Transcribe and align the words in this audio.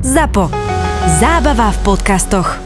ZAPO. 0.00 0.48
Zábava 1.20 1.76
v 1.76 1.78
podcastoch. 1.84 2.56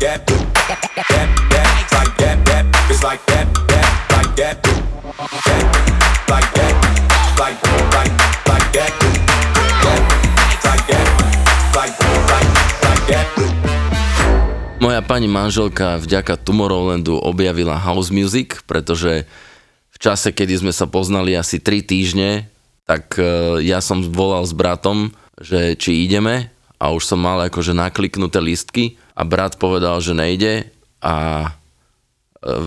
that. 0.00 0.32
Moja 14.82 14.98
pani 14.98 15.30
manželka 15.30 15.96
vďaka 15.96 16.36
Tomorrowlandu 16.42 17.14
objavila 17.14 17.78
house 17.78 18.10
music, 18.10 18.60
pretože 18.66 19.24
čase, 20.02 20.34
kedy 20.34 20.66
sme 20.66 20.72
sa 20.74 20.90
poznali 20.90 21.38
asi 21.38 21.62
3 21.62 21.86
týždne, 21.86 22.50
tak 22.82 23.14
e, 23.14 23.62
ja 23.62 23.78
som 23.78 24.02
volal 24.02 24.42
s 24.42 24.50
bratom, 24.50 25.14
že 25.38 25.78
či 25.78 26.02
ideme 26.02 26.50
a 26.82 26.90
už 26.90 27.06
som 27.06 27.22
mal 27.22 27.38
akože 27.46 27.70
nakliknuté 27.70 28.42
listky 28.42 28.98
a 29.14 29.22
brat 29.22 29.54
povedal, 29.62 30.02
že 30.02 30.18
nejde 30.18 30.66
a 30.98 31.46
e, 31.46 31.48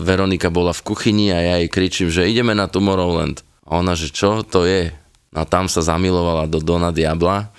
Veronika 0.00 0.48
bola 0.48 0.72
v 0.72 0.84
kuchyni 0.88 1.28
a 1.30 1.38
ja 1.44 1.54
jej 1.60 1.68
kričím, 1.68 2.08
že 2.08 2.24
ideme 2.24 2.56
na 2.56 2.64
Tomorrowland. 2.64 3.44
A 3.68 3.84
ona, 3.84 3.92
že 3.92 4.08
čo 4.08 4.40
to 4.40 4.64
je? 4.64 4.88
No 5.36 5.44
a 5.44 5.46
tam 5.46 5.68
sa 5.68 5.84
zamilovala 5.84 6.48
do 6.48 6.64
Dona 6.64 6.88
Diabla 6.96 7.52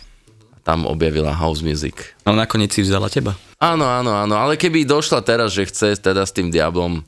a 0.49 0.57
tam 0.65 0.89
objavila 0.89 1.37
house 1.37 1.61
music. 1.61 2.17
No 2.25 2.33
nakoniec 2.33 2.73
si 2.73 2.81
vzala 2.81 3.13
teba. 3.13 3.37
Áno, 3.61 3.85
áno, 3.85 4.13
áno, 4.13 4.33
ale 4.37 4.57
keby 4.57 4.85
došla 4.85 5.21
teraz, 5.21 5.53
že 5.53 5.69
chce 5.69 5.97
teda 5.97 6.25
s 6.25 6.33
tým 6.33 6.49
diablom, 6.49 7.01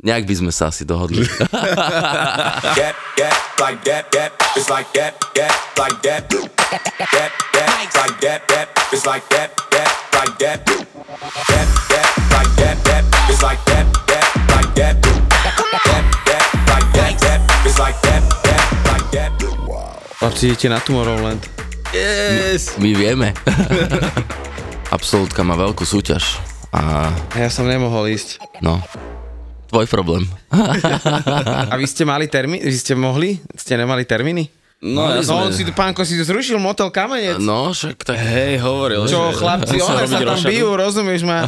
nejak 0.00 0.24
by 0.24 0.34
sme 0.34 0.52
sa 0.52 0.68
asi 0.72 0.84
dohodli. 0.84 1.24
That, 2.80 2.96
that, 3.20 3.36
like 3.60 3.80
that, 3.84 4.04
that. 4.16 4.30
It's 4.56 4.70
like 4.72 4.88
that, 4.96 5.12
that, 5.36 5.52
like 5.76 5.98
that. 6.02 6.24
That, 6.30 7.30
that, 7.52 7.70
it's 7.84 7.96
like 7.96 8.16
that, 8.24 8.40
that. 8.48 8.66
It's 8.92 9.04
like 9.04 9.26
that, 9.28 9.48
that, 9.74 9.90
like 10.16 10.34
that. 10.40 10.58
That, 10.64 11.68
that, 11.92 12.08
like 12.32 12.52
that, 12.56 12.76
that. 12.88 13.04
It's 13.28 13.42
like 13.44 13.60
that, 13.68 13.86
that, 14.08 14.26
like 14.56 14.72
that. 14.78 14.96
That, 15.02 16.04
that, 16.24 16.44
like 16.70 16.88
that, 16.96 17.14
that. 17.20 17.40
It's 17.66 17.78
like 17.78 17.98
that, 18.00 18.22
that, 18.46 18.64
like 18.88 19.08
that. 19.12 19.30
Chlapci, 20.20 20.48
idete 20.48 20.68
na 20.72 20.80
Tomorrowland. 20.80 21.44
Yes! 21.92 22.78
My 22.80 22.92
vieme. 22.96 23.34
Absolútka 24.96 25.42
má 25.44 25.54
veľkú 25.58 25.84
súťaž. 25.84 26.38
A 26.72 27.10
A 27.34 27.36
ja 27.36 27.50
som 27.50 27.66
nemohol 27.66 28.08
ísť. 28.14 28.38
no, 28.62 28.78
tvoj 29.70 29.86
problém. 29.86 30.26
A 31.70 31.74
vy 31.78 31.86
ste 31.86 32.02
mali 32.02 32.26
termín? 32.26 32.58
Vy 32.58 32.74
ste 32.74 32.98
mohli? 32.98 33.38
Ste 33.54 33.78
nemali 33.78 34.02
termíny? 34.02 34.50
No, 34.80 35.12
ja 35.12 35.20
No, 35.20 35.44
on 35.44 35.52
si, 35.52 35.60
pánko 35.70 36.08
si 36.08 36.16
zrušil 36.16 36.56
motel 36.56 36.88
Kamenec. 36.88 37.36
No, 37.36 37.68
však 37.70 38.00
tak... 38.00 38.16
Hej, 38.16 38.64
hovoril, 38.64 39.04
Čo, 39.04 39.28
že 39.28 39.36
chlapci, 39.36 39.76
one 39.76 40.08
sa 40.08 40.16
tam 40.16 40.32
rošadu. 40.32 40.48
bijú, 40.48 40.68
rozumieš 40.72 41.22
ma? 41.28 41.44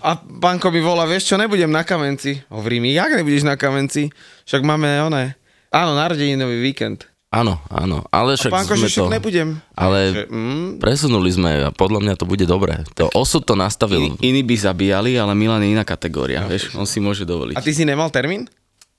A 0.00 0.16
pánko 0.16 0.72
mi 0.72 0.80
volá, 0.80 1.04
vieš 1.04 1.28
čo, 1.28 1.36
nebudem 1.36 1.68
na 1.68 1.84
Kamenci. 1.84 2.40
Hovorí 2.48 2.80
mi, 2.80 2.96
jak 2.96 3.12
nebudeš 3.12 3.44
na 3.44 3.60
Kamenci? 3.60 4.08
Však 4.48 4.64
máme 4.64 4.88
one. 5.04 5.36
Áno, 5.68 5.92
narodeninový 5.92 6.64
víkend. 6.64 7.04
Áno, 7.34 7.58
áno, 7.66 8.06
ale 8.08 8.38
však 8.38 8.46
Pánko, 8.48 8.72
sme 8.72 8.78
že 8.78 8.88
však 8.88 9.02
to... 9.02 9.10
nebudem. 9.10 9.48
Ale 9.74 9.98
Že, 10.08 10.22
mm, 10.28 10.68
presunuli 10.78 11.30
sme 11.30 11.50
a 11.64 11.74
podľa 11.74 11.98
mňa 12.00 12.14
to 12.14 12.24
bude 12.24 12.44
dobré. 12.44 12.86
To 12.94 13.10
osud 13.10 13.42
to 13.42 13.54
nastavil. 13.54 13.98
Iní, 13.98 14.14
iní 14.20 14.40
by 14.40 14.54
zabíjali, 14.54 15.18
ale 15.18 15.34
Milan 15.34 15.58
je 15.60 15.74
iná 15.74 15.82
kategória, 15.82 16.46
vieš, 16.46 16.70
on 16.72 16.86
si 16.86 17.02
môže 17.02 17.22
dovoliť. 17.22 17.54
a 17.54 17.60
ty 17.60 17.74
si 17.74 17.82
nemal 17.82 18.06
termín? 18.08 18.46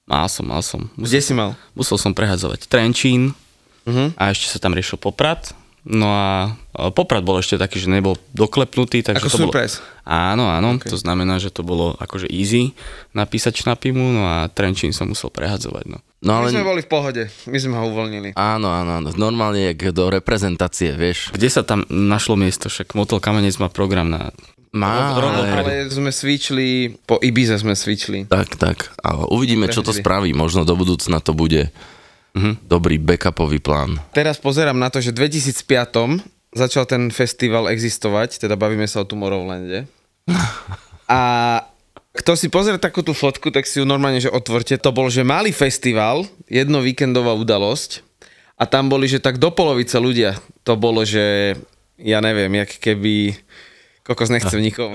Mal 0.04 0.28
som, 0.28 0.44
mal 0.44 0.60
som. 0.60 0.86
Kde 0.94 1.02
Musel, 1.16 1.22
si 1.22 1.34
mal? 1.34 1.50
musel 1.72 1.96
som 1.96 2.12
prehadzovať 2.12 2.68
Trenčín 2.68 3.32
Mhm. 3.86 4.18
a 4.18 4.30
ešte 4.30 4.50
sa 4.50 4.60
tam 4.60 4.74
riešil 4.74 4.98
Poprad. 4.98 5.56
No 5.86 6.10
a 6.10 6.58
a 6.74 6.90
Poprad 6.90 7.22
bol 7.22 7.38
ešte 7.38 7.56
taký, 7.56 7.78
že 7.78 7.88
nebol 7.88 8.18
doklepnutý, 8.34 9.00
takže 9.00 9.22
Ako 9.22 9.30
to 9.30 9.38
surprise. 9.48 9.80
bolo... 9.80 10.04
Áno, 10.04 10.46
áno, 10.46 10.76
okay. 10.76 10.90
to 10.90 10.98
znamená, 10.98 11.38
že 11.38 11.48
to 11.48 11.62
bolo 11.62 11.96
akože 11.96 12.28
easy 12.28 12.74
napísať 13.14 13.64
šnapimu, 13.64 14.04
no 14.12 14.22
a 14.26 14.50
Trenčín 14.50 14.92
som 14.92 15.08
musel 15.08 15.30
prehadzovať, 15.30 15.86
no. 15.88 16.02
No 16.26 16.42
My 16.42 16.50
ale... 16.50 16.58
sme 16.58 16.66
boli 16.66 16.82
v 16.82 16.90
pohode, 16.90 17.24
my 17.46 17.58
sme 17.62 17.78
ho 17.78 17.86
uvoľnili. 17.94 18.34
Áno, 18.34 18.74
áno, 18.74 18.98
áno. 18.98 19.14
Normálne 19.14 19.70
jak 19.70 19.94
do 19.94 20.10
reprezentácie, 20.10 20.98
vieš. 20.98 21.30
Kde 21.30 21.50
sa 21.54 21.62
tam 21.62 21.86
našlo 21.86 22.34
miesto? 22.34 22.66
Však 22.66 22.98
Motel 22.98 23.22
Kamenec 23.22 23.54
má 23.62 23.70
program 23.70 24.10
na... 24.10 24.34
Má, 24.74 25.16
rovno 25.16 25.46
ale... 25.46 25.86
Ale 25.86 25.94
sme 25.94 26.10
switchli, 26.10 26.98
po 27.06 27.22
Ibize 27.22 27.62
sme 27.62 27.78
switchli. 27.78 28.26
Tak, 28.28 28.58
tak. 28.58 28.92
A 29.06 29.30
uvidíme, 29.30 29.70
čo 29.70 29.86
to 29.86 29.94
spraví. 29.96 30.34
Možno 30.34 30.66
do 30.66 30.74
budúcna 30.76 31.22
to 31.22 31.32
bude 31.32 31.70
dobrý 32.68 33.00
backupový 33.00 33.64
plán. 33.64 33.96
Teraz 34.12 34.36
pozerám 34.42 34.76
na 34.76 34.92
to, 34.92 35.00
že 35.00 35.16
v 35.16 35.32
2005 35.32 36.52
začal 36.52 36.84
ten 36.84 37.08
festival 37.08 37.72
existovať, 37.72 38.44
teda 38.44 38.60
bavíme 38.60 38.84
sa 38.88 39.04
o 39.04 39.08
Tomorrowlande. 39.08 39.88
A 41.06 41.22
kto 42.16 42.40
si 42.40 42.48
pozrie 42.48 42.80
takú 42.80 43.04
tú 43.04 43.12
fotku, 43.12 43.52
tak 43.52 43.68
si 43.68 43.84
ju 43.84 43.86
normálne, 43.86 44.24
že 44.24 44.32
otvorte. 44.32 44.80
To 44.80 44.96
bol, 44.96 45.12
že 45.12 45.28
malý 45.28 45.52
festival, 45.52 46.24
jedno 46.48 46.80
víkendová 46.80 47.36
udalosť 47.36 48.02
a 48.56 48.64
tam 48.64 48.88
boli, 48.88 49.12
že 49.12 49.20
tak 49.20 49.36
do 49.36 49.52
polovice 49.52 50.00
ľudia. 50.00 50.40
To 50.64 50.80
bolo, 50.80 51.04
že 51.04 51.54
ja 52.00 52.24
neviem, 52.24 52.56
jak 52.64 52.80
keby... 52.80 53.36
Kokos 54.06 54.30
nechcem 54.30 54.62
nikomu. 54.62 54.94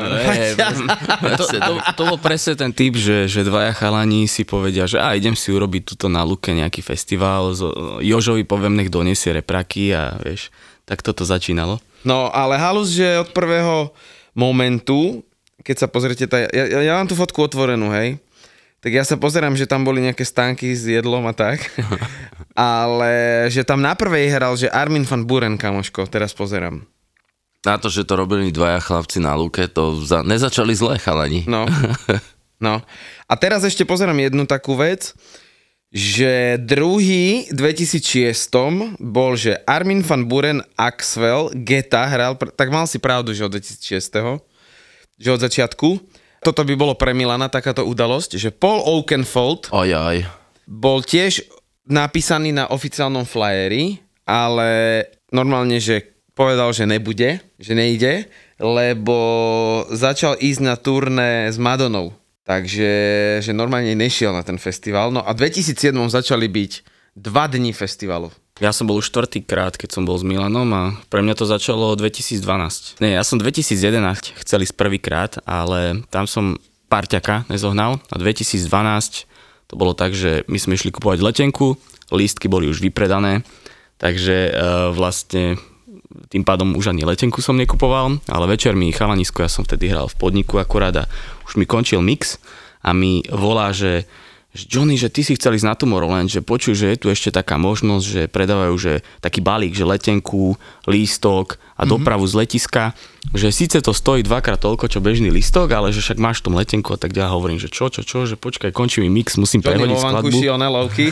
To, 1.34 1.44
to, 1.50 1.72
to 1.98 2.02
bol 2.06 2.18
presne 2.22 2.54
ten 2.54 2.70
typ, 2.70 2.94
že, 2.94 3.26
že 3.26 3.42
dvaja 3.42 3.74
chalani 3.74 4.30
si 4.30 4.46
povedia, 4.46 4.86
že 4.86 5.02
a 5.02 5.18
idem 5.18 5.34
si 5.34 5.50
urobiť 5.50 5.82
tuto 5.82 6.06
na 6.06 6.22
Luke 6.22 6.46
nejaký 6.46 6.78
festival, 6.78 7.50
Jožovi 7.98 8.46
poviem, 8.46 8.78
nech 8.78 8.86
donesie 8.86 9.34
repraky 9.34 9.90
a 9.98 10.14
vieš, 10.22 10.54
tak 10.86 11.02
toto 11.02 11.26
začínalo. 11.26 11.82
No, 12.06 12.30
ale 12.30 12.54
halus, 12.54 12.94
že 12.94 13.18
od 13.18 13.34
prvého 13.34 13.90
momentu, 14.30 15.26
keď 15.60 15.76
sa 15.76 15.86
pozriete, 15.88 16.24
tá, 16.26 16.44
ja, 16.48 16.64
ja, 16.80 16.92
mám 16.96 17.08
tú 17.08 17.16
fotku 17.16 17.44
otvorenú, 17.44 17.92
hej, 17.92 18.16
tak 18.80 18.96
ja 18.96 19.04
sa 19.04 19.20
pozerám, 19.20 19.52
že 19.56 19.68
tam 19.68 19.84
boli 19.84 20.00
nejaké 20.00 20.24
stánky 20.24 20.72
s 20.72 20.88
jedlom 20.88 21.24
a 21.28 21.34
tak, 21.36 21.60
ale 22.56 23.46
že 23.52 23.60
tam 23.64 23.84
na 23.84 23.92
prvej 23.92 24.32
hral, 24.32 24.56
že 24.56 24.72
Armin 24.72 25.04
van 25.04 25.28
Buren, 25.28 25.60
kamoško, 25.60 26.08
teraz 26.08 26.32
pozerám. 26.32 26.84
Na 27.60 27.76
to, 27.76 27.92
že 27.92 28.08
to 28.08 28.16
robili 28.16 28.48
dvaja 28.48 28.80
chlapci 28.80 29.20
na 29.20 29.36
luke, 29.36 29.60
to 29.68 30.00
za... 30.00 30.24
nezačali 30.24 30.72
zle 30.72 30.96
chalani. 30.96 31.44
No, 31.44 31.68
no. 32.66 32.80
A 33.28 33.32
teraz 33.36 33.60
ešte 33.68 33.84
pozerám 33.84 34.16
jednu 34.16 34.48
takú 34.48 34.80
vec, 34.80 35.12
že 35.92 36.56
druhý 36.56 37.50
2006 37.52 38.32
bol, 38.96 39.36
že 39.36 39.60
Armin 39.68 40.00
van 40.00 40.24
Buren 40.24 40.64
Axwell 40.78 41.52
Geta 41.52 42.06
hral, 42.08 42.38
tak 42.56 42.72
mal 42.72 42.88
si 42.88 42.96
pravdu, 42.96 43.36
že 43.36 43.44
od 43.44 43.52
2006 43.52 44.48
že 45.20 45.36
od 45.36 45.44
začiatku. 45.44 45.88
Toto 46.40 46.64
by 46.64 46.72
bolo 46.72 46.96
pre 46.96 47.12
Milana 47.12 47.52
takáto 47.52 47.84
udalosť, 47.84 48.40
že 48.40 48.48
Paul 48.48 48.80
Oakenfold 48.80 49.68
Oj, 49.76 49.92
oj. 49.92 50.18
bol 50.64 51.04
tiež 51.04 51.44
napísaný 51.84 52.56
na 52.56 52.64
oficiálnom 52.72 53.28
flyeri, 53.28 54.00
ale 54.24 55.04
normálne, 55.28 55.76
že 55.76 56.16
povedal, 56.32 56.72
že 56.72 56.88
nebude, 56.88 57.44
že 57.60 57.76
nejde, 57.76 58.24
lebo 58.56 59.16
začal 59.92 60.40
ísť 60.40 60.60
na 60.64 60.74
turné 60.80 61.52
s 61.52 61.60
Madonou. 61.60 62.16
Takže 62.48 62.90
že 63.44 63.52
normálne 63.52 63.92
nešiel 63.92 64.32
na 64.32 64.40
ten 64.40 64.56
festival. 64.56 65.12
No 65.12 65.20
a 65.20 65.36
v 65.36 65.44
2007 65.52 65.92
začali 66.08 66.48
byť 66.48 66.72
dva 67.14 67.46
dní 67.46 67.70
festivalu. 67.76 68.32
Ja 68.60 68.76
som 68.76 68.84
bol 68.84 69.00
už 69.00 69.08
štvrtýkrát, 69.08 69.80
keď 69.80 69.96
som 69.96 70.04
bol 70.04 70.20
s 70.20 70.24
Milanom 70.24 70.68
a 70.76 70.82
pre 71.08 71.24
mňa 71.24 71.32
to 71.32 71.48
začalo 71.48 71.96
2012. 71.96 73.00
Nie, 73.00 73.16
ja 73.16 73.24
som 73.24 73.40
2011 73.40 74.36
chcel 74.44 74.68
ísť 74.68 74.76
prvýkrát, 74.76 75.40
ale 75.48 76.04
tam 76.12 76.28
som 76.28 76.60
parťaka 76.92 77.48
nezohnal 77.48 78.04
a 78.12 78.16
2012 78.20 79.24
to 79.70 79.78
bolo 79.78 79.94
tak, 79.94 80.12
že 80.12 80.42
my 80.50 80.58
sme 80.58 80.74
išli 80.74 80.90
kupovať 80.90 81.22
letenku, 81.22 81.78
lístky 82.10 82.50
boli 82.50 82.66
už 82.66 82.82
vypredané, 82.82 83.46
takže 84.02 84.50
uh, 84.50 84.90
vlastne 84.90 85.56
tým 86.28 86.42
pádom 86.42 86.74
už 86.74 86.90
ani 86.90 87.06
letenku 87.06 87.38
som 87.38 87.54
nekupoval, 87.54 88.18
ale 88.26 88.44
večer 88.50 88.74
mi 88.74 88.90
chalanisko, 88.90 89.46
ja 89.46 89.48
som 89.48 89.62
vtedy 89.62 89.94
hral 89.94 90.10
v 90.10 90.18
podniku 90.18 90.58
akurát 90.58 90.92
a 90.98 91.08
už 91.46 91.54
mi 91.54 91.70
končil 91.70 92.02
mix 92.02 92.42
a 92.82 92.90
mi 92.90 93.22
volá, 93.30 93.70
že 93.70 94.10
že 94.50 94.66
Johnny, 94.66 94.98
že 94.98 95.06
ty 95.06 95.22
si 95.22 95.38
chcel 95.38 95.54
ísť 95.54 95.66
na 95.66 95.78
Tomorrowland, 95.78 96.26
že 96.26 96.42
počuj, 96.42 96.74
že 96.74 96.90
je 96.90 96.98
tu 96.98 97.06
ešte 97.06 97.30
taká 97.30 97.54
možnosť, 97.54 98.04
že 98.04 98.22
predávajú 98.26 98.74
že 98.74 98.92
taký 99.22 99.38
balík, 99.38 99.78
že 99.78 99.86
letenku, 99.86 100.58
lístok 100.90 101.62
a 101.78 101.86
dopravu 101.86 102.26
z 102.26 102.34
letiska, 102.34 102.92
že 103.30 103.54
síce 103.54 103.78
to 103.78 103.94
stojí 103.94 104.26
dvakrát 104.26 104.58
toľko, 104.58 104.90
čo 104.90 104.98
bežný 104.98 105.30
lístok, 105.30 105.70
ale 105.70 105.94
že 105.94 106.02
však 106.02 106.18
máš 106.18 106.42
v 106.42 106.50
tom 106.50 106.54
letenku 106.58 106.90
a 106.90 106.98
tak 106.98 107.14
ďalej. 107.14 107.30
Hovorím, 107.30 107.58
že 107.62 107.70
čo, 107.70 107.94
čo, 107.94 108.02
čo, 108.02 108.26
že 108.26 108.34
počkaj, 108.34 108.74
končí 108.74 108.98
mi 109.00 109.08
mix, 109.08 109.38
musím 109.38 109.62
Johnny 109.62 109.86
prehodiť 109.86 109.96
skladbu. 110.18 110.28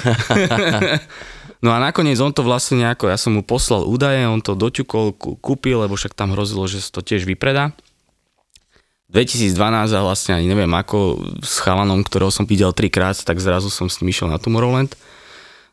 No 1.58 1.75
a 1.75 1.82
nakoniec 1.82 2.14
on 2.23 2.31
to 2.31 2.46
vlastne 2.46 2.79
nejako, 2.87 3.11
ja 3.11 3.19
som 3.19 3.35
mu 3.35 3.43
poslal 3.43 3.82
údaje, 3.82 4.23
on 4.31 4.38
to 4.38 4.55
doťukol, 4.55 5.11
kú- 5.19 5.35
kúpil, 5.43 5.82
lebo 5.82 5.99
však 5.99 6.14
tam 6.14 6.31
hrozilo, 6.31 6.62
že 6.70 6.79
to 6.87 7.02
tiež 7.02 7.26
vypredá. 7.26 7.75
2012 9.08 9.56
a 9.96 10.00
vlastne 10.05 10.37
ani 10.37 10.52
neviem 10.52 10.69
ako 10.69 11.16
s 11.40 11.64
chalanom, 11.64 12.05
ktorého 12.05 12.28
som 12.28 12.44
videl 12.44 12.76
trikrát, 12.76 13.16
tak 13.16 13.40
zrazu 13.40 13.72
som 13.72 13.88
s 13.88 14.05
ním 14.05 14.12
išiel 14.12 14.28
na 14.28 14.37
Tomorrowland. 14.37 14.93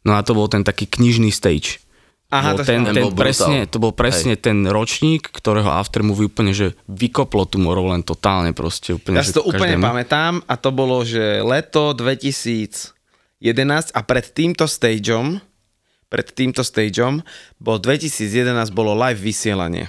No 0.08 0.16
a 0.16 0.24
to 0.24 0.32
bol 0.32 0.48
ten 0.48 0.64
taký 0.64 0.88
knižný 0.88 1.36
stage. 1.36 1.84
Aha, 2.32 2.58
bol 2.58 2.66
ten, 2.66 2.82
ten, 2.88 2.96
Ten 2.96 3.04
bol 3.06 3.14
presne, 3.14 3.58
to 3.70 3.78
bol 3.78 3.94
presne 3.94 4.34
Hej. 4.34 4.44
ten 4.50 4.58
ročník, 4.66 5.30
ktorého 5.30 5.70
aftermovie 5.70 6.26
úplne, 6.26 6.56
že 6.56 6.74
vykoplo 6.90 7.46
Tomorrowland 7.46 8.08
totálne 8.08 8.50
proste. 8.56 8.96
Úplne, 8.98 9.20
Ja 9.20 9.28
si 9.28 9.36
to 9.36 9.46
úplne 9.46 9.78
každému. 9.78 9.84
pamätám 9.84 10.34
a 10.48 10.56
to 10.58 10.70
bolo, 10.74 11.06
že 11.06 11.44
leto 11.44 11.94
2011 11.94 12.96
a 13.94 14.00
pred 14.02 14.26
týmto 14.32 14.66
stageom, 14.66 15.38
pred 16.10 16.28
týmto 16.34 16.64
stageom, 16.64 17.22
bol 17.60 17.78
2011 17.78 18.72
bolo 18.74 18.96
live 18.96 19.20
vysielanie. 19.22 19.86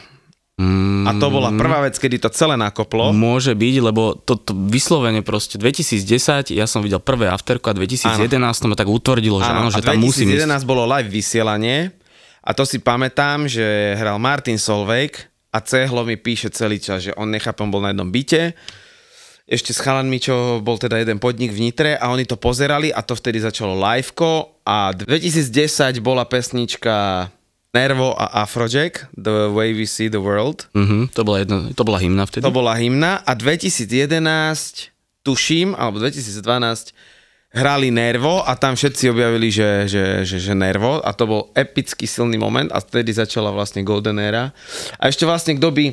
Mm, 0.57 1.05
A 1.05 1.13
to 1.21 1.29
bola 1.29 1.53
prvá 1.53 1.85
vec, 1.85 2.01
kedy 2.01 2.17
to 2.17 2.33
celé 2.33 2.57
nakoplo. 2.57 3.13
Môže 3.13 3.53
byť, 3.53 3.75
lebo 3.85 4.17
to, 4.17 4.41
to 4.41 4.57
vyslovene 4.57 5.21
proste 5.21 5.61
2010, 5.61 6.49
ja 6.57 6.65
som 6.65 6.81
videl 6.81 6.97
prvé 6.97 7.29
afterko 7.29 7.69
a 7.69 7.77
2011 7.77 8.65
to 8.65 8.67
ma 8.73 8.73
tak 8.73 8.89
utvrdilo, 8.89 9.37
že 9.45 9.53
áno, 9.53 9.69
že 9.69 9.85
a 9.85 9.93
tam 9.93 10.01
musím 10.01 10.33
2011 10.33 10.49
ísť. 10.49 10.65
bolo 10.65 10.89
live 10.89 11.13
vysielanie 11.13 11.93
a 12.41 12.57
to 12.57 12.65
si 12.65 12.81
pamätám, 12.81 13.45
že 13.45 14.01
hral 14.01 14.17
Martin 14.17 14.57
Solveig 14.57 15.29
a 15.53 15.61
Cehlo 15.61 16.09
mi 16.09 16.17
píše 16.17 16.49
celý 16.49 16.81
čas, 16.81 17.05
že 17.05 17.13
on 17.21 17.29
nechápem, 17.29 17.69
bol 17.69 17.85
na 17.85 17.93
jednom 17.93 18.09
byte, 18.09 18.57
ešte 19.45 19.77
s 19.77 19.85
chalanmi, 19.85 20.17
čo 20.17 20.65
bol 20.65 20.81
teda 20.81 21.05
jeden 21.05 21.21
podnik 21.21 21.53
v 21.53 21.69
Nitre 21.69 22.01
a 22.01 22.09
oni 22.09 22.25
to 22.25 22.41
pozerali 22.41 22.89
a 22.89 23.05
to 23.05 23.13
vtedy 23.13 23.45
začalo 23.45 23.77
liveko 23.77 24.65
a 24.65 24.97
2010 24.97 26.01
bola 26.01 26.25
pesnička 26.25 27.29
Nervo 27.75 28.15
a 28.15 28.47
Afrojack, 28.47 29.11
The 29.17 29.51
Way 29.53 29.75
We 29.75 29.87
See 29.87 30.09
the 30.09 30.23
World. 30.23 30.69
Mhm, 30.75 31.13
to, 31.13 31.23
bola 31.25 31.43
jedno, 31.43 31.57
to 31.75 31.83
bola 31.85 31.99
hymna 31.99 32.25
vtedy. 32.27 32.45
To 32.47 32.55
bola 32.55 32.75
hymna 32.79 33.21
a 33.27 33.33
2011, 33.35 34.91
tuším, 35.27 35.75
alebo 35.75 35.99
2012, 36.01 36.95
hrali 37.57 37.89
Nervo 37.89 38.45
a 38.45 38.53
tam 38.55 38.77
všetci 38.77 39.09
objavili, 39.11 39.49
že, 39.49 39.89
že, 39.89 40.05
že, 40.29 40.37
že 40.37 40.53
Nervo 40.53 41.01
a 41.01 41.11
to 41.17 41.25
bol 41.25 41.43
epický 41.57 42.05
silný 42.05 42.37
moment 42.37 42.69
a 42.69 42.85
vtedy 42.85 43.17
začala 43.17 43.49
vlastne 43.49 43.81
Golden 43.81 44.21
Era. 44.21 44.53
A 45.01 45.09
ešte 45.09 45.25
vlastne 45.25 45.57
kto 45.57 45.73
by 45.73 45.85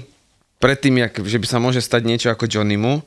predtým, 0.60 1.00
jak, 1.00 1.14
že 1.24 1.40
by 1.40 1.48
sa 1.48 1.60
môže 1.64 1.80
stať 1.80 2.04
niečo 2.08 2.28
ako 2.32 2.48
Johnnymu, 2.48 3.04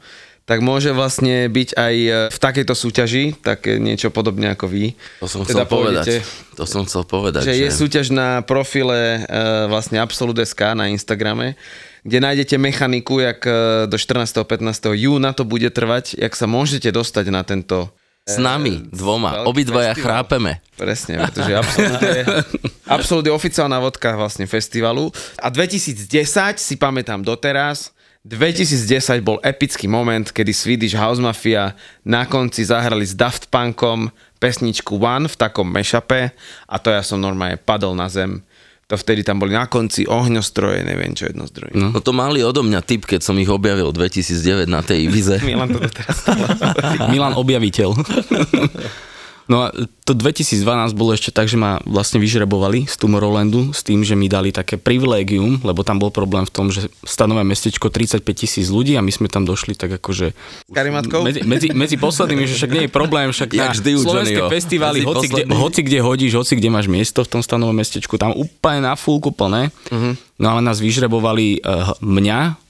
tak 0.46 0.62
môže 0.62 0.94
vlastne 0.94 1.50
byť 1.50 1.68
aj 1.74 1.94
e, 1.98 2.10
v 2.30 2.38
takejto 2.38 2.74
súťaži, 2.78 3.34
také 3.42 3.82
niečo 3.82 4.14
podobne 4.14 4.54
ako 4.54 4.70
vy. 4.70 4.94
To 5.18 5.26
som 5.26 5.42
Teda 5.42 5.66
chcel 5.66 5.74
povedať. 5.74 6.06
To 6.54 6.64
som 6.64 6.86
chcel 6.86 7.02
povedať. 7.02 7.50
že 7.50 7.58
je 7.58 7.68
súťaž 7.68 8.14
na 8.14 8.46
profile 8.46 9.26
e, 9.26 9.40
vlastne 9.66 9.98
Absolut.sk 9.98 10.78
na 10.78 10.86
Instagrame, 10.86 11.58
kde 12.06 12.22
nájdete 12.22 12.62
mechaniku, 12.62 13.18
jak 13.18 13.42
e, 13.42 13.90
do 13.90 13.98
14. 13.98 14.46
15. 14.46 14.94
júna 14.94 15.34
to 15.34 15.42
bude 15.42 15.66
trvať, 15.74 16.14
jak 16.14 16.30
sa 16.38 16.46
môžete 16.46 16.94
dostať 16.94 17.26
na 17.34 17.42
tento 17.42 17.90
S 18.22 18.38
nami, 18.38 18.86
dvoma. 18.94 19.50
Obidvaja 19.50 19.98
chrápeme. 19.98 20.62
Presne, 20.78 21.26
pretože 21.26 21.58
Absolut 21.58 21.98
je, 22.06 22.22
Absolut 22.98 23.24
je 23.26 23.34
oficiálna 23.34 23.82
vodka 23.82 24.14
vlastne 24.14 24.46
festivalu. 24.46 25.10
A 25.42 25.50
2010 25.50 26.06
si 26.54 26.74
pamätám 26.78 27.18
doteraz, 27.18 27.90
2010 28.26 29.22
bol 29.22 29.38
epický 29.46 29.86
moment, 29.86 30.26
kedy 30.34 30.50
Swedish 30.50 30.98
House 30.98 31.22
Mafia 31.22 31.78
na 32.02 32.26
konci 32.26 32.66
zahrali 32.66 33.06
s 33.06 33.14
Daft 33.14 33.46
Punkom 33.54 34.10
pesničku 34.42 34.98
One 34.98 35.30
v 35.30 35.34
takom 35.38 35.70
mashupe 35.70 36.34
a 36.66 36.76
to 36.82 36.90
ja 36.90 37.06
som 37.06 37.22
normálne 37.22 37.54
padol 37.54 37.94
na 37.94 38.10
zem. 38.10 38.42
To 38.86 38.94
vtedy 38.94 39.26
tam 39.26 39.42
boli 39.42 39.50
na 39.50 39.66
konci 39.66 40.06
ohňostroje, 40.06 40.86
neviem 40.86 41.10
čo 41.10 41.26
jedno 41.26 41.46
zdroje. 41.46 41.74
No. 41.74 41.90
No 41.90 41.98
to 42.02 42.14
mali 42.14 42.42
odo 42.42 42.62
mňa 42.62 42.86
tip, 42.86 43.02
keď 43.06 43.22
som 43.22 43.34
ich 43.38 43.50
objavil 43.50 43.90
2009 43.90 44.70
na 44.70 44.82
tej 44.82 45.10
Ibize. 45.10 45.42
Milan 45.42 45.74
to 45.74 45.82
doteraz 45.82 46.22
Milan 47.14 47.34
objaviteľ. 47.34 47.90
No 49.46 49.62
a 49.62 49.70
to 50.02 50.12
2012 50.14 50.62
bolo 50.98 51.14
ešte 51.14 51.30
tak, 51.30 51.46
že 51.46 51.54
ma 51.54 51.78
vlastne 51.86 52.18
vyžrebovali 52.18 52.90
z 52.90 52.94
Tomorrowlandu 52.98 53.70
s 53.70 53.86
tým, 53.86 54.02
že 54.02 54.18
mi 54.18 54.26
dali 54.26 54.50
také 54.50 54.74
privilégium, 54.74 55.62
lebo 55.62 55.86
tam 55.86 56.02
bol 56.02 56.10
problém 56.10 56.42
v 56.46 56.52
tom, 56.52 56.66
že 56.74 56.90
stanové 57.06 57.46
mestečko 57.46 57.90
35 57.90 58.26
tisíc 58.34 58.66
ľudí 58.70 58.98
a 58.98 59.02
my 59.02 59.10
sme 59.14 59.30
tam 59.30 59.46
došli 59.46 59.78
tak 59.78 60.02
akože... 60.02 60.34
karimatkou? 60.70 61.22
Medzi, 61.22 61.46
medzi, 61.46 61.68
medzi 61.70 61.94
poslednými, 61.94 62.42
že 62.46 62.54
však 62.58 62.70
nie 62.74 62.84
je 62.86 62.90
problém, 62.90 63.30
však 63.30 63.50
na 63.54 63.70
vždy 63.70 63.90
slovenské 64.02 64.34
Johnnyho. 64.34 64.50
festivály, 64.50 64.98
Medzi 65.02 65.10
hoci 65.14 65.26
kde, 65.30 65.42
hoci 65.54 65.80
kde 65.86 65.98
hodíš, 66.02 66.32
hoci 66.34 66.52
kde 66.58 66.68
máš 66.70 66.86
miesto 66.90 67.22
v 67.22 67.30
tom 67.38 67.42
stanovom 67.42 67.74
mestečku, 67.74 68.18
tam 68.18 68.34
úplne 68.34 68.82
na 68.82 68.98
fulku 68.98 69.30
plné. 69.30 69.70
Uh-huh. 69.90 70.18
No 70.42 70.46
ale 70.52 70.60
nás 70.60 70.82
vyžrebovali 70.82 71.62
uh, 71.62 71.96
mňa, 72.02 72.65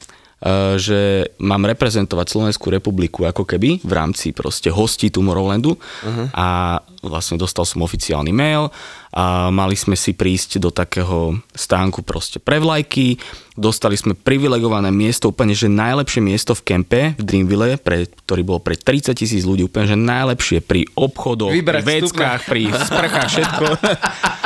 že 0.77 1.33
mám 1.43 1.67
reprezentovať 1.67 2.27
Slovenskú 2.29 2.71
republiku 2.71 3.27
ako 3.27 3.43
keby 3.43 3.83
v 3.83 3.93
rámci 3.93 4.31
proste 4.31 4.71
hostí 4.71 5.11
Tomorrowlandu 5.11 5.75
uh-huh. 5.75 6.27
a 6.31 6.79
vlastne 7.03 7.35
dostal 7.39 7.67
som 7.67 7.83
oficiálny 7.83 8.31
mail 8.31 8.71
a 9.17 9.49
mali 9.49 9.75
sme 9.79 9.97
si 9.97 10.13
prísť 10.13 10.61
do 10.61 10.69
takého 10.69 11.41
stánku 11.57 12.05
proste 12.05 12.37
pre 12.37 12.61
vlajky, 12.61 13.17
dostali 13.57 13.97
sme 13.97 14.13
privilegované 14.13 14.93
miesto, 14.93 15.33
úplne 15.33 15.57
že 15.57 15.73
najlepšie 15.73 16.21
miesto 16.21 16.53
v 16.53 16.63
kempe 16.63 17.01
v 17.17 17.23
Dreamville, 17.25 17.81
pre, 17.81 18.05
ktorý 18.29 18.43
bol 18.45 18.61
pre 18.61 18.77
30 18.77 19.17
tisíc 19.17 19.49
ľudí, 19.49 19.65
úplne 19.65 19.89
že 19.89 19.97
najlepšie 19.97 20.59
pri 20.61 20.85
obchodoch, 20.93 21.49
Vybrať 21.49 21.83
pri 21.83 21.91
veckách, 22.05 22.41
pri 22.45 22.63
sprchách, 22.77 23.29
všetko. 23.33 23.67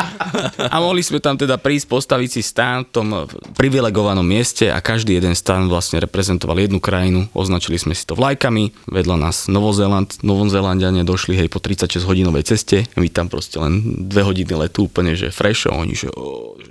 A 0.75 0.77
mohli 0.79 1.01
sme 1.01 1.19
tam 1.19 1.37
teda 1.37 1.57
prísť, 1.57 1.89
postaviť 1.89 2.29
si 2.31 2.43
stán 2.45 2.85
v 2.87 2.91
tom 2.93 3.09
privilegovanom 3.57 4.25
mieste 4.25 4.69
a 4.69 4.79
každý 4.85 5.17
jeden 5.17 5.33
stán 5.33 5.67
vlastne 5.67 6.01
reprezentoval 6.01 6.61
jednu 6.61 6.79
krajinu. 6.79 7.27
Označili 7.33 7.81
sme 7.81 7.97
si 7.97 8.05
to 8.05 8.15
vlajkami, 8.17 8.89
vedľa 8.89 9.17
nás 9.17 9.49
Novozéland, 9.49 10.21
Novozélandiane 10.21 11.03
došli 11.03 11.37
hej 11.37 11.49
po 11.49 11.59
36 11.59 12.05
hodinovej 12.05 12.45
ceste, 12.47 12.85
my 12.97 13.09
tam 13.09 13.33
proste 13.33 13.57
len 13.59 14.07
dve 14.09 14.25
hodiny 14.25 14.69
letu 14.69 14.87
úplne, 14.87 15.17
že 15.17 15.33
fresh 15.33 15.69
a 15.69 15.77
oni, 15.77 15.97
že, 15.97 16.13
bola 16.13 16.70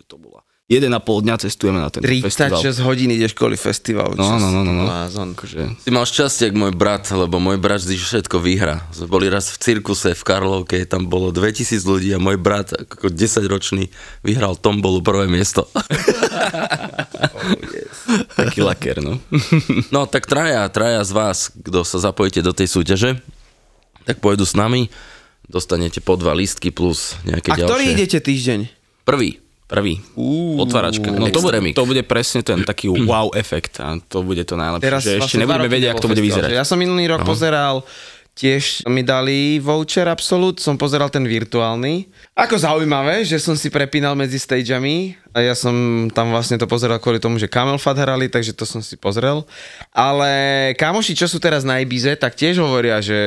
1,5 0.70 0.86
dňa 1.02 1.36
cestujeme 1.42 1.82
na 1.82 1.90
ten 1.90 2.06
festival. 2.06 2.62
36 2.62 2.86
hodín 2.86 3.10
ideš 3.10 3.34
kvôli 3.34 3.58
festivalu. 3.58 4.14
No, 4.14 4.38
no, 4.38 4.54
no, 4.54 4.62
no, 4.62 4.70
no. 4.70 4.86
Blázon. 4.86 5.34
Akože, 5.34 5.82
Ty 5.82 5.90
mal 5.90 6.06
šťastie, 6.06 6.54
ako 6.54 6.58
môj 6.62 6.74
brat, 6.78 7.10
lebo 7.10 7.42
môj 7.42 7.58
brat 7.58 7.82
vždy 7.82 7.98
všetko 7.98 8.38
vyhrá. 8.38 8.86
Sme 8.94 9.10
boli 9.10 9.34
raz 9.34 9.50
v 9.50 9.58
cirkuse 9.58 10.14
v 10.14 10.22
Karlovke, 10.22 10.78
tam 10.86 11.10
bolo 11.10 11.34
2000 11.34 11.74
ľudí 11.82 12.14
a 12.14 12.22
môj 12.22 12.38
brat, 12.38 12.86
ako 12.86 13.10
10 13.10 13.50
ročný, 13.50 13.90
vyhral 14.22 14.54
tombolu 14.62 15.02
prvé 15.02 15.26
miesto. 15.26 15.66
taký 18.38 18.62
laker, 18.62 19.02
no. 19.02 19.18
No 19.94 20.06
tak 20.06 20.30
traja, 20.30 20.70
traja 20.70 21.02
z 21.02 21.12
vás, 21.18 21.50
kto 21.50 21.82
sa 21.82 21.98
zapojíte 21.98 22.46
do 22.46 22.54
tej 22.54 22.70
súťaže, 22.70 23.18
tak 24.06 24.22
pôjdu 24.22 24.46
s 24.46 24.54
nami, 24.54 24.94
dostanete 25.50 25.98
po 25.98 26.14
dva 26.14 26.38
lístky 26.38 26.70
plus 26.70 27.18
nejaké 27.26 27.58
A 27.58 27.66
ktorý 27.66 27.90
ďalšie. 27.90 27.96
idete 27.98 28.18
týždeň? 28.22 28.60
Prvý. 29.02 29.49
Prvý. 29.70 30.02
Otváračka. 30.58 31.14
No 31.14 31.30
to 31.30 31.46
bude, 31.46 31.62
to 31.78 31.86
bude 31.86 32.02
presne 32.10 32.42
ten 32.42 32.66
taký 32.66 32.90
wow 32.90 33.30
efekt 33.38 33.78
a 33.78 34.02
to 34.02 34.26
bude 34.26 34.42
to 34.50 34.58
najlepšie, 34.58 34.90
Teraz 34.90 35.02
že 35.06 35.22
vlastne 35.22 35.26
ešte 35.30 35.38
nebudeme 35.46 35.70
vedieť, 35.70 35.90
ako 35.94 36.02
to 36.02 36.12
bude 36.18 36.26
vyzerať. 36.26 36.50
Ja 36.58 36.66
som 36.66 36.82
minulý 36.82 37.06
rok 37.06 37.22
pozeral 37.22 37.86
tiež 38.40 38.88
mi 38.88 39.04
dali 39.04 39.60
voucher 39.60 40.08
Absolut, 40.08 40.64
som 40.64 40.80
pozeral 40.80 41.12
ten 41.12 41.28
virtuálny. 41.28 42.08
Ako 42.40 42.56
zaujímavé, 42.56 43.28
že 43.28 43.36
som 43.36 43.52
si 43.60 43.68
prepínal 43.68 44.16
medzi 44.16 44.40
stageami 44.40 45.20
a 45.36 45.44
ja 45.44 45.52
som 45.52 46.08
tam 46.16 46.32
vlastne 46.32 46.56
to 46.56 46.64
pozeral 46.64 47.04
kvôli 47.04 47.20
tomu, 47.20 47.36
že 47.36 47.52
Camel 47.52 47.76
Fat 47.76 48.00
hrali, 48.00 48.32
takže 48.32 48.56
to 48.56 48.64
som 48.64 48.80
si 48.80 48.96
pozrel. 48.96 49.44
Ale 49.92 50.32
kamoši, 50.80 51.20
čo 51.20 51.28
sú 51.28 51.36
teraz 51.44 51.68
na 51.68 51.84
Ibize, 51.84 52.16
tak 52.16 52.40
tiež 52.40 52.64
hovoria, 52.64 53.04
že 53.04 53.20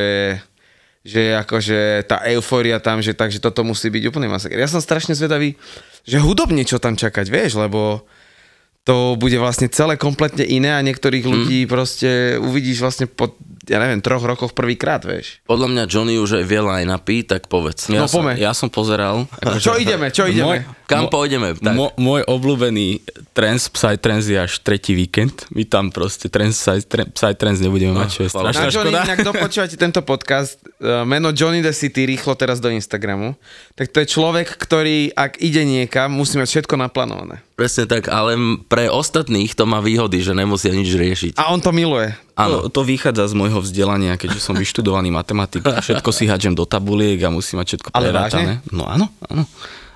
že 1.02 1.34
akože 1.34 2.06
tá 2.06 2.22
eufória 2.30 2.78
tam, 2.78 3.02
že 3.02 3.10
takže 3.10 3.42
toto 3.42 3.66
musí 3.66 3.90
byť 3.90 4.06
úplný 4.06 4.30
masaker. 4.30 4.54
Ja 4.54 4.70
som 4.70 4.78
strašne 4.78 5.18
zvedavý, 5.18 5.58
že 6.02 6.18
hudobne 6.18 6.62
čo 6.66 6.82
tam 6.82 6.98
čakať, 6.98 7.26
vieš, 7.30 7.58
lebo 7.58 8.04
to 8.82 9.14
bude 9.14 9.38
vlastne 9.38 9.70
celé 9.70 9.94
kompletne 9.94 10.42
iné 10.42 10.74
a 10.74 10.82
niektorých 10.82 11.22
ľudí 11.22 11.70
proste 11.70 12.34
uvidíš 12.42 12.82
vlastne 12.82 13.06
po, 13.06 13.30
ja 13.70 13.78
neviem, 13.78 14.02
troch 14.02 14.26
rokoch 14.26 14.58
prvýkrát, 14.58 15.06
vieš. 15.06 15.38
Podľa 15.46 15.70
mňa 15.70 15.82
Johnny 15.86 16.18
už 16.18 16.42
aj 16.42 16.46
veľa 16.50 16.72
aj 16.82 16.84
napí, 16.90 17.22
tak 17.22 17.46
povedz. 17.46 17.86
No, 17.86 18.02
Ja, 18.02 18.10
som, 18.10 18.26
ja 18.34 18.50
som 18.50 18.66
pozeral. 18.74 19.30
Čo 19.62 19.78
ideme, 19.78 20.10
čo 20.10 20.26
ideme? 20.26 20.66
Kam 20.92 21.08
pôjdeme? 21.08 21.56
Tak. 21.56 21.72
Mo, 21.72 21.90
môj 21.96 22.22
obľúbený 22.24 23.00
trans, 23.32 23.66
Psytrance 23.66 24.28
je 24.28 24.36
až 24.36 24.60
tretí 24.60 24.92
víkend. 24.92 25.48
My 25.48 25.64
tam 25.64 25.88
proste 25.88 26.28
trans, 26.28 26.52
Psy- 26.52 26.84
Psytrance 27.10 27.58
nebudeme 27.58 27.96
mať, 27.96 28.08
čo 28.12 28.20
je 28.24 28.30
strašná 28.30 28.66
Na 28.66 28.72
Johnny, 28.72 28.92
škoda. 28.92 29.08
inak 29.08 29.20
dopočúvate 29.24 29.76
tento 29.76 30.00
podcast, 30.00 30.60
eh, 30.78 31.02
meno 31.02 31.32
Johnny 31.32 31.58
the 31.58 31.72
City 31.72 32.04
rýchlo 32.04 32.36
teraz 32.36 32.60
do 32.60 32.68
Instagramu, 32.68 33.32
tak 33.72 33.88
to 33.88 33.98
je 33.98 34.06
človek, 34.06 34.52
ktorý 34.52 35.10
ak 35.12 35.40
ide 35.40 35.64
niekam, 35.64 36.12
musí 36.12 36.36
mať 36.36 36.60
všetko 36.60 36.76
naplánované. 36.76 37.40
Presne 37.52 37.86
tak, 37.86 38.10
ale 38.10 38.34
pre 38.66 38.90
ostatných 38.90 39.54
to 39.54 39.64
má 39.64 39.78
výhody, 39.78 40.18
že 40.18 40.34
nemusia 40.34 40.74
nič 40.74 40.90
riešiť. 40.92 41.32
A 41.38 41.54
on 41.54 41.62
to 41.62 41.70
miluje. 41.70 42.10
Áno. 42.34 42.66
To, 42.66 42.80
to 42.80 42.82
vychádza 42.82 43.28
z 43.28 43.34
môjho 43.36 43.60
vzdelania, 43.60 44.16
keďže 44.16 44.40
som 44.40 44.56
vyštudovaný 44.56 45.12
matematik. 45.12 45.62
Všetko 45.62 46.10
si 46.10 46.26
hádžem 46.26 46.56
do 46.56 46.64
tabuliek 46.64 47.20
a 47.22 47.30
musím 47.30 47.60
mať 47.60 47.76
všetko 47.76 47.88
Ale 47.92 48.08
prerátané. 48.10 48.52
No 48.72 48.88
áno, 48.88 49.12
áno. 49.28 49.44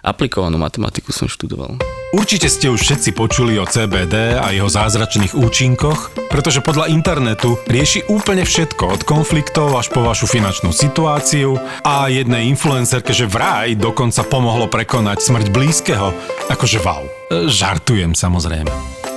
Aplikovanú 0.07 0.55
matematiku 0.55 1.11
som 1.11 1.27
študoval. 1.27 1.83
Určite 2.15 2.47
ste 2.47 2.71
už 2.71 2.79
všetci 2.79 3.11
počuli 3.19 3.59
o 3.59 3.67
CBD 3.67 4.39
a 4.39 4.55
jeho 4.55 4.71
zázračných 4.71 5.35
účinkoch, 5.35 6.31
pretože 6.31 6.63
podľa 6.63 6.87
internetu 6.95 7.59
rieši 7.67 8.07
úplne 8.07 8.47
všetko 8.47 8.87
od 8.87 9.03
konfliktov 9.03 9.75
až 9.75 9.91
po 9.91 10.07
vašu 10.07 10.31
finančnú 10.31 10.71
situáciu 10.71 11.59
a 11.83 12.07
jednej 12.07 12.47
influencerke, 12.55 13.11
že 13.11 13.27
vraj 13.27 13.75
dokonca 13.75 14.23
pomohlo 14.23 14.71
prekonať 14.71 15.27
smrť 15.27 15.47
blízkeho. 15.51 16.15
Akože 16.55 16.79
wow. 16.87 17.03
Žartujem 17.51 18.15
samozrejme. 18.15 18.71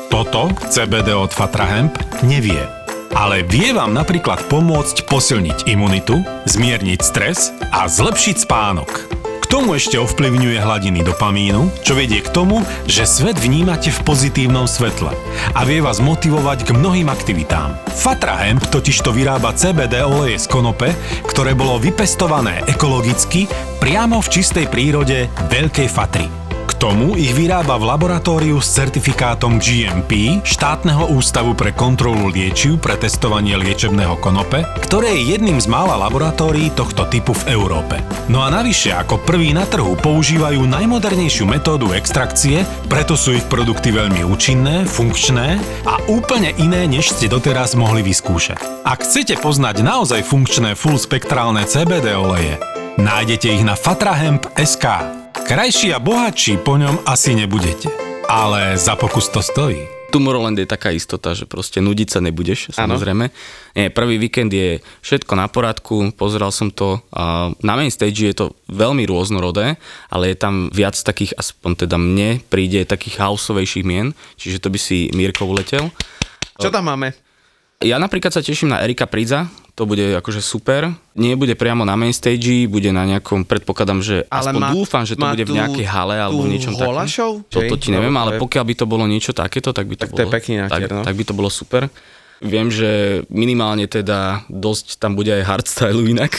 Toto 0.09 0.49
CBD 0.73 1.13
od 1.13 1.29
Fatra 1.29 1.69
Hemp 1.69 1.93
nevie. 2.25 2.65
Ale 3.13 3.45
vie 3.45 3.69
vám 3.77 3.93
napríklad 3.93 4.41
pomôcť 4.49 5.05
posilniť 5.05 5.69
imunitu, 5.69 6.17
zmierniť 6.49 6.99
stres 7.05 7.53
a 7.69 7.85
zlepšiť 7.85 8.41
spánok. 8.41 9.18
Tomu 9.49 9.73
ešte 9.73 9.97
ovplyvňuje 9.97 10.61
hladiny 10.61 11.01
dopamínu, 11.01 11.81
čo 11.81 11.97
vedie 11.97 12.21
k 12.21 12.29
tomu, 12.29 12.61
že 12.85 13.09
svet 13.09 13.33
vnímate 13.41 13.89
v 13.89 13.97
pozitívnom 14.05 14.69
svetle 14.69 15.09
a 15.57 15.65
vie 15.65 15.81
vás 15.81 15.97
motivovať 15.97 16.69
k 16.69 16.77
mnohým 16.77 17.09
aktivitám. 17.09 17.73
Fatra 17.89 18.45
Hemp 18.45 18.69
totižto 18.69 19.09
vyrába 19.09 19.57
CBD 19.57 20.05
oleje 20.05 20.37
z 20.37 20.45
konope, 20.53 20.93
ktoré 21.25 21.57
bolo 21.57 21.81
vypestované 21.81 22.61
ekologicky 22.69 23.49
priamo 23.81 24.21
v 24.21 24.29
čistej 24.29 24.69
prírode 24.69 25.25
Veľkej 25.49 25.89
Fatry. 25.89 26.48
K 26.69 26.77
tomu 26.77 27.17
ich 27.17 27.33
vyrába 27.33 27.81
v 27.81 27.89
laboratóriu 27.89 28.61
s 28.61 28.77
certifikátom 28.77 29.57
GMP 29.57 30.37
štátneho 30.45 31.09
ústavu 31.17 31.57
pre 31.57 31.73
kontrolu 31.73 32.29
liečiv 32.29 32.77
pre 32.77 32.93
testovanie 32.93 33.57
liečebného 33.57 34.13
konope, 34.21 34.61
ktoré 34.85 35.17
je 35.17 35.33
jedným 35.33 35.57
z 35.57 35.65
mála 35.65 35.97
laboratórií 35.97 36.69
tohto 36.77 37.09
typu 37.09 37.33
v 37.33 37.57
Európe. 37.57 37.97
No 38.29 38.45
a 38.45 38.53
navyše 38.53 38.93
ako 38.93 39.17
prvý 39.25 39.49
na 39.49 39.65
trhu 39.65 39.97
používajú 39.97 40.61
najmodernejšiu 40.69 41.49
metódu 41.49 41.89
extrakcie, 41.97 42.61
preto 42.85 43.17
sú 43.17 43.33
ich 43.33 43.49
produkty 43.49 43.89
veľmi 43.89 44.21
účinné, 44.29 44.85
funkčné 44.85 45.57
a 45.89 45.97
úplne 46.05 46.53
iné, 46.61 46.85
než 46.85 47.17
ste 47.17 47.25
doteraz 47.25 47.73
mohli 47.73 48.05
vyskúšať. 48.05 48.85
Ak 48.85 49.09
chcete 49.09 49.41
poznať 49.41 49.81
naozaj 49.81 50.21
funkčné 50.21 50.77
full 50.77 51.01
spektrálne 51.01 51.65
CBD 51.65 52.13
oleje, 52.13 52.61
nájdete 53.01 53.57
ich 53.57 53.65
na 53.65 53.73
fatrahemp.sk. 53.73 55.18
Krajší 55.49 55.97
a 55.97 55.99
bohatší 55.99 56.61
po 56.61 56.77
ňom 56.77 57.09
asi 57.09 57.33
nebudete. 57.33 57.89
Ale 58.29 58.77
za 58.77 58.93
pokus 58.93 59.33
to 59.33 59.41
stojí. 59.41 59.81
Tomorrowland 60.13 60.61
je 60.61 60.69
taká 60.69 60.93
istota, 60.93 61.33
že 61.33 61.49
proste 61.49 61.81
nudiť 61.81 62.05
sa 62.05 62.21
nebudeš, 62.21 62.69
samozrejme. 62.69 63.33
Nie, 63.73 63.89
prvý 63.89 64.21
víkend 64.21 64.53
je 64.53 64.77
všetko 65.01 65.33
na 65.33 65.49
poradku, 65.49 66.13
pozeral 66.13 66.53
som 66.53 66.69
to. 66.69 67.01
A 67.09 67.49
na 67.65 67.73
main 67.73 67.89
stage 67.89 68.29
je 68.29 68.37
to 68.37 68.53
veľmi 68.69 69.09
rôznorodé, 69.09 69.81
ale 70.13 70.29
je 70.29 70.37
tam 70.37 70.69
viac 70.69 70.93
takých, 70.93 71.33
aspoň 71.33 71.89
teda 71.89 71.97
mne, 71.97 72.45
príde 72.45 72.85
takých 72.85 73.17
houseovejších 73.17 73.81
mien, 73.89 74.13
čiže 74.37 74.61
to 74.61 74.69
by 74.69 74.77
si 74.77 75.09
Mirko 75.17 75.49
uletel. 75.49 75.89
Čo 76.61 76.69
tam 76.69 76.93
máme? 76.93 77.17
Ja 77.81 77.97
napríklad 77.97 78.37
sa 78.37 78.45
teším 78.45 78.69
na 78.69 78.85
Erika 78.85 79.09
Pridza, 79.09 79.49
to 79.79 79.87
bude 79.87 80.03
akože 80.19 80.43
super. 80.43 80.91
Nie 81.15 81.39
bude 81.39 81.55
priamo 81.55 81.87
na 81.87 81.95
main 81.95 82.11
stage, 82.11 82.67
bude 82.67 82.91
na 82.91 83.07
nejakom, 83.07 83.47
predpokladám, 83.47 84.03
že 84.03 84.27
Ale 84.27 84.51
aspoň 84.51 84.59
má- 84.59 84.75
dúfam, 84.75 85.03
že 85.07 85.15
to 85.15 85.23
bude 85.23 85.45
v 85.47 85.55
nejakej 85.55 85.87
hale 85.87 86.19
alebo 86.19 86.43
v 86.43 86.51
niečom 86.51 86.75
takom. 86.75 87.07
show? 87.07 87.31
Toto 87.47 87.79
ti 87.79 87.95
neviem, 87.95 88.11
ale 88.11 88.35
pokiaľ 88.35 88.63
by 88.67 88.73
to 88.75 88.83
bolo 88.83 89.07
niečo 89.07 89.31
takéto, 89.31 89.71
tak 89.71 89.87
by 89.87 89.95
to 89.95 90.03
Tak 90.03 90.11
to 90.11 90.19
je 90.19 90.27
bolo... 90.27 90.35
pekný 90.35 90.55
natier, 90.59 90.91
tak, 90.91 90.91
no. 90.91 91.07
tak 91.07 91.15
by 91.15 91.23
to 91.23 91.31
bolo 91.31 91.47
super. 91.47 91.87
Viem, 92.39 92.71
že 92.71 93.23
minimálne 93.27 93.83
teda 93.83 94.47
dosť 94.47 94.99
tam 94.99 95.15
bude 95.15 95.27
aj 95.27 95.43
hardstyle 95.43 95.99
inak. 96.07 96.31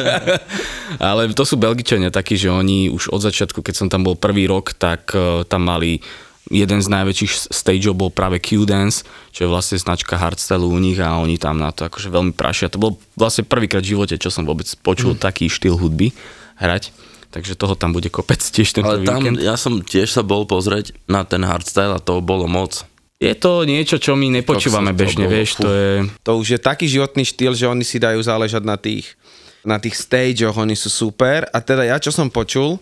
Ale 1.00 1.32
to 1.32 1.44
sú 1.48 1.56
Belgičania 1.56 2.12
takí, 2.12 2.36
že 2.36 2.52
oni 2.52 2.92
už 2.92 3.08
od 3.08 3.24
začiatku, 3.24 3.60
keď 3.60 3.74
som 3.76 3.88
tam 3.88 4.04
bol 4.04 4.16
prvý 4.16 4.44
rok, 4.44 4.76
tak 4.76 5.12
eh, 5.12 5.44
tam 5.48 5.64
mali 5.64 6.00
jeden 6.48 6.80
z 6.80 6.88
najväčších 6.88 7.52
stageov 7.52 7.94
bol 7.94 8.10
práve 8.12 8.40
Q-Dance, 8.40 9.04
čo 9.32 9.46
je 9.46 9.52
vlastne 9.52 9.76
značka 9.76 10.16
hardstyle 10.16 10.64
u 10.64 10.78
nich 10.80 10.96
a 10.98 11.20
oni 11.20 11.36
tam 11.36 11.60
na 11.60 11.70
to 11.70 11.86
akože 11.86 12.08
veľmi 12.08 12.32
prašia. 12.32 12.72
To 12.72 12.80
bol 12.80 12.92
vlastne 13.14 13.44
prvýkrát 13.44 13.84
v 13.84 13.96
živote, 13.96 14.16
čo 14.16 14.32
som 14.32 14.48
vôbec 14.48 14.66
počul 14.80 15.14
mm. 15.16 15.20
taký 15.20 15.46
štýl 15.52 15.76
hudby 15.76 16.12
hrať. 16.58 16.90
Takže 17.28 17.60
toho 17.60 17.76
tam 17.76 17.92
bude 17.92 18.08
kopec 18.08 18.40
tiež 18.56 18.72
tento 18.72 18.88
Ale 18.88 19.04
tam, 19.04 19.20
víkend. 19.20 19.38
ja 19.44 19.54
som 19.60 19.80
tiež 19.84 20.08
sa 20.08 20.24
bol 20.24 20.48
pozrieť 20.48 20.96
na 21.04 21.22
ten 21.22 21.44
hardstyle 21.44 21.96
a 21.96 22.00
to 22.00 22.24
bolo 22.24 22.48
moc. 22.48 22.88
Je 23.18 23.34
to 23.34 23.66
niečo, 23.66 23.98
čo 23.98 24.14
my 24.14 24.30
nepočúvame 24.30 24.94
To 24.94 24.94
som- 24.94 24.98
to 24.98 25.02
bežne, 25.02 25.24
bolo, 25.26 25.34
vieš, 25.34 25.50
fú. 25.58 25.66
to 25.66 25.70
je... 25.74 25.92
To 26.22 26.32
už 26.38 26.46
je 26.54 26.60
taký 26.62 26.86
životný 26.86 27.26
štýl, 27.26 27.52
že 27.52 27.66
oni 27.66 27.82
si 27.82 27.98
dajú 27.98 28.22
záležať 28.22 28.62
na 28.62 28.78
tých, 28.78 29.18
na 29.66 29.82
tých 29.82 29.98
stageoch, 29.98 30.54
oni 30.54 30.78
sú 30.78 30.86
super. 30.86 31.50
A 31.50 31.58
teda 31.58 31.82
ja, 31.82 31.98
čo 31.98 32.14
som 32.14 32.30
počul, 32.30 32.78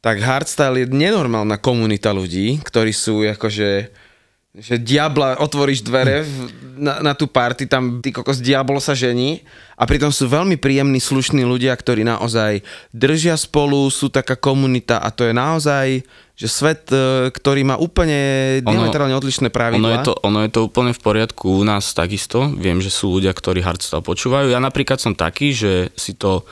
tak 0.00 0.16
hardstyle 0.20 0.84
je 0.84 0.86
nenormálna 0.88 1.60
komunita 1.60 2.12
ľudí, 2.12 2.60
ktorí 2.64 2.92
sú 2.92 3.20
akože 3.24 3.92
že 4.50 4.82
diabla, 4.82 5.38
otvoríš 5.38 5.86
dvere 5.86 6.26
v, 6.26 6.50
na, 6.74 6.98
na 6.98 7.12
tú 7.14 7.30
party, 7.30 7.70
tam 7.70 8.02
ty 8.02 8.10
kokos 8.10 8.42
diabol 8.42 8.82
sa 8.82 8.98
žení 8.98 9.46
a 9.78 9.86
pritom 9.86 10.10
sú 10.10 10.26
veľmi 10.26 10.58
príjemní, 10.58 10.98
slušní 10.98 11.46
ľudia, 11.46 11.70
ktorí 11.70 12.02
naozaj 12.02 12.58
držia 12.90 13.38
spolu, 13.38 13.86
sú 13.94 14.10
taká 14.10 14.34
komunita 14.34 14.98
a 14.98 15.14
to 15.14 15.22
je 15.22 15.30
naozaj, 15.30 16.02
že 16.34 16.48
svet, 16.50 16.82
e, 16.90 17.30
ktorý 17.30 17.62
má 17.62 17.78
úplne 17.78 18.58
diametrálne 18.66 19.14
odlišné 19.14 19.54
pravidlá. 19.54 19.86
Ono 19.86 19.94
je, 19.94 20.02
to, 20.02 20.14
ono 20.18 20.38
je 20.42 20.50
to 20.50 20.60
úplne 20.66 20.98
v 20.98 21.00
poriadku 21.00 21.46
u 21.46 21.62
nás 21.62 21.94
takisto. 21.94 22.50
Viem, 22.58 22.82
že 22.82 22.90
sú 22.90 23.22
ľudia, 23.22 23.30
ktorí 23.30 23.62
hardstyle 23.62 24.02
počúvajú. 24.02 24.50
Ja 24.50 24.58
napríklad 24.58 24.98
som 24.98 25.14
taký, 25.14 25.54
že 25.54 25.94
si 25.94 26.18
to 26.18 26.42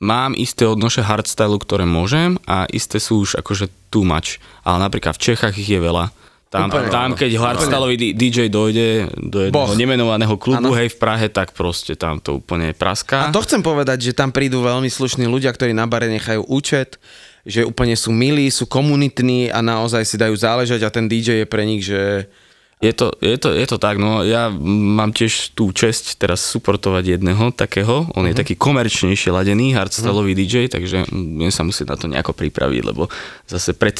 mám 0.00 0.36
isté 0.36 0.68
odnoše 0.68 1.00
hardstylu, 1.00 1.56
ktoré 1.60 1.88
môžem 1.88 2.36
a 2.44 2.68
isté 2.68 3.00
sú 3.00 3.24
už 3.24 3.40
akože 3.40 3.72
too 3.88 4.04
much. 4.04 4.36
Ale 4.62 4.82
napríklad 4.82 5.16
v 5.16 5.24
Čechách 5.32 5.56
ich 5.56 5.72
je 5.72 5.80
veľa. 5.80 6.12
Tam, 6.46 6.70
Úplne. 6.70 6.88
tam 6.94 7.10
keď 7.18 7.30
hardstyleový 7.42 8.14
DJ 8.14 8.46
dojde 8.46 9.10
do 9.18 9.50
jedného 9.50 9.66
Boh. 9.66 9.74
nemenovaného 9.74 10.38
klubu, 10.38 10.70
Áno. 10.70 10.78
hej, 10.78 10.94
v 10.94 10.98
Prahe, 11.02 11.26
tak 11.26 11.50
proste 11.50 11.98
tam 11.98 12.22
to 12.22 12.38
úplne 12.38 12.70
praská. 12.70 13.28
A 13.28 13.34
to 13.34 13.42
chcem 13.42 13.66
povedať, 13.66 14.06
že 14.08 14.12
tam 14.14 14.30
prídu 14.30 14.62
veľmi 14.62 14.86
slušní 14.86 15.26
ľudia, 15.26 15.50
ktorí 15.50 15.74
na 15.74 15.90
bare 15.90 16.06
nechajú 16.06 16.46
účet, 16.46 17.02
že 17.42 17.66
úplne 17.66 17.98
sú 17.98 18.14
milí, 18.14 18.46
sú 18.54 18.70
komunitní 18.70 19.50
a 19.50 19.58
naozaj 19.58 20.06
si 20.06 20.14
dajú 20.14 20.38
záležať 20.38 20.86
a 20.86 20.94
ten 20.94 21.10
DJ 21.10 21.42
je 21.42 21.46
pre 21.50 21.66
nich, 21.66 21.82
že 21.82 22.30
Je 22.76 22.92
to, 22.92 23.08
je, 23.24 23.40
to, 23.40 23.56
je 23.56 23.64
to 23.64 23.80
tak, 23.80 23.96
no. 23.96 24.20
Ja 24.20 24.52
mám 24.52 25.16
tiež 25.16 25.56
tú 25.56 25.72
česť 25.72 26.20
teraz 26.20 26.44
suportovať 26.44 27.16
jedného 27.16 27.48
takého, 27.48 28.04
on 28.12 28.28
je 28.28 28.36
taký 28.36 28.52
komerčnejšie 28.52 29.32
ladený, 29.32 29.72
hardstyleový 29.72 30.36
DJ, 30.36 30.68
takže 30.68 31.08
budem 31.08 31.48
sa 31.48 31.64
musieť 31.64 31.86
na 31.88 31.96
to 31.96 32.06
nejako 32.12 32.36
pripraviť, 32.36 32.82
lebo 32.84 33.08
zase 33.48 33.72
pred 33.72 33.96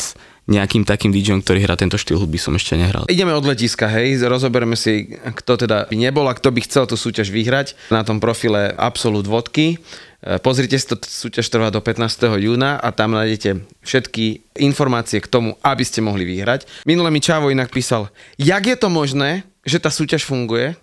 nejakým 0.47 0.87
takým 0.87 1.11
DJom, 1.11 1.43
ktorý 1.43 1.67
hrá 1.67 1.75
tento 1.75 1.99
štýl 1.99 2.23
hudby 2.23 2.39
som 2.39 2.55
ešte 2.55 2.79
nehral. 2.79 3.03
ideme 3.11 3.35
od 3.35 3.43
letiska, 3.43 3.91
hej, 3.91 4.23
rozobereme 4.31 4.79
si, 4.79 5.19
kto 5.19 5.67
teda 5.67 5.91
by 5.91 5.97
nebol 5.99 6.23
a 6.31 6.39
kto 6.39 6.55
by 6.55 6.61
chcel 6.63 6.87
tú 6.87 6.95
súťaž 6.95 7.35
vyhrať. 7.35 7.75
Na 7.91 8.07
tom 8.07 8.23
profile 8.23 8.71
Absolut 8.79 9.27
Vodky. 9.27 9.83
E, 10.23 10.41
Pozrite 10.41 10.77
si 10.79 10.87
to, 10.89 10.97
súťaž 10.97 11.47
trvá 11.49 11.69
do 11.69 11.81
15. 11.83 12.41
júna 12.41 12.81
a 12.81 12.89
tam 12.93 13.13
nájdete 13.13 13.65
všetky 13.85 14.57
informácie 14.63 15.21
k 15.21 15.29
tomu, 15.29 15.61
aby 15.61 15.85
ste 15.85 16.01
mohli 16.01 16.25
vyhrať. 16.25 16.87
Minule 16.89 17.13
mi 17.13 17.21
Čavo 17.21 17.53
inak 17.53 17.73
písal, 17.73 18.09
jak 18.41 18.65
je 18.65 18.77
to 18.77 18.89
možné, 18.89 19.45
že 19.67 19.83
tá 19.83 19.91
súťaž 19.91 20.25
funguje, 20.25 20.79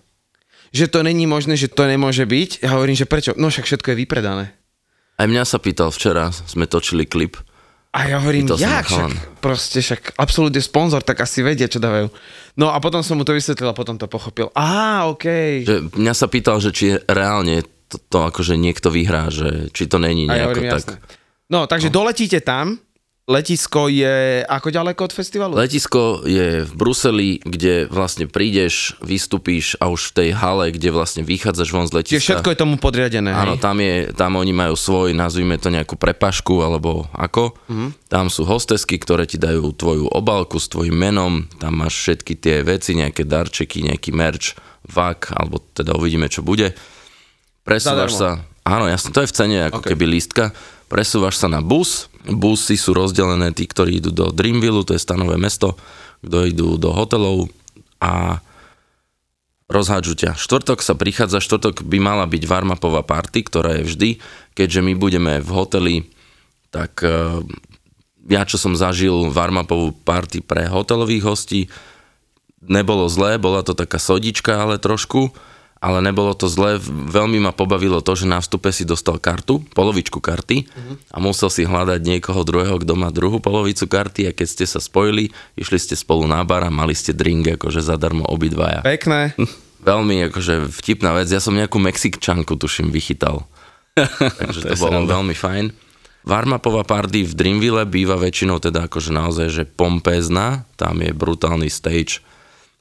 že 0.74 0.90
to 0.90 1.06
není 1.06 1.24
možné, 1.24 1.54
že 1.54 1.70
to 1.70 1.86
nemôže 1.86 2.26
byť. 2.26 2.66
Ja 2.66 2.74
hovorím, 2.74 2.98
že 2.98 3.06
prečo? 3.06 3.30
No 3.38 3.46
však 3.46 3.66
všetko 3.66 3.94
je 3.94 4.00
vypredané. 4.02 4.44
Aj 5.14 5.30
mňa 5.30 5.46
sa 5.46 5.62
pýtal 5.62 5.94
včera, 5.94 6.34
sme 6.34 6.66
točili 6.66 7.06
klip. 7.06 7.38
A 7.94 8.10
ja 8.10 8.18
hovorím, 8.18 8.50
jak 8.58 8.90
však, 8.90 9.38
proste 9.38 9.78
však 9.78 10.18
absolútne 10.18 10.58
sponzor, 10.58 11.06
tak 11.06 11.22
asi 11.22 11.46
vedia, 11.46 11.70
čo 11.70 11.78
dávajú. 11.78 12.10
No 12.58 12.74
a 12.74 12.82
potom 12.82 13.06
som 13.06 13.14
mu 13.14 13.22
to 13.22 13.30
vysvetlil 13.30 13.70
a 13.70 13.78
potom 13.78 13.94
to 13.94 14.10
pochopil. 14.10 14.50
Á, 14.50 15.06
okej. 15.14 15.62
Že 15.62 15.76
mňa 15.94 16.14
sa 16.18 16.26
pýtal, 16.26 16.58
že 16.58 16.74
či 16.74 16.98
reálne 17.06 17.62
to, 17.94 17.98
to 18.10 18.18
akože 18.26 18.58
niekto 18.58 18.90
vyhrá, 18.90 19.30
že 19.30 19.70
či 19.70 19.86
to 19.86 20.02
není 20.02 20.26
nejako 20.26 20.50
hovorím, 20.50 20.64
tak. 20.66 20.78
jasné. 20.82 20.96
No, 21.46 21.70
takže 21.70 21.94
doletíte 21.94 22.42
tam, 22.42 22.82
letisko 23.24 23.88
je 23.88 24.44
ako 24.44 24.68
ďaleko 24.68 25.00
od 25.08 25.12
festivalu? 25.16 25.52
Letisko 25.56 26.24
je 26.28 26.64
v 26.68 26.72
Bruseli, 26.76 27.40
kde 27.40 27.88
vlastne 27.88 28.28
prídeš, 28.28 28.96
vystupíš 29.00 29.80
a 29.80 29.88
už 29.88 30.12
v 30.12 30.14
tej 30.18 30.28
hale, 30.36 30.68
kde 30.72 30.92
vlastne 30.92 31.24
vychádzaš 31.24 31.68
von 31.72 31.88
z 31.88 32.00
letiska. 32.00 32.20
Čiže 32.20 32.24
všetko 32.40 32.52
je 32.52 32.58
tomu 32.58 32.76
podriadené, 32.76 33.32
Áno, 33.32 33.56
hej? 33.56 33.64
tam, 33.64 33.76
je, 33.80 34.12
tam 34.12 34.36
oni 34.36 34.52
majú 34.52 34.76
svoj, 34.76 35.16
nazvime 35.16 35.56
to 35.56 35.72
nejakú 35.72 35.96
prepašku, 35.96 36.60
alebo 36.60 37.08
ako. 37.16 37.56
Mm. 37.68 37.96
Tam 38.12 38.28
sú 38.28 38.44
hostesky, 38.44 39.00
ktoré 39.00 39.24
ti 39.24 39.40
dajú 39.40 39.72
tvoju 39.72 40.12
obálku 40.12 40.60
s 40.60 40.68
tvojim 40.68 40.96
menom, 40.96 41.48
tam 41.56 41.80
máš 41.80 41.96
všetky 41.96 42.36
tie 42.36 42.60
veci, 42.60 42.92
nejaké 42.92 43.24
darčeky, 43.24 43.88
nejaký 43.88 44.12
merch, 44.12 44.52
vak, 44.84 45.32
alebo 45.32 45.64
teda 45.72 45.96
uvidíme, 45.96 46.28
čo 46.28 46.44
bude. 46.44 46.76
Presúvaš 47.64 48.12
Zadarmo. 48.14 48.20
sa, 48.20 48.30
áno, 48.68 48.84
jasne, 48.92 49.10
to 49.10 49.24
je 49.24 49.30
v 49.32 49.36
cene 49.36 49.58
ako 49.72 49.80
Ok. 49.80 49.84
okay. 49.84 49.90
keby 49.96 50.04
lístka. 50.06 50.44
Presúvaš 50.92 51.40
sa 51.40 51.48
na 51.48 51.64
bus, 51.64 52.12
busy 52.28 52.76
sú 52.76 52.92
rozdelené 52.92 53.50
tí, 53.56 53.64
ktorí 53.64 54.04
idú 54.04 54.12
do 54.12 54.28
Dreamville, 54.28 54.84
to 54.84 54.92
je 54.92 55.00
stanové 55.00 55.40
mesto, 55.40 55.80
kto 56.20 56.44
idú 56.44 56.76
do 56.76 56.92
hotelov 56.92 57.48
a 58.04 58.44
rozhádžu 59.68 60.12
ťa. 60.14 60.30
Štvrtok 60.36 60.84
sa 60.84 60.92
prichádza, 60.92 61.40
štvrtok 61.40 61.88
by 61.88 61.98
mala 61.98 62.28
byť 62.28 62.42
warm-upová 62.44 63.00
party, 63.00 63.48
ktorá 63.48 63.80
je 63.80 63.88
vždy, 63.88 64.10
keďže 64.52 64.80
my 64.84 64.92
budeme 64.92 65.32
v 65.40 65.50
hoteli, 65.50 65.96
tak 66.68 67.00
e, 67.00 67.40
ja 68.28 68.44
čo 68.44 68.60
som 68.60 68.76
zažil 68.76 69.32
warm-upovú 69.32 69.96
party 70.04 70.44
pre 70.44 70.68
hotelových 70.68 71.24
hostí, 71.24 71.60
nebolo 72.60 73.08
zlé, 73.08 73.40
bola 73.40 73.64
to 73.64 73.72
taká 73.72 73.96
sodička, 73.96 74.52
ale 74.60 74.76
trošku, 74.76 75.32
ale 75.84 76.00
nebolo 76.00 76.32
to 76.32 76.48
zlé. 76.48 76.80
Veľmi 76.88 77.44
ma 77.44 77.52
pobavilo 77.52 78.00
to, 78.00 78.16
že 78.16 78.24
na 78.24 78.40
vstupe 78.40 78.72
si 78.72 78.88
dostal 78.88 79.20
kartu, 79.20 79.60
polovičku 79.76 80.16
karty 80.16 80.64
a 81.12 81.20
musel 81.20 81.52
si 81.52 81.68
hľadať 81.68 82.00
niekoho 82.00 82.40
druhého, 82.40 82.80
kto 82.80 82.96
má 82.96 83.12
druhú 83.12 83.36
polovicu 83.36 83.84
karty 83.84 84.32
a 84.32 84.32
keď 84.32 84.48
ste 84.48 84.64
sa 84.64 84.80
spojili, 84.80 85.28
išli 85.60 85.76
ste 85.76 85.92
spolu 85.92 86.24
na 86.24 86.40
bar 86.40 86.64
a 86.64 86.72
mali 86.72 86.96
ste 86.96 87.12
drink 87.12 87.60
akože 87.60 87.84
zadarmo 87.84 88.24
obidvaja. 88.24 88.80
Pekné. 88.80 89.36
Veľmi 89.90 90.32
akože 90.32 90.72
vtipná 90.72 91.12
vec. 91.12 91.28
Ja 91.28 91.44
som 91.44 91.52
nejakú 91.52 91.76
Mexikčanku, 91.76 92.56
tuším, 92.56 92.88
vychytal. 92.88 93.44
Takže 94.40 94.64
to, 94.64 94.72
je 94.72 94.80
bolo 94.80 95.04
sranda. 95.04 95.12
veľmi 95.20 95.36
fajn. 95.36 95.64
Warm-upová 96.24 96.88
party 96.88 97.28
v 97.28 97.36
Dreamville 97.36 97.84
býva 97.84 98.16
väčšinou 98.16 98.56
teda 98.56 98.88
akože 98.88 99.12
naozaj, 99.12 99.48
že 99.52 99.62
pompezná, 99.68 100.64
tam 100.80 101.04
je 101.04 101.12
brutálny 101.12 101.68
stage, 101.68 102.24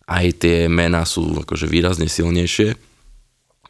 aj 0.08 0.48
tie 0.48 0.58
mená 0.72 1.04
sú 1.04 1.44
akože 1.44 1.68
výrazne 1.68 2.08
silnejšie. 2.08 2.93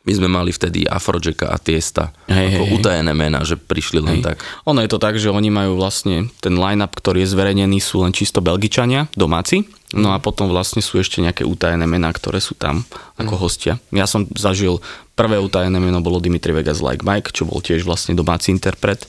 My 0.03 0.11
sme 0.11 0.27
mali 0.27 0.51
vtedy 0.51 0.83
Afrojacka 0.83 1.47
a 1.47 1.55
Tiesta, 1.55 2.11
Hej, 2.27 2.59
ako 2.59 2.63
hej, 2.67 2.73
utajené 2.75 3.11
mená, 3.15 3.39
že 3.47 3.55
prišli 3.55 4.03
len 4.03 4.19
Hej. 4.19 4.35
tak. 4.35 4.37
Ono 4.67 4.83
je 4.83 4.91
to 4.91 4.99
tak, 4.99 5.15
že 5.15 5.31
oni 5.31 5.47
majú 5.47 5.79
vlastne 5.79 6.27
ten 6.43 6.59
line-up, 6.59 6.91
ktorý 6.91 7.23
je 7.23 7.31
zverejnený, 7.31 7.79
sú 7.79 8.03
len 8.03 8.11
čisto 8.11 8.43
Belgičania, 8.43 9.07
domáci. 9.15 9.63
No 9.93 10.11
a 10.11 10.19
potom 10.19 10.49
vlastne 10.49 10.81
sú 10.81 10.97
ešte 10.97 11.21
nejaké 11.21 11.45
utajené 11.45 11.85
mená, 11.85 12.09
ktoré 12.09 12.41
sú 12.41 12.57
tam 12.57 12.81
ako 13.15 13.47
hostia. 13.47 13.77
Ja 13.93 14.09
som 14.09 14.25
zažil, 14.33 14.81
prvé 15.13 15.37
utajené 15.37 15.77
meno 15.77 16.01
bolo 16.01 16.17
Dimitri 16.17 16.49
Vegas 16.49 16.81
Like 16.81 17.05
Mike, 17.05 17.29
čo 17.29 17.45
bol 17.45 17.61
tiež 17.61 17.85
vlastne 17.85 18.17
domáci 18.17 18.49
interpret. 18.49 19.05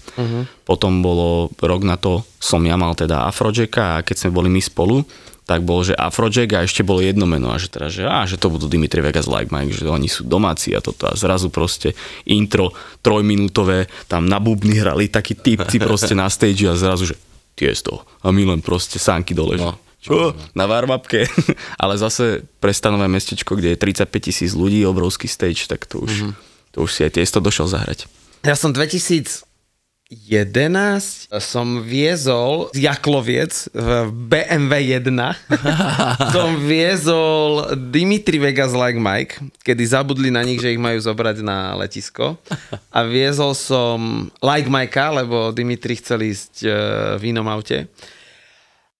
Potom 0.68 1.00
bolo 1.00 1.48
rok 1.56 1.82
na 1.82 1.96
to, 1.96 2.22
som 2.36 2.60
ja 2.68 2.76
mal 2.76 2.92
teda 2.92 3.24
Afrojacka 3.24 3.98
a 3.98 4.04
keď 4.04 4.16
sme 4.28 4.36
boli 4.36 4.52
my 4.52 4.60
spolu, 4.60 5.08
tak 5.44 5.60
bol, 5.60 5.84
že 5.84 5.92
Afrojack 5.92 6.56
a 6.56 6.64
ešte 6.64 6.80
bolo 6.80 7.04
jedno 7.04 7.28
meno 7.28 7.52
a 7.52 7.60
že 7.60 7.68
teraz, 7.68 7.92
že, 7.92 8.08
á, 8.08 8.24
že 8.24 8.40
to 8.40 8.48
budú 8.48 8.64
Dimitri 8.64 9.04
Vegas 9.04 9.28
Like 9.28 9.52
Mike, 9.52 9.76
že 9.76 9.84
oni 9.84 10.08
sú 10.08 10.24
domáci 10.24 10.72
a 10.72 10.80
toto. 10.80 11.04
A 11.04 11.12
zrazu 11.12 11.52
proste 11.52 11.92
intro 12.24 12.72
trojminútové, 13.04 13.86
tam 14.08 14.24
na 14.24 14.40
bubny 14.40 14.80
hrali 14.80 15.12
takí 15.12 15.36
typci 15.36 15.76
proste 15.76 16.16
na 16.16 16.26
stage 16.32 16.64
a 16.64 16.72
zrazu, 16.74 17.12
že 17.12 17.16
tiesto. 17.54 18.02
A 18.24 18.32
my 18.32 18.56
len 18.56 18.60
proste 18.64 18.96
sánky 18.96 19.36
dole, 19.36 19.60
No. 19.60 19.76
čo, 20.00 20.32
na 20.52 20.64
warmupke, 20.64 21.28
ale 21.82 22.00
zase 22.00 22.44
prestanové 22.58 23.04
mestečko, 23.08 23.54
kde 23.54 23.76
je 23.76 23.78
35 23.78 24.08
tisíc 24.20 24.50
ľudí, 24.56 24.80
obrovský 24.84 25.28
stage, 25.28 25.68
tak 25.68 25.84
to 25.84 26.00
už, 26.02 26.32
to 26.72 26.84
už 26.84 26.90
si 26.90 27.00
aj 27.04 27.20
tiesto 27.20 27.38
došiel 27.38 27.68
zahrať. 27.68 28.08
Ja 28.44 28.56
som 28.56 28.72
2011 30.12 31.32
som 31.40 31.80
viezol 31.80 32.68
z 32.76 32.84
Jakloviec 32.84 33.72
v 33.72 33.88
BMW 34.12 35.00
1 35.00 35.08
som 36.36 36.60
viezol 36.60 37.72
Dimitri 37.88 38.36
Vegas 38.36 38.76
Like 38.76 39.00
Mike, 39.00 39.40
kedy 39.64 39.82
zabudli 39.88 40.28
na 40.28 40.44
nich, 40.44 40.60
že 40.60 40.76
ich 40.76 40.82
majú 40.82 41.00
zobrať 41.00 41.40
na 41.40 41.72
letisko. 41.80 42.36
A 42.92 43.00
viezol 43.08 43.56
som 43.56 44.28
Like 44.44 44.68
Mikea, 44.68 45.24
lebo 45.24 45.56
Dimitri 45.56 45.96
chcel 45.96 46.28
ísť 46.28 46.52
e, 46.68 46.68
v 47.16 47.22
inom 47.32 47.48
aute. 47.48 47.88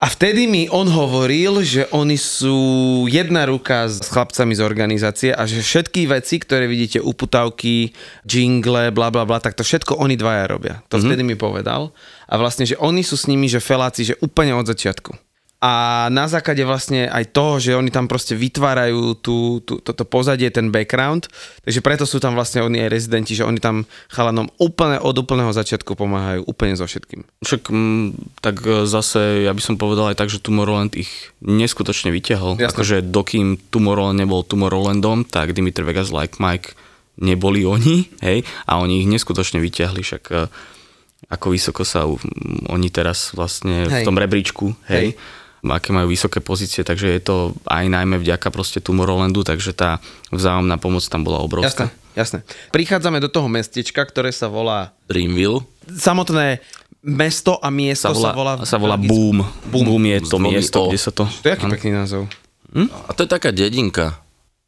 A 0.05 0.13
vtedy 0.13 0.45
mi 0.45 0.69
on 0.69 0.85
hovoril, 0.85 1.65
že 1.65 1.89
oni 1.89 2.21
sú 2.21 2.53
jedna 3.09 3.49
ruka 3.49 3.89
s 3.89 4.05
chlapcami 4.05 4.53
z 4.53 4.61
organizácie 4.61 5.33
a 5.33 5.49
že 5.49 5.65
všetky 5.65 6.05
veci, 6.05 6.37
ktoré 6.37 6.69
vidíte, 6.69 7.01
uputavky, 7.01 7.89
jingle, 8.29 8.93
bla 8.93 9.09
bla 9.09 9.25
bla, 9.25 9.41
tak 9.41 9.57
to 9.57 9.65
všetko 9.65 9.97
oni 9.97 10.21
dvaja 10.21 10.45
robia. 10.45 10.85
To 10.93 11.01
mm-hmm. 11.01 11.09
vtedy 11.09 11.23
mi 11.25 11.41
povedal. 11.41 11.97
A 12.29 12.37
vlastne, 12.37 12.69
že 12.69 12.77
oni 12.77 13.01
sú 13.01 13.17
s 13.17 13.25
nimi, 13.33 13.49
že 13.49 13.65
feláci, 13.65 14.13
že 14.13 14.21
úplne 14.21 14.53
od 14.53 14.69
začiatku. 14.69 15.17
A 15.65 15.73
na 16.13 16.29
základe 16.29 16.61
vlastne 16.61 17.09
aj 17.09 17.33
toho, 17.33 17.57
že 17.57 17.73
oni 17.73 17.89
tam 17.89 18.05
proste 18.05 18.37
vytvárajú 18.37 19.17
tú, 19.17 19.65
tú, 19.65 19.81
toto 19.81 20.05
pozadie, 20.05 20.53
ten 20.53 20.69
background, 20.69 21.33
takže 21.65 21.81
preto 21.81 22.05
sú 22.05 22.21
tam 22.21 22.37
vlastne 22.37 22.61
oni 22.61 22.85
aj 22.85 22.93
rezidenti, 22.93 23.33
že 23.33 23.49
oni 23.49 23.65
tam 23.65 23.89
chalanom 24.13 24.53
úplne 24.61 25.01
od 25.01 25.17
úplného 25.17 25.57
začiatku 25.57 25.97
pomáhajú 25.97 26.45
úplne 26.45 26.77
so 26.77 26.85
všetkým. 26.85 27.25
Však 27.41 27.73
mm, 27.73 28.07
tak 28.45 28.61
e, 28.61 28.85
zase, 28.85 29.49
ja 29.49 29.57
by 29.57 29.63
som 29.65 29.81
povedal 29.81 30.13
aj 30.13 30.21
tak, 30.21 30.29
že 30.29 30.45
Tomorrowland 30.45 31.01
ich 31.01 31.33
neskutočne 31.41 32.13
vyťahol. 32.13 32.61
Jasné. 32.61 32.69
Akože 32.69 32.97
dokým 33.01 33.57
Tomorrowland 33.73 34.21
nebol 34.21 34.45
Tomorrowlandom, 34.45 35.25
tak 35.33 35.57
Dimitri 35.57 35.89
Vegas 35.89 36.13
Like 36.13 36.45
Mike 36.45 36.77
neboli 37.25 37.65
oni, 37.65 38.13
hej, 38.29 38.45
a 38.69 38.85
oni 38.85 39.01
ich 39.01 39.09
neskutočne 39.09 39.65
vyťahli, 39.65 40.05
však 40.05 40.25
e, 40.29 40.45
ako 41.33 41.57
vysoko 41.57 41.89
sa 41.89 42.05
m, 42.05 42.21
oni 42.69 42.93
teraz 42.93 43.33
vlastne 43.33 43.89
Hej. 43.89 44.05
v 44.05 44.07
tom 44.13 44.21
rebríčku, 44.21 44.77
hej, 44.93 45.17
aké 45.67 45.91
majú 45.91 46.09
vysoké 46.09 46.39
pozície, 46.39 46.83
takže 46.83 47.09
je 47.09 47.23
to 47.23 47.37
aj 47.65 47.89
najmä 47.89 48.21
vďaka 48.21 48.49
proste 48.49 48.79
Tomorrowlandu, 48.79 49.41
takže 49.41 49.73
tá 49.73 49.97
vzájomná 50.29 50.77
pomoc 50.77 51.01
tam 51.07 51.25
bola 51.25 51.41
obrovská. 51.41 51.89
Jasné, 51.89 52.13
jasné. 52.13 52.39
Prichádzame 52.69 53.19
do 53.19 53.29
toho 53.29 53.49
mestečka, 53.49 54.05
ktoré 54.05 54.29
sa 54.29 54.47
volá 54.47 54.93
Dreamville. 55.09 55.65
samotné 55.89 56.61
mesto 57.01 57.61
a 57.61 57.69
miesto 57.69 58.09
Sa 58.09 58.17
volá, 58.17 58.33
sa 58.33 58.37
volá, 58.37 58.53
sa 58.65 58.77
volá 58.81 58.97
Boom. 58.97 59.45
Boom. 59.69 59.85
Boom. 59.89 60.05
je 60.05 60.21
to 60.25 60.39
miesto, 60.39 60.79
O. 60.81 60.89
kde 60.89 60.97
sa 60.97 61.13
to... 61.13 61.25
To 61.29 61.47
je 61.49 61.53
aký 61.53 61.69
pekný 61.69 61.93
názov. 61.93 62.25
A 63.07 63.11
to 63.13 63.23
je 63.23 63.31
taká 63.31 63.53
dedinka. 63.53 64.19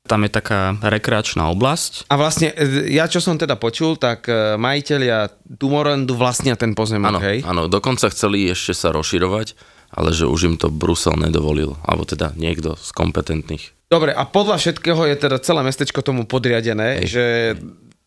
Tam 0.06 0.22
je 0.22 0.30
taká 0.30 0.78
rekreačná 0.78 1.50
oblasť. 1.50 2.06
A 2.06 2.14
vlastne, 2.14 2.54
e, 2.54 2.94
ja 2.94 3.10
čo 3.10 3.18
som 3.18 3.34
teda 3.34 3.58
počul, 3.58 3.98
tak 3.98 4.30
e, 4.30 4.54
majiteľia 4.54 5.34
Tomorrowlandu 5.58 6.14
vlastnia 6.14 6.54
ten 6.54 6.78
pozemok, 6.78 7.10
Áno, 7.10 7.18
hej? 7.18 7.42
áno, 7.42 7.66
dokonca 7.66 8.06
chceli 8.14 8.46
ešte 8.46 8.70
sa 8.70 8.94
rozširovať, 8.94 9.58
ale 9.96 10.12
že 10.12 10.28
už 10.28 10.40
im 10.52 10.56
to 10.60 10.68
Brusel 10.68 11.16
nedovolil, 11.16 11.80
alebo 11.82 12.04
teda 12.04 12.36
niekto 12.36 12.76
z 12.76 12.92
kompetentných. 12.92 13.72
Dobre, 13.88 14.12
a 14.12 14.28
podľa 14.28 14.60
všetkého 14.60 15.08
je 15.08 15.16
teda 15.16 15.40
celé 15.40 15.64
mestečko 15.64 16.04
tomu 16.04 16.28
podriadené, 16.28 17.08
že, 17.08 17.56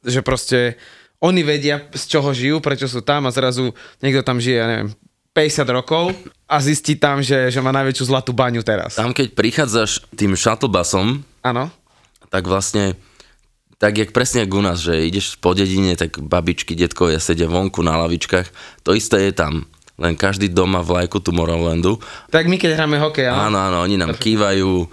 že 0.06 0.22
proste 0.22 0.78
oni 1.20 1.42
vedia, 1.44 1.84
z 1.92 2.04
čoho 2.06 2.30
žijú, 2.32 2.62
prečo 2.62 2.88
sú 2.88 3.02
tam 3.02 3.28
a 3.28 3.34
zrazu 3.34 3.76
niekto 4.00 4.22
tam 4.24 4.38
žije, 4.40 4.58
ja 4.60 4.68
neviem, 4.70 4.90
50 5.34 5.66
rokov 5.72 6.12
a 6.46 6.56
zistí 6.60 7.00
tam, 7.00 7.24
že, 7.24 7.50
že 7.50 7.60
má 7.64 7.72
najväčšiu 7.72 8.06
zlatú 8.06 8.32
baňu 8.36 8.60
teraz. 8.62 9.00
Tam, 9.00 9.16
keď 9.16 9.34
prichádzaš 9.34 10.04
tým 10.14 10.36
shuttlebusom, 10.36 11.24
Áno. 11.46 11.72
tak 12.28 12.44
vlastne 12.46 13.00
tak 13.80 13.96
jak 13.96 14.12
presne 14.12 14.44
jak 14.44 14.52
u 14.52 14.60
nás, 14.60 14.84
že 14.84 15.08
ideš 15.08 15.40
po 15.40 15.56
dedine, 15.56 15.96
tak 15.96 16.20
babičky, 16.20 16.76
detkovia 16.76 17.24
sedia 17.24 17.48
vonku 17.48 17.80
na 17.80 17.96
lavičkách, 18.04 18.52
to 18.84 18.92
isté 18.92 19.32
je 19.32 19.34
tam. 19.34 19.72
Len 20.00 20.16
každý 20.16 20.48
dom 20.48 20.74
má 20.74 20.82
vlajku 20.82 21.20
Tomorrowlandu. 21.20 22.00
Tak 22.32 22.48
my 22.48 22.56
keď 22.56 22.80
hráme 22.80 22.98
hokej, 23.04 23.28
áno. 23.28 23.52
Áno, 23.52 23.58
áno, 23.60 23.78
oni 23.84 24.00
nám 24.00 24.16
kývajú 24.16 24.88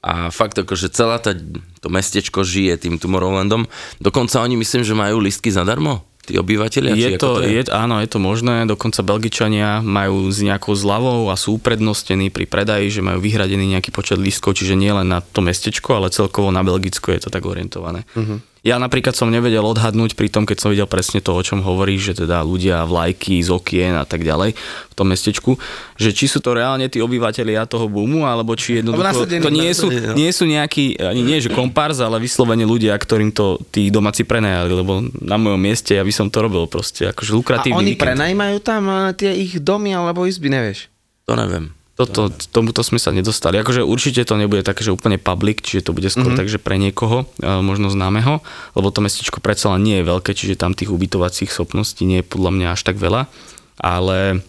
a 0.00 0.32
fakt 0.32 0.56
ako, 0.56 0.72
že 0.76 0.88
celá 0.88 1.20
tá, 1.20 1.36
to 1.80 1.88
mestečko 1.92 2.40
žije 2.40 2.80
tým 2.80 2.96
Tomorrowlandom. 2.96 3.68
Dokonca 4.00 4.40
oni 4.40 4.56
myslím, 4.56 4.80
že 4.84 4.96
majú 4.96 5.20
listky 5.20 5.52
zadarmo, 5.52 6.08
tí 6.24 6.40
obyvateľia. 6.40 6.96
Je 6.96 7.08
ako 7.16 7.20
to, 7.20 7.30
je? 7.44 7.60
je, 7.60 7.62
áno, 7.68 8.00
je 8.00 8.08
to 8.08 8.16
možné, 8.16 8.64
dokonca 8.64 9.04
Belgičania 9.04 9.84
majú 9.84 10.32
s 10.32 10.40
nejakou 10.40 10.72
zľavou 10.72 11.28
a 11.28 11.36
sú 11.36 11.60
uprednostení 11.60 12.32
pri 12.32 12.48
predaji, 12.48 13.00
že 13.00 13.04
majú 13.04 13.20
vyhradený 13.20 13.76
nejaký 13.76 13.92
počet 13.92 14.16
lístkov, 14.16 14.56
čiže 14.56 14.72
nie 14.72 14.88
len 14.88 15.08
na 15.08 15.20
to 15.20 15.44
mestečko, 15.44 16.00
ale 16.00 16.08
celkovo 16.08 16.48
na 16.48 16.64
Belgicko 16.64 17.12
je 17.12 17.20
to 17.26 17.30
tak 17.32 17.44
orientované. 17.44 18.08
Uh-huh. 18.16 18.40
Ja 18.60 18.76
napríklad 18.76 19.16
som 19.16 19.32
nevedel 19.32 19.64
odhadnúť 19.64 20.12
pri 20.12 20.28
tom, 20.28 20.44
keď 20.44 20.56
som 20.60 20.68
videl 20.68 20.84
presne 20.84 21.24
to, 21.24 21.32
o 21.32 21.40
čom 21.40 21.64
hovoríš, 21.64 22.12
že 22.12 22.28
teda 22.28 22.44
ľudia 22.44 22.84
vlajky 22.84 23.40
z 23.40 23.48
okien 23.48 23.96
a 23.96 24.04
tak 24.04 24.20
ďalej 24.20 24.52
v 24.52 24.94
tom 24.94 25.08
mestečku, 25.08 25.56
že 25.96 26.12
či 26.12 26.28
sú 26.28 26.44
to 26.44 26.52
reálne 26.52 26.84
tí 26.92 27.00
obyvateľia 27.00 27.64
toho 27.64 27.88
boomu, 27.88 28.28
alebo 28.28 28.52
či 28.52 28.84
jednoducho 28.84 29.24
to 29.24 29.48
nie 29.48 29.72
sú, 29.72 29.88
no. 29.88 30.12
nie 30.12 30.28
sú 30.28 30.44
nejakí, 30.44 31.00
ani 31.00 31.24
nie 31.24 31.40
že 31.40 31.48
kompárs, 31.48 32.04
ale 32.04 32.20
vyslovene 32.20 32.68
ľudia, 32.68 32.92
ktorým 33.00 33.32
to 33.32 33.56
tí 33.72 33.88
domáci 33.88 34.28
prenajali, 34.28 34.76
lebo 34.76 35.08
na 35.24 35.40
mojom 35.40 35.56
mieste 35.56 35.96
ja 35.96 36.04
by 36.04 36.12
som 36.12 36.28
to 36.28 36.44
robil 36.44 36.68
proste, 36.68 37.08
akože 37.08 37.32
A 37.32 37.36
lukratívny 37.40 37.80
oni 37.80 37.92
víkend. 37.96 38.04
prenajmajú 38.12 38.56
tam 38.60 38.82
e, 38.92 38.96
tie 39.16 39.32
ich 39.40 39.56
domy 39.56 39.96
alebo 39.96 40.28
izby, 40.28 40.52
nevieš? 40.52 40.92
To 41.24 41.32
neviem. 41.32 41.79
Toto, 42.00 42.32
tomuto 42.48 42.80
sme 42.80 42.96
sa 42.96 43.12
nedostali. 43.12 43.60
Akože 43.60 43.84
určite 43.84 44.24
to 44.24 44.40
nebude 44.40 44.64
také, 44.64 44.80
že 44.80 44.96
úplne 44.96 45.20
public, 45.20 45.60
čiže 45.60 45.84
to 45.84 45.92
bude 45.92 46.08
skôr 46.08 46.32
mm-hmm. 46.32 46.40
tak, 46.40 46.48
že 46.48 46.56
pre 46.56 46.80
niekoho, 46.80 47.28
e, 47.36 47.60
možno 47.60 47.92
známeho, 47.92 48.40
lebo 48.72 48.88
to 48.88 49.04
mestečko 49.04 49.44
predsa 49.44 49.76
len 49.76 49.84
nie 49.84 49.96
je 50.00 50.08
veľké, 50.08 50.32
čiže 50.32 50.56
tam 50.56 50.72
tých 50.72 50.88
ubytovacích 50.88 51.52
schopností 51.52 52.08
nie 52.08 52.24
je 52.24 52.30
podľa 52.32 52.56
mňa 52.56 52.66
až 52.72 52.80
tak 52.88 52.96
veľa, 52.96 53.28
ale 53.76 54.40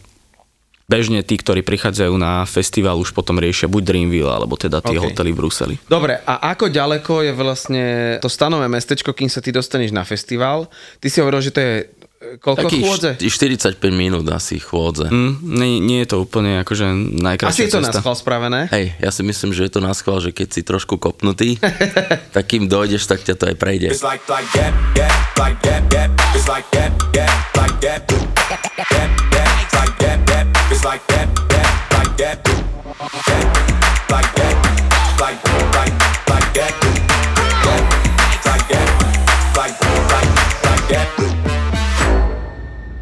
bežne 0.91 1.23
tí, 1.23 1.39
ktorí 1.39 1.63
prichádzajú 1.63 2.13
na 2.19 2.43
festival, 2.43 2.99
už 2.99 3.15
potom 3.15 3.39
riešia 3.39 3.71
buď 3.71 3.83
Dreamville, 3.83 4.27
alebo 4.27 4.59
teda 4.59 4.83
tie 4.83 4.99
OK. 4.99 5.11
hotely 5.11 5.31
v 5.31 5.39
Bruseli. 5.39 5.75
Dobre, 5.87 6.19
a 6.23 6.51
ako 6.51 6.67
ďaleko 6.67 7.23
je 7.23 7.31
vlastne 7.31 7.83
to 8.19 8.27
stanové 8.27 8.67
mestečko, 8.67 9.15
kým 9.15 9.31
sa 9.31 9.39
ty 9.39 9.55
dostaneš 9.55 9.95
na 9.95 10.03
festival? 10.03 10.67
Ty 10.99 11.07
si 11.07 11.23
hovoril, 11.23 11.39
že 11.39 11.55
to 11.55 11.59
je 11.63 11.75
Koľko 12.21 12.69
Taký 12.69 12.77
chôdze? 12.85 13.09
45 13.17 13.81
minút 13.89 14.29
asi 14.29 14.61
chôdze. 14.61 15.09
Mm, 15.09 15.41
nie, 15.41 15.81
nie 15.81 15.99
je 16.05 16.13
to 16.13 16.21
úplne 16.21 16.61
akože 16.61 16.93
najkrajšia 17.17 17.49
Asi 17.49 17.65
je 17.65 17.73
to 17.73 17.81
cesta. 17.81 17.97
naschval 17.97 18.13
spravené. 18.13 18.69
Hej, 18.69 18.93
ja 19.01 19.09
si 19.09 19.25
myslím, 19.25 19.57
že 19.57 19.65
je 19.65 19.71
to 19.73 19.81
naschval, 19.81 20.21
že 20.21 20.29
keď 20.29 20.47
si 20.53 20.61
trošku 20.61 21.01
kopnutý, 21.01 21.57
tak 22.37 22.45
kým 22.45 22.69
dojdeš, 22.69 23.09
tak 23.09 23.25
ťa 23.25 23.33
to 23.41 23.43
aj 23.49 23.55
prejde. 23.57 23.89
Like 23.97 24.21
that, 24.29 24.37
like 24.37 24.53
that, 24.53 25.13
like 25.41 25.61
that. 25.65 25.81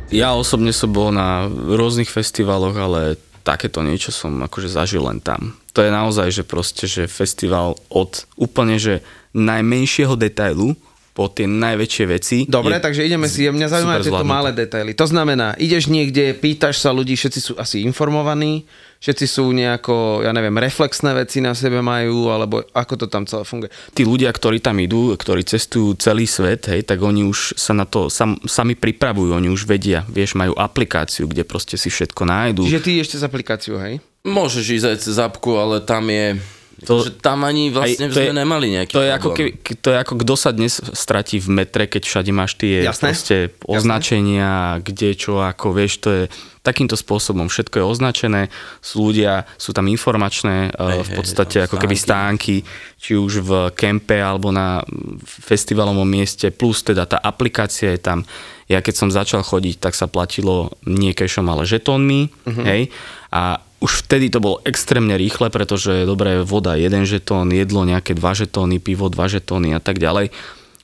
Ja 0.10 0.34
osobne 0.34 0.74
som 0.74 0.89
bol 0.89 1.13
na 1.13 1.45
rôznych 1.50 2.10
festivaloch, 2.10 2.74
ale 2.74 3.22
takéto 3.45 3.86
niečo 3.86 4.10
som 4.10 4.41
akože 4.41 4.69
zažil 4.69 5.06
len 5.06 5.22
tam. 5.22 5.54
To 5.78 5.86
je 5.86 5.93
naozaj, 5.93 6.34
že 6.34 6.43
proste, 6.43 6.89
že 6.89 7.06
festival 7.06 7.78
od 7.93 8.26
úplne, 8.34 8.82
že 8.82 9.06
najmenšieho 9.38 10.17
detailu 10.17 10.74
po 11.13 11.30
tie 11.30 11.45
najväčšie 11.45 12.06
veci. 12.10 12.38
Dobre, 12.50 12.80
je 12.80 12.86
takže 12.89 13.06
ideme 13.06 13.28
si, 13.30 13.45
mňa 13.45 13.67
zaujímajú 13.69 14.02
tieto 14.08 14.26
malé 14.26 14.50
detaily. 14.56 14.95
To 14.98 15.06
znamená, 15.06 15.54
ideš 15.62 15.91
niekde, 15.91 16.34
pýtaš 16.34 16.82
sa 16.82 16.89
ľudí, 16.89 17.13
všetci 17.13 17.39
sú 17.43 17.54
asi 17.60 17.84
informovaní, 17.86 18.65
všetci 19.00 19.26
sú 19.26 19.48
nejako, 19.56 20.28
ja 20.28 20.36
neviem, 20.36 20.60
reflexné 20.60 21.16
veci 21.16 21.40
na 21.40 21.56
sebe 21.56 21.80
majú, 21.80 22.28
alebo 22.28 22.60
ako 22.76 22.94
to 23.00 23.06
tam 23.08 23.24
celé 23.24 23.48
funguje. 23.48 23.72
tí 23.96 24.04
ľudia, 24.04 24.28
ktorí 24.28 24.60
tam 24.60 24.76
idú, 24.76 25.16
ktorí 25.16 25.48
cestujú 25.48 25.96
celý 25.96 26.28
svet, 26.28 26.68
hej, 26.68 26.84
tak 26.84 27.00
oni 27.00 27.24
už 27.24 27.56
sa 27.56 27.72
na 27.72 27.88
to 27.88 28.12
sam, 28.12 28.36
sami 28.44 28.76
pripravujú, 28.76 29.32
oni 29.32 29.48
už 29.48 29.64
vedia, 29.64 30.04
vieš, 30.06 30.36
majú 30.36 30.52
aplikáciu, 30.54 31.32
kde 31.32 31.48
proste 31.48 31.80
si 31.80 31.88
všetko 31.88 32.28
nájdu. 32.28 32.68
Čiže 32.68 32.84
ty 32.84 32.92
ešte 33.00 33.16
z 33.16 33.24
aplikáciu, 33.24 33.80
hej? 33.80 34.04
Môžeš 34.28 34.66
ísť 34.68 34.88
aj 34.92 34.98
cez 35.00 35.16
apku, 35.16 35.56
ale 35.56 35.80
tam 35.80 36.04
je... 36.12 36.36
To- 36.80 37.04
že 37.04 37.12
tam 37.20 37.44
ani 37.44 37.76
vlastne 37.76 38.08
Aj 38.08 38.16
to 38.16 38.24
je- 38.24 38.32
nemali 38.32 38.72
nejaký 38.72 38.96
To 38.96 39.04
je, 39.04 39.12
ako 39.12 39.30
keby, 39.36 39.52
to 39.84 39.88
je 39.92 39.98
ako 40.00 40.14
kto 40.24 40.34
sa 40.40 40.52
dnes 40.56 40.80
stratí 40.96 41.36
v 41.36 41.52
metre, 41.52 41.92
keď 41.92 42.04
všade 42.08 42.32
máš 42.32 42.56
tie 42.56 42.88
Jasné. 42.88 43.04
proste 43.04 43.36
označenia, 43.68 44.80
kde 44.80 45.12
čo, 45.16 45.44
ako 45.44 45.76
vieš, 45.76 45.94
to 46.00 46.10
je 46.12 46.24
takýmto 46.60 47.00
spôsobom. 47.00 47.48
Všetko 47.48 47.80
je 47.80 47.86
označené, 47.86 48.41
sú 48.84 49.10
ľudia, 49.12 49.48
sú 49.56 49.72
tam 49.72 49.88
informačné 49.88 50.76
hej, 50.76 51.02
v 51.08 51.10
hej, 51.10 51.17
podstate 51.17 51.58
tam 51.63 51.65
ako 51.72 51.78
keby 51.80 51.95
stánky, 51.95 52.56
či 53.00 53.15
už 53.15 53.43
v 53.43 53.52
kempe 53.74 54.19
alebo 54.19 54.52
na 54.52 54.84
festivalovom 55.24 56.06
mieste, 56.06 56.52
plus 56.52 56.84
teda 56.84 57.08
tá 57.08 57.17
aplikácia 57.19 57.95
je 57.95 58.02
tam. 58.02 58.19
Ja 58.67 58.84
keď 58.84 58.95
som 58.95 59.10
začal 59.10 59.41
chodiť, 59.41 59.82
tak 59.82 59.95
sa 59.95 60.06
platilo 60.06 60.76
nie 60.86 61.15
cashom, 61.15 61.48
ale 61.50 61.65
žetónmi, 61.65 62.30
uh-huh. 62.30 62.65
hej, 62.67 62.93
a 63.34 63.63
už 63.80 64.06
vtedy 64.06 64.28
to 64.28 64.43
bolo 64.43 64.60
extrémne 64.67 65.15
rýchle, 65.15 65.48
pretože 65.48 66.04
dobre, 66.04 66.43
voda 66.43 66.76
jeden 66.76 67.08
žetón, 67.08 67.56
jedlo 67.56 67.88
nejaké 67.88 68.12
dva 68.12 68.36
žetóny, 68.36 68.84
pivo 68.84 69.08
dva 69.08 69.32
žetóny 69.32 69.72
a 69.72 69.80
tak 69.80 70.04
ďalej. 70.04 70.36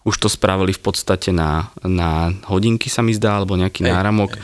Už 0.08 0.16
to 0.16 0.32
spravili 0.32 0.72
v 0.72 0.80
podstate 0.80 1.36
na, 1.36 1.68
na 1.84 2.32
hodinky 2.48 2.88
sa 2.88 3.04
mi 3.04 3.12
zdá, 3.12 3.42
alebo 3.42 3.60
nejaký 3.60 3.84
náramok. 3.84 4.40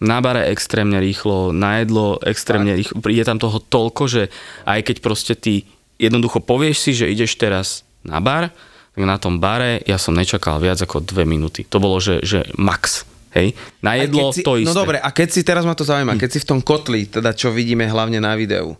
Na 0.00 0.24
bare 0.24 0.48
extrémne 0.48 0.96
rýchlo, 0.96 1.52
na 1.52 1.84
jedlo 1.84 2.16
extrémne 2.24 2.72
rýchlo. 2.72 3.04
Je 3.04 3.20
tam 3.20 3.36
toho 3.36 3.60
toľko, 3.60 4.02
že 4.08 4.22
aj 4.64 4.80
keď 4.88 4.96
proste 5.04 5.36
ty 5.36 5.68
jednoducho 6.00 6.40
povieš 6.40 6.76
si, 6.80 6.90
že 6.96 7.12
ideš 7.12 7.36
teraz 7.36 7.84
na 8.00 8.16
bar, 8.16 8.48
tak 8.96 9.04
na 9.04 9.20
tom 9.20 9.36
bare 9.36 9.84
ja 9.84 10.00
som 10.00 10.16
nečakal 10.16 10.56
viac 10.56 10.80
ako 10.80 11.04
dve 11.04 11.28
minúty. 11.28 11.68
To 11.68 11.76
bolo, 11.76 12.00
že, 12.00 12.24
že 12.24 12.48
max. 12.56 13.04
Hej? 13.36 13.54
Na 13.84 13.94
jedlo 13.94 14.32
si, 14.34 14.42
to 14.42 14.58
isté. 14.58 14.66
No 14.66 14.74
dobre, 14.74 14.98
a 14.98 15.08
keď 15.14 15.28
si, 15.30 15.40
teraz 15.46 15.62
ma 15.62 15.76
to 15.78 15.86
zaujíma, 15.86 16.18
keď 16.18 16.30
si 16.34 16.42
v 16.42 16.48
tom 16.48 16.60
kotli, 16.64 17.06
teda 17.06 17.30
čo 17.36 17.54
vidíme 17.54 17.86
hlavne 17.86 18.18
na 18.18 18.34
videu, 18.34 18.74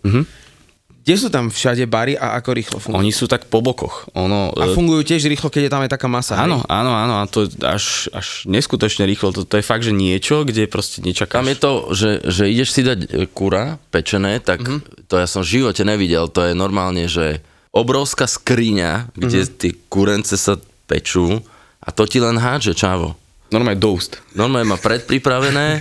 kde 1.00 1.14
sú 1.16 1.32
tam 1.32 1.48
všade 1.48 1.88
bary 1.88 2.12
a 2.12 2.36
ako 2.36 2.50
rýchlo 2.52 2.76
fungujú? 2.76 3.00
Oni 3.00 3.08
sú 3.08 3.24
tak 3.24 3.48
po 3.48 3.64
bokoch. 3.64 4.12
Ono, 4.12 4.52
A 4.52 4.68
e, 4.68 4.76
fungujú 4.76 5.00
tiež 5.00 5.24
rýchlo, 5.32 5.48
keď 5.48 5.62
je 5.66 5.72
tam 5.72 5.80
aj 5.80 5.90
taká 5.96 6.12
masa. 6.12 6.36
hej? 6.36 6.44
Áno, 6.44 6.60
áno, 6.68 6.92
áno, 6.92 7.14
a 7.18 7.24
to 7.24 7.48
je 7.48 7.56
až, 7.64 8.12
až 8.12 8.44
neskutočne 8.44 9.08
rýchlo. 9.08 9.32
To, 9.32 9.48
to 9.48 9.56
je 9.56 9.64
fakt, 9.64 9.80
že 9.80 9.96
niečo, 9.96 10.44
kde 10.44 10.68
proste 10.68 11.00
nečakáš. 11.00 11.40
Tam 11.40 11.48
je 11.48 11.56
to, 11.56 11.72
že, 11.96 12.10
že 12.28 12.44
ideš 12.52 12.76
si 12.76 12.84
dať 12.84 12.98
e, 13.00 13.08
kura 13.32 13.80
pečené, 13.88 14.44
tak 14.44 14.60
mm-hmm. 14.60 15.08
to 15.08 15.16
ja 15.16 15.24
som 15.24 15.40
v 15.40 15.56
živote 15.56 15.88
nevidel. 15.88 16.28
To 16.28 16.44
je 16.44 16.52
normálne, 16.52 17.08
že 17.08 17.40
obrovská 17.72 18.28
skriňa, 18.28 19.16
kde 19.16 19.40
mm-hmm. 19.40 19.56
tie 19.56 19.72
kurence 19.88 20.36
sa 20.36 20.60
pečú 20.84 21.40
a 21.80 21.88
to 21.96 22.04
ti 22.04 22.20
len 22.20 22.36
hádže, 22.36 22.76
čavo. 22.76 23.16
Normálne 23.48 23.80
doust. 23.80 24.20
Normálne 24.36 24.68
má 24.68 24.78
predpripravené 24.78 25.66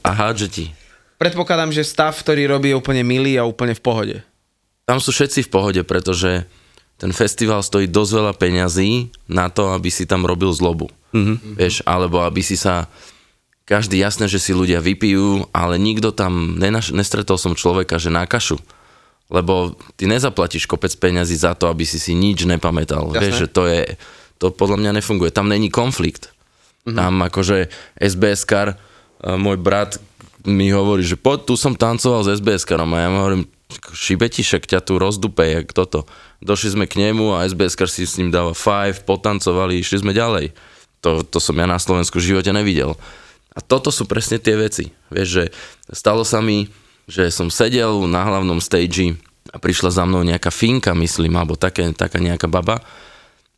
a 0.00 0.10
hádže 0.10 0.48
ti. 0.48 0.66
Predpokladám, 1.18 1.70
že 1.70 1.86
stav, 1.86 2.14
ktorý 2.18 2.50
robí 2.50 2.74
je 2.74 2.78
úplne 2.78 3.06
milý 3.06 3.38
a 3.38 3.46
úplne 3.46 3.74
v 3.74 3.82
pohode. 3.82 4.16
Tam 4.84 4.98
sú 5.00 5.14
všetci 5.14 5.46
v 5.46 5.52
pohode, 5.52 5.82
pretože 5.86 6.44
ten 6.98 7.10
festival 7.10 7.62
stojí 7.64 7.90
dosť 7.90 8.12
veľa 8.14 8.32
peňazí 8.38 9.10
na 9.26 9.50
to, 9.50 9.74
aby 9.74 9.90
si 9.90 10.06
tam 10.06 10.22
robil 10.26 10.54
zlobu. 10.54 10.90
Mm-hmm. 11.14 11.58
Vieš, 11.58 11.74
alebo 11.86 12.22
aby 12.22 12.42
si 12.42 12.54
sa... 12.54 12.86
Každý 13.64 13.96
jasné, 13.96 14.28
že 14.28 14.36
si 14.36 14.52
ľudia 14.52 14.84
vypijú, 14.84 15.48
ale 15.50 15.80
nikto 15.80 16.12
tam... 16.12 16.60
Nenaš, 16.60 16.92
nestretol 16.92 17.40
som 17.40 17.56
človeka, 17.56 17.96
že 17.96 18.12
na 18.12 18.28
kašu. 18.28 18.60
Lebo 19.32 19.72
ty 19.96 20.04
nezaplatíš 20.04 20.68
kopec 20.68 20.92
peňazí 21.00 21.34
za 21.34 21.56
to, 21.56 21.72
aby 21.72 21.88
si 21.88 21.96
si 21.96 22.12
nič 22.12 22.44
nepamätal. 22.44 23.08
Jasné. 23.08 23.20
Vieš, 23.24 23.34
že 23.40 23.48
to 23.48 23.62
je... 23.64 23.80
To 24.42 24.52
podľa 24.52 24.84
mňa 24.84 24.90
nefunguje. 25.00 25.32
Tam 25.32 25.48
není 25.48 25.72
konflikt. 25.72 26.34
Mm-hmm. 26.84 26.98
Tam 27.00 27.12
akože 27.24 27.72
SBS-kar, 27.96 28.76
e, 28.76 28.76
môj 29.40 29.56
brat 29.56 29.96
mi 30.44 30.68
hovorí, 30.68 31.00
že 31.00 31.16
poď, 31.16 31.48
tu 31.48 31.54
som 31.56 31.72
tancoval 31.72 32.24
s 32.24 32.40
SBS-karom 32.40 32.88
a 32.92 32.98
ja 33.00 33.08
mu 33.08 33.18
hovorím, 33.24 33.44
šibeti, 33.96 34.44
však 34.44 34.68
ťa 34.68 34.80
tu 34.84 35.00
rozdupe, 35.00 35.40
jak 35.40 35.72
toto. 35.72 36.04
Došli 36.44 36.76
sme 36.76 36.84
k 36.84 37.00
nemu 37.00 37.32
a 37.32 37.48
SBS-kar 37.48 37.88
si 37.88 38.04
s 38.04 38.20
ním 38.20 38.28
dáva 38.28 38.52
five, 38.52 39.02
potancovali, 39.08 39.80
išli 39.80 40.04
sme 40.04 40.12
ďalej. 40.12 40.52
To, 41.00 41.24
to 41.24 41.40
som 41.40 41.56
ja 41.56 41.64
na 41.64 41.80
Slovensku 41.80 42.20
v 42.20 42.36
živote 42.36 42.52
nevidel. 42.52 42.96
A 43.54 43.58
toto 43.64 43.88
sú 43.88 44.04
presne 44.04 44.36
tie 44.36 44.56
veci. 44.56 44.92
Vieš, 45.08 45.28
že 45.28 45.44
stalo 45.92 46.26
sa 46.26 46.44
mi, 46.44 46.68
že 47.08 47.28
som 47.32 47.48
sedel 47.48 48.04
na 48.08 48.24
hlavnom 48.24 48.60
stage 48.60 49.16
a 49.52 49.56
prišla 49.60 49.92
za 49.92 50.04
mnou 50.04 50.24
nejaká 50.24 50.48
finka, 50.48 50.96
myslím, 50.96 51.36
alebo 51.36 51.54
také, 51.56 51.88
taká 51.92 52.20
nejaká 52.20 52.48
baba, 52.48 52.80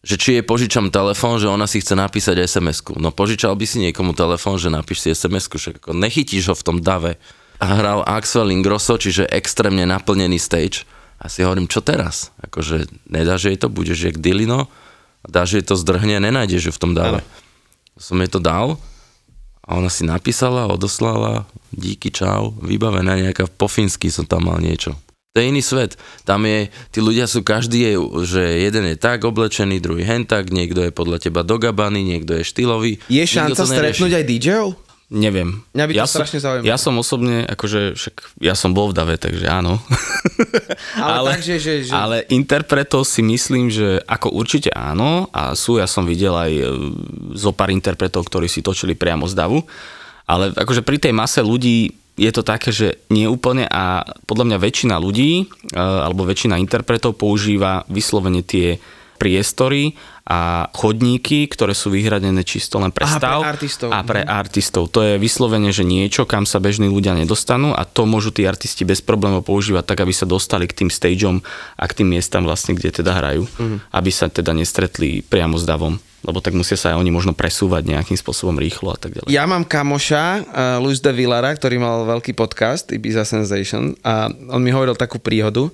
že 0.06 0.14
či 0.14 0.38
jej 0.38 0.44
požičam 0.46 0.94
telefón, 0.94 1.42
že 1.42 1.50
ona 1.50 1.66
si 1.66 1.82
chce 1.82 1.98
napísať 1.98 2.38
SMS-ku. 2.38 2.94
No 3.02 3.10
požičal 3.10 3.58
by 3.58 3.66
si 3.66 3.82
niekomu 3.82 4.14
telefón, 4.14 4.54
že 4.54 4.70
napíš 4.70 5.02
si 5.02 5.10
SMS-ku, 5.10 5.58
však 5.58 5.82
ako 5.82 5.98
nechytíš 5.98 6.46
ho 6.46 6.54
v 6.54 6.62
tom 6.62 6.78
dave. 6.78 7.18
A 7.58 7.66
hral 7.74 8.06
Axel 8.06 8.54
Ingrosso, 8.54 8.94
čiže 8.94 9.26
extrémne 9.26 9.82
naplnený 9.82 10.38
stage. 10.38 10.86
A 11.18 11.26
si 11.26 11.42
hovorím, 11.42 11.66
čo 11.66 11.82
teraz? 11.82 12.30
Akože 12.38 12.86
nedáš 13.10 13.50
jej 13.50 13.58
to, 13.58 13.66
budeš 13.66 14.06
jak 14.06 14.22
Dilino, 14.22 14.70
dáš 15.26 15.58
jej 15.58 15.64
to 15.66 15.74
zdrhne, 15.74 16.22
nenájdeš 16.22 16.70
ju 16.70 16.72
v 16.76 16.82
tom 16.86 16.92
dave. 16.94 17.26
Som 17.98 18.22
jej 18.22 18.30
to 18.30 18.38
dal 18.38 18.78
a 19.66 19.74
ona 19.74 19.90
si 19.90 20.06
napísala, 20.06 20.70
odoslala, 20.70 21.50
díky, 21.74 22.14
čau, 22.14 22.54
vybavená 22.62 23.18
nejaká, 23.18 23.50
po 23.50 23.66
fínsky 23.66 24.06
som 24.06 24.22
tam 24.22 24.46
mal 24.46 24.62
niečo. 24.62 24.94
To 25.36 25.44
je 25.44 25.46
iný 25.46 25.60
svet. 25.60 26.00
Tam 26.24 26.40
je, 26.42 26.64
tí 26.88 26.98
ľudia 26.98 27.28
sú 27.28 27.44
každý, 27.44 27.84
je, 27.84 27.92
že 28.24 28.42
jeden 28.62 28.88
je 28.88 28.96
tak 28.96 29.20
oblečený, 29.20 29.76
druhý 29.78 30.00
hen 30.00 30.24
tak, 30.24 30.48
niekto 30.48 30.80
je 30.80 30.88
podľa 30.88 31.20
teba 31.20 31.44
dogabany, 31.44 32.00
niekto 32.00 32.32
je 32.34 32.42
štýlový. 32.42 32.96
Je 33.04 33.20
šanca 33.20 33.60
stretnúť 33.60 34.16
aj 34.16 34.24
DJ-ov? 34.24 34.68
Neviem. 35.06 35.62
Mňa 35.70 35.84
by 35.86 35.92
to 35.92 35.98
ja 36.00 36.06
strašne 36.08 36.40
som, 36.40 36.44
zaujímalo. 36.50 36.66
Ja 36.66 36.76
som 36.76 36.94
osobne, 36.96 37.44
akože, 37.44 37.94
však 37.94 38.14
ja 38.40 38.56
som 38.56 38.72
bol 38.72 38.90
v 38.90 38.96
dave, 38.96 39.14
takže 39.14 39.44
áno. 39.44 39.78
Ale 40.98 41.36
takže, 41.36 41.60
že- 41.60 41.84
že- 41.86 41.94
ale 41.94 42.24
interpretov 42.26 43.04
si 43.04 43.20
myslím, 43.20 43.68
že 43.68 44.00
ako 44.02 44.32
určite 44.32 44.72
áno 44.72 45.28
a 45.30 45.52
sú, 45.52 45.76
ja 45.76 45.86
som 45.86 46.02
videl 46.02 46.32
aj 46.32 46.52
e, 46.52 46.64
zo 47.34 47.52
pár 47.52 47.70
interpretov, 47.70 48.24
ktorí 48.24 48.48
si 48.48 48.60
točili 48.60 48.96
priamo 48.96 49.28
z 49.28 49.36
davu, 49.36 49.62
ale 50.24 50.50
akože 50.50 50.82
pri 50.82 50.98
tej 50.98 51.12
mase 51.12 51.38
ľudí 51.38 51.94
je 52.16 52.30
to 52.32 52.42
také, 52.42 52.72
že 52.72 53.04
nie 53.12 53.28
úplne 53.28 53.68
a 53.68 54.02
podľa 54.24 54.44
mňa 54.52 54.58
väčšina 54.58 54.96
ľudí 54.96 55.44
e, 55.44 55.76
alebo 55.76 56.24
väčšina 56.24 56.56
interpretov 56.56 57.20
používa 57.20 57.84
vyslovene 57.92 58.40
tie 58.40 58.80
priestory 59.16 59.96
a 60.26 60.68
chodníky, 60.74 61.46
ktoré 61.46 61.72
sú 61.72 61.88
vyhradené 61.94 62.42
čisto 62.42 62.82
len 62.82 62.90
pre 62.90 63.06
Aha, 63.06 63.16
pre 63.16 63.20
stav 63.22 63.40
artistov. 63.46 63.88
a 63.94 63.98
pre 64.02 64.20
artistov. 64.26 64.90
To 64.90 65.00
je 65.06 65.22
vyslovene, 65.22 65.70
že 65.70 65.86
niečo, 65.86 66.26
kam 66.26 66.44
sa 66.44 66.58
bežní 66.58 66.90
ľudia 66.90 67.14
nedostanú 67.14 67.72
a 67.72 67.86
to 67.86 68.04
môžu 68.04 68.34
tí 68.34 68.42
artisti 68.42 68.82
bez 68.82 69.00
problémov 69.00 69.46
používať 69.46 69.86
tak, 69.86 70.02
aby 70.02 70.10
sa 70.10 70.26
dostali 70.26 70.66
k 70.66 70.82
tým 70.84 70.90
stageom 70.90 71.40
a 71.78 71.84
k 71.86 72.02
tým 72.02 72.10
miestam 72.10 72.42
vlastne, 72.42 72.74
kde 72.74 72.90
teda 72.90 73.14
hrajú. 73.14 73.46
Mhm. 73.46 73.76
Aby 73.94 74.10
sa 74.10 74.26
teda 74.26 74.50
nestretli 74.50 75.22
priamo 75.22 75.56
s 75.56 75.64
davom. 75.64 75.96
Lebo 76.26 76.42
tak 76.42 76.58
musia 76.58 76.74
sa 76.74 76.90
aj 76.92 76.98
oni 76.98 77.14
možno 77.14 77.32
presúvať 77.32 77.86
nejakým 77.86 78.18
spôsobom 78.18 78.58
rýchlo 78.58 78.90
a 78.90 78.98
tak 78.98 79.14
ďalej. 79.14 79.30
Ja 79.30 79.46
mám 79.46 79.62
kamoša, 79.62 80.24
uh, 80.42 80.42
Luis 80.82 80.98
de 80.98 81.14
Villara, 81.14 81.54
ktorý 81.54 81.78
mal 81.78 82.02
veľký 82.02 82.34
podcast, 82.34 82.90
Ibiza 82.90 83.22
Sensation, 83.22 83.94
a 84.02 84.26
on 84.50 84.58
mi 84.58 84.74
hovoril 84.74 84.98
takú 84.98 85.22
príhodu, 85.22 85.70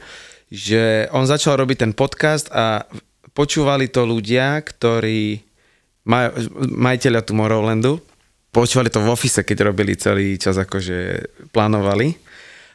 že 0.52 1.08
on 1.16 1.24
začal 1.24 1.56
robiť 1.56 1.88
ten 1.88 1.92
podcast 1.96 2.52
a 2.52 2.84
počúvali 3.32 3.88
to 3.88 4.04
ľudia, 4.04 4.60
ktorí 4.60 5.40
maj, 6.04 6.36
majiteľia 6.68 7.24
Tomorrowlandu, 7.24 7.96
počúvali 8.52 8.92
to 8.92 9.00
v 9.00 9.08
office, 9.08 9.40
keď 9.40 9.72
robili 9.72 9.96
celý 9.96 10.36
čas, 10.36 10.60
akože 10.60 11.32
plánovali 11.56 12.12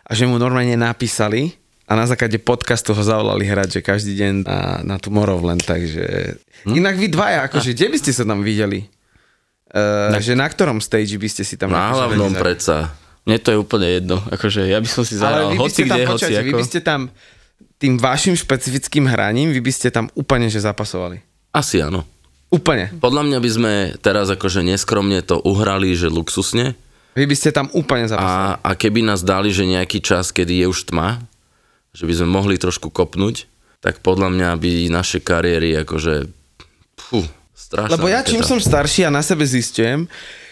a 0.07 0.11
že 0.17 0.25
mu 0.25 0.41
normálne 0.41 0.73
napísali 0.73 1.53
a 1.87 1.91
na 1.95 2.03
základe 2.03 2.35
podcastu 2.43 2.91
ho 2.91 2.99
zavolali 2.99 3.47
hrať, 3.47 3.79
že 3.79 3.81
každý 3.81 4.19
deň 4.19 4.33
na, 4.43 4.59
na 4.83 4.95
Tomorrowland, 4.99 5.63
takže... 5.63 6.35
Hm? 6.67 6.75
Inak 6.75 6.99
vy 6.99 7.07
dvaja, 7.07 7.47
akože, 7.47 7.71
kde 7.71 7.87
by 7.95 7.97
ste 8.03 8.11
sa 8.11 8.27
tam 8.27 8.43
videli? 8.43 8.83
Uh, 9.71 10.11
že 10.19 10.35
na 10.35 10.47
ktorom 10.47 10.83
stage 10.83 11.15
by 11.15 11.27
ste 11.31 11.43
si 11.47 11.55
tam 11.55 11.71
Na 11.71 11.91
hlavnom 11.95 12.31
vedeli 12.31 12.43
predsa. 12.43 12.91
Mne 13.27 13.39
to 13.43 13.51
je 13.51 13.57
úplne 13.59 13.87
jedno. 13.87 14.23
Akože 14.31 14.63
ja 14.63 14.79
by 14.79 14.87
som 14.87 15.03
si 15.03 15.19
zahral 15.19 15.51
hoci 15.59 15.83
kde, 15.83 16.07
hoci 16.07 16.31
počujete, 16.31 16.43
vy 16.47 16.51
ako. 16.55 16.59
by 16.59 16.63
ste 16.63 16.79
tam 16.79 16.99
tým 17.75 17.99
vašim 17.99 18.35
špecifickým 18.39 19.03
hraním, 19.11 19.51
vy 19.51 19.59
by 19.59 19.71
ste 19.71 19.91
tam 19.91 20.07
úplne 20.15 20.47
že 20.47 20.63
zapasovali. 20.63 21.19
Asi 21.51 21.83
áno. 21.83 22.07
Úplne. 22.47 22.95
Podľa 23.03 23.27
mňa 23.27 23.39
by 23.43 23.49
sme 23.51 23.73
teraz 23.99 24.31
akože 24.31 24.63
neskromne 24.63 25.19
to 25.19 25.43
uhrali, 25.43 25.91
že 25.99 26.07
luxusne. 26.07 26.79
Vy 27.19 27.27
by 27.27 27.35
ste 27.35 27.51
tam 27.51 27.67
úplne 27.75 28.07
zapasali. 28.07 28.63
A, 28.63 28.63
a 28.63 28.71
keby 28.71 29.03
nás 29.03 29.19
dali, 29.19 29.51
že 29.51 29.67
nejaký 29.67 29.99
čas, 29.99 30.31
kedy 30.31 30.63
je 30.63 30.65
už 30.71 30.87
tma, 30.87 31.19
že 31.97 32.05
by 32.05 32.13
sme 32.13 32.29
mohli 32.29 32.61
trošku 32.61 32.93
kopnúť, 32.93 33.49
tak 33.81 34.05
podľa 34.05 34.29
mňa 34.29 34.49
by 34.61 34.93
naše 34.93 35.17
kariéry 35.17 35.81
akože... 35.81 36.29
Pú, 37.09 37.25
strašná 37.57 37.97
Lebo 37.97 38.05
ja 38.05 38.21
čím 38.21 38.45
som 38.45 38.61
starší 38.61 39.09
a 39.09 39.13
na 39.13 39.25
sebe 39.25 39.41
zistujem, 39.41 40.05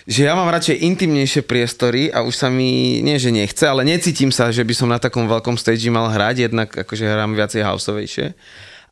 že 0.10 0.26
ja 0.26 0.34
mám 0.34 0.50
radšej 0.50 0.82
intimnejšie 0.82 1.46
priestory 1.46 2.10
a 2.10 2.26
už 2.26 2.34
sa 2.34 2.50
mi, 2.50 3.02
nie 3.06 3.22
že 3.22 3.30
nechce, 3.30 3.62
ale 3.66 3.86
necítim 3.86 4.34
sa, 4.34 4.50
že 4.50 4.66
by 4.66 4.74
som 4.74 4.90
na 4.90 4.98
takom 4.98 5.30
veľkom 5.30 5.58
stage 5.58 5.86
mal 5.94 6.10
hrať, 6.10 6.50
jednak 6.50 6.70
akože 6.74 7.06
hrám 7.06 7.38
viacej 7.38 7.62
houseovejšie, 7.62 8.34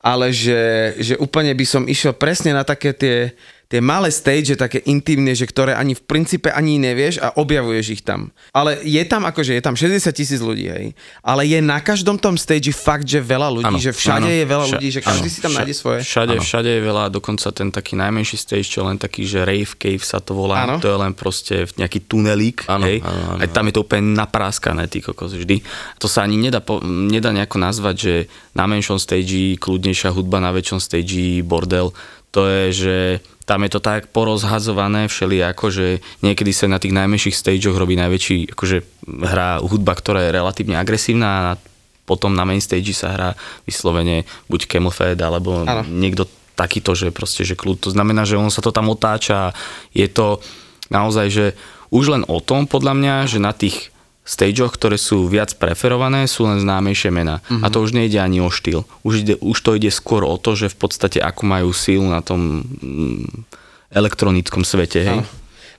ale 0.02 0.30
že, 0.30 0.94
že 1.02 1.13
úplne 1.18 1.54
by 1.58 1.66
som 1.66 1.89
išiel 1.89 2.13
presne 2.13 2.54
na 2.54 2.62
také 2.62 2.94
tie, 2.94 3.34
tie 3.65 3.80
malé 3.80 4.08
stage, 4.08 4.54
také 4.54 4.82
intimné, 4.84 5.32
že 5.32 5.43
ktoré 5.43 5.73
ani 5.73 5.91
v 5.91 6.02
princípe 6.02 6.47
ani 6.47 6.78
nevieš 6.78 7.17
a 7.17 7.34
objavuješ 7.34 7.86
ich 7.91 8.02
tam. 8.02 8.30
Ale 8.49 8.78
je 8.80 9.02
tam 9.04 9.23
akože, 9.23 9.52
je 9.52 9.62
tam 9.62 9.73
60 9.73 9.97
tisíc 10.10 10.38
ľudí, 10.38 10.67
hej, 10.67 10.86
ale 11.19 11.43
je 11.43 11.58
na 11.58 11.78
každom 11.78 12.15
tom 12.15 12.36
stage 12.36 12.69
fakt, 12.69 13.04
že 13.04 13.17
veľa 13.17 13.49
ľudí, 13.52 13.67
Áno, 13.67 13.78
že 13.78 13.89
všade 13.89 14.23
áno. 14.23 14.30
je 14.32 14.45
veľa 14.45 14.65
Vša- 14.65 14.73
ľudí, 14.73 14.88
že 14.89 15.02
každý 15.02 15.26
áno, 15.26 15.34
si 15.34 15.39
tam 15.39 15.49
vša- 15.49 15.60
nájde 15.60 15.73
svoje. 15.73 15.99
Všade, 16.02 16.34
všade 16.39 16.69
je 16.69 16.82
veľa, 16.84 17.04
dokonca 17.10 17.47
ten 17.49 17.69
taký 17.69 17.93
najmenší 17.95 18.38
stage, 18.38 18.67
čo 18.67 18.84
len 18.84 18.95
taký, 18.95 19.23
že 19.23 19.41
rave 19.41 19.73
cave 19.73 20.02
sa 20.02 20.17
to 20.17 20.32
volá, 20.34 20.63
Áno. 20.63 20.78
to 20.78 20.86
je 20.86 20.97
len 20.99 21.12
proste 21.12 21.65
nejaký 21.73 22.04
tunelík, 22.04 22.67
Áno, 22.67 22.86
hej, 22.86 22.99
áno, 22.99 23.21
áno, 23.28 23.39
aj 23.39 23.49
tam 23.49 23.65
je 23.65 23.73
to 23.73 23.82
úplne 23.82 24.13
napráskané, 24.13 24.86
ty 24.86 24.99
kokos, 24.99 25.34
vždy. 25.34 25.65
To 25.97 26.06
sa 26.06 26.21
ani 26.21 26.38
nedá, 26.38 26.60
po, 26.60 26.78
nedá 26.80 27.30
nejako 27.30 27.58
nazvať, 27.58 27.95
že 27.97 28.13
na 28.52 28.65
menšom 28.65 28.95
stage 28.95 29.58
kľudnejšia 29.58 30.10
hudba, 30.10 30.38
na 30.38 30.52
väčšom 30.52 30.78
stage 30.78 31.13
bordel, 31.41 31.89
to 32.30 32.45
je, 32.45 32.63
že 32.71 32.95
tam 33.43 33.67
je 33.67 33.75
to 33.75 33.82
tak 33.84 34.08
porozhadzované 34.15 35.12
všelijako, 35.12 35.65
že 35.67 35.88
niekedy 36.23 36.56
sa 36.56 36.71
na 36.71 36.79
tých 36.79 36.95
najmenších 36.95 37.36
stageoch 37.36 37.75
robí 37.75 37.99
najväčší, 37.99 38.56
akože 38.56 38.77
hrá 39.23 39.60
hudba, 39.60 39.93
ktorá 39.95 40.23
je 40.23 40.36
relatívne 40.36 40.79
agresívna 40.79 41.27
a 41.27 41.60
potom 42.03 42.36
na 42.36 42.43
main 42.43 42.60
stage 42.60 42.91
sa 42.95 43.15
hrá 43.15 43.29
vyslovene 43.63 44.27
buď 44.51 44.67
Camel 44.67 44.91
Fat, 44.91 45.19
alebo 45.19 45.63
Áno. 45.63 45.84
niekto 45.88 46.27
takýto, 46.53 46.95
že 46.95 47.15
proste, 47.15 47.47
že 47.47 47.56
kľud. 47.56 47.88
To 47.88 47.89
znamená, 47.91 48.27
že 48.27 48.39
on 48.39 48.51
sa 48.51 48.60
to 48.60 48.75
tam 48.75 48.91
otáča. 48.91 49.56
Je 49.95 50.06
to 50.12 50.43
naozaj, 50.91 51.27
že 51.32 51.45
už 51.93 52.12
len 52.12 52.23
o 52.27 52.43
tom, 52.43 52.67
podľa 52.67 52.93
mňa, 52.97 53.15
že 53.29 53.39
na 53.39 53.56
tých 53.56 53.92
stageoch, 54.24 54.72
ktoré 54.72 54.96
sú 54.96 55.28
viac 55.28 55.52
preferované, 55.60 56.24
sú 56.32 56.48
len 56.48 56.64
známejšie 56.64 57.12
mená. 57.12 57.44
A 57.60 57.68
to 57.68 57.84
už 57.84 57.92
nejde 57.92 58.24
ani 58.24 58.40
o 58.40 58.48
štýl. 58.48 58.88
Už, 59.04 59.28
ide, 59.28 59.36
už 59.44 59.60
to 59.60 59.76
ide 59.76 59.92
skôr 59.92 60.24
o 60.24 60.40
to, 60.40 60.56
že 60.56 60.72
v 60.72 60.78
podstate 60.80 61.20
ako 61.20 61.44
majú 61.44 61.70
sílu 61.76 62.08
na 62.08 62.24
tom 62.24 62.64
mm, 62.64 63.44
elektronickom 63.92 64.64
svete. 64.64 65.00
Hej? 65.04 65.20
Áno. 65.22 65.28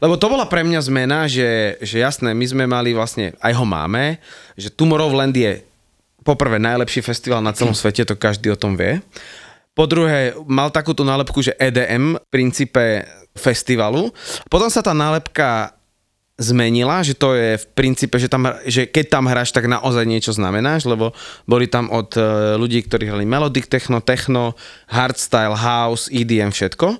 Lebo 0.04 0.20
to 0.20 0.28
bola 0.28 0.44
pre 0.44 0.60
mňa 0.60 0.80
zmena, 0.84 1.24
že, 1.24 1.80
že 1.80 2.04
jasné, 2.04 2.36
my 2.36 2.44
sme 2.44 2.64
mali 2.68 2.92
vlastne, 2.92 3.32
aj 3.40 3.52
ho 3.56 3.64
máme, 3.64 4.20
že 4.52 4.68
Tomorrowland 4.68 5.32
je 5.32 5.64
poprvé 6.20 6.60
najlepší 6.60 7.00
festival 7.00 7.40
na 7.40 7.56
celom 7.56 7.72
svete, 7.80 8.04
to 8.04 8.12
každý 8.12 8.52
o 8.52 8.60
tom 8.60 8.76
vie. 8.76 9.00
Po 9.72 9.88
druhé, 9.88 10.36
mal 10.46 10.70
takúto 10.70 11.02
nálepku, 11.02 11.40
že 11.42 11.56
EDM 11.58 12.20
v 12.20 12.26
princípe 12.30 13.08
festivalu. 13.34 14.14
Potom 14.46 14.70
sa 14.70 14.84
tá 14.84 14.94
nálepka 14.94 15.74
zmenila, 16.34 16.98
že 17.06 17.14
to 17.14 17.38
je 17.38 17.54
v 17.62 17.66
princípe, 17.78 18.18
že, 18.18 18.26
tam, 18.26 18.50
že 18.66 18.90
keď 18.90 19.06
tam 19.06 19.30
hráš, 19.30 19.54
tak 19.54 19.70
naozaj 19.70 20.02
niečo 20.02 20.34
znamenáš, 20.34 20.82
lebo 20.82 21.14
boli 21.46 21.70
tam 21.70 21.86
od 21.94 22.10
e, 22.18 22.22
ľudí, 22.58 22.82
ktorí 22.82 23.06
hrali 23.06 23.22
melodic 23.22 23.70
techno, 23.70 24.02
techno, 24.02 24.58
hardstyle, 24.90 25.54
house, 25.54 26.10
EDM, 26.10 26.50
všetko. 26.50 26.98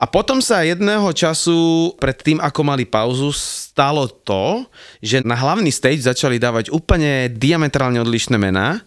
A 0.00 0.08
potom 0.08 0.40
sa 0.40 0.64
jedného 0.64 1.12
času, 1.12 1.92
pred 2.00 2.16
tým, 2.16 2.40
ako 2.40 2.60
mali 2.64 2.88
pauzu, 2.88 3.36
stalo 3.36 4.08
to, 4.08 4.64
že 5.04 5.20
na 5.28 5.36
hlavný 5.36 5.68
stage 5.68 6.00
začali 6.00 6.40
dávať 6.40 6.72
úplne 6.72 7.28
diametrálne 7.28 8.00
odlišné 8.00 8.40
mená, 8.40 8.80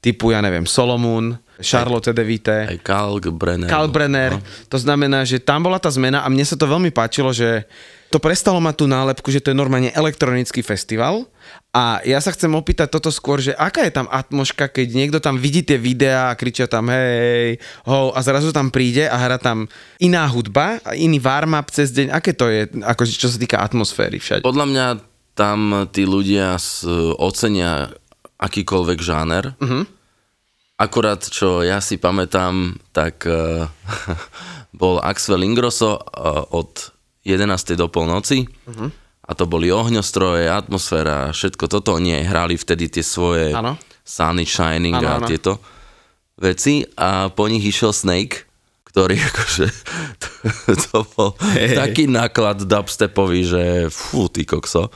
typu, 0.00 0.32
ja 0.32 0.40
neviem, 0.40 0.64
Solomon, 0.64 1.36
Charlotte 1.60 2.16
de 2.16 2.24
Vite. 2.24 2.58
Aj 2.72 2.80
Kalk, 2.80 3.28
Brenner. 3.36 3.68
Kalbrenner. 3.68 4.40
No. 4.40 4.44
To 4.72 4.78
znamená, 4.80 5.28
že 5.28 5.36
tam 5.36 5.68
bola 5.68 5.76
tá 5.76 5.92
zmena 5.92 6.24
a 6.24 6.28
mne 6.32 6.44
sa 6.44 6.56
to 6.56 6.64
veľmi 6.64 6.88
páčilo, 6.88 7.36
že 7.36 7.68
to 8.08 8.18
prestalo 8.18 8.58
mať 8.58 8.74
tú 8.80 8.86
nálepku, 8.90 9.28
že 9.30 9.38
to 9.44 9.52
je 9.52 9.60
normálne 9.60 9.92
elektronický 9.92 10.64
festival. 10.64 11.28
A 11.70 12.02
ja 12.02 12.18
sa 12.18 12.34
chcem 12.34 12.50
opýtať 12.50 12.90
toto 12.90 13.12
skôr, 13.14 13.38
že 13.38 13.54
aká 13.54 13.86
je 13.86 13.94
tam 13.94 14.10
atmoška, 14.10 14.72
keď 14.72 14.88
niekto 14.90 15.18
tam 15.22 15.38
vidí 15.38 15.62
tie 15.62 15.78
videá 15.78 16.32
a 16.32 16.34
kričia 16.34 16.66
tam 16.66 16.90
hej, 16.90 17.62
ho, 17.86 18.10
a 18.10 18.18
zrazu 18.24 18.50
tam 18.50 18.74
príde 18.74 19.06
a 19.06 19.14
hrá 19.14 19.38
tam 19.38 19.70
iná 20.02 20.26
hudba, 20.26 20.82
iný 20.98 21.22
warm-up 21.22 21.70
cez 21.70 21.94
deň. 21.94 22.10
Aké 22.10 22.34
to 22.34 22.50
je, 22.50 22.66
ako, 22.82 23.06
čo 23.06 23.30
sa 23.30 23.38
týka 23.38 23.62
atmosféry 23.62 24.18
všade? 24.18 24.42
Podľa 24.42 24.66
mňa 24.66 24.86
tam 25.38 25.86
tí 25.94 26.02
ľudia 26.02 26.58
ocenia 27.22 27.94
akýkoľvek 28.40 28.98
žáner. 29.04 29.52
Uh-huh. 29.60 29.84
Akurát, 30.80 31.20
čo 31.20 31.60
ja 31.60 31.84
si 31.84 32.00
pamätám, 32.00 32.80
tak 32.96 33.28
uh, 33.28 33.68
bol 34.80 34.96
Axel 35.04 35.44
Ingrosso 35.44 36.00
uh, 36.00 36.48
od 36.56 36.96
11. 37.28 37.76
do 37.76 37.92
polnoci 37.92 38.48
uh-huh. 38.48 38.88
a 39.28 39.30
to 39.36 39.44
boli 39.44 39.68
ohňostroje, 39.68 40.48
atmosféra, 40.48 41.36
všetko 41.36 41.68
toto. 41.68 42.00
Aj 42.00 42.24
hrali 42.24 42.56
vtedy 42.56 42.88
tie 42.88 43.04
svoje 43.04 43.52
Áno. 43.52 43.76
Sunny 44.00 44.48
Shining 44.48 44.96
Áno, 44.96 45.06
a 45.06 45.12
áno. 45.20 45.28
tieto 45.28 45.60
veci 46.40 46.80
a 46.96 47.28
po 47.28 47.44
nich 47.44 47.60
išiel 47.60 47.92
Snake, 47.92 48.48
ktorý 48.88 49.20
akože, 49.30 49.68
to, 50.16 50.28
to 50.88 50.96
bol 51.12 51.36
Hej. 51.60 51.76
taký 51.76 52.08
náklad 52.08 52.64
dubstepový, 52.64 53.40
že 53.44 53.62
fú, 53.92 54.32
ty 54.32 54.48
kokso. 54.48 54.88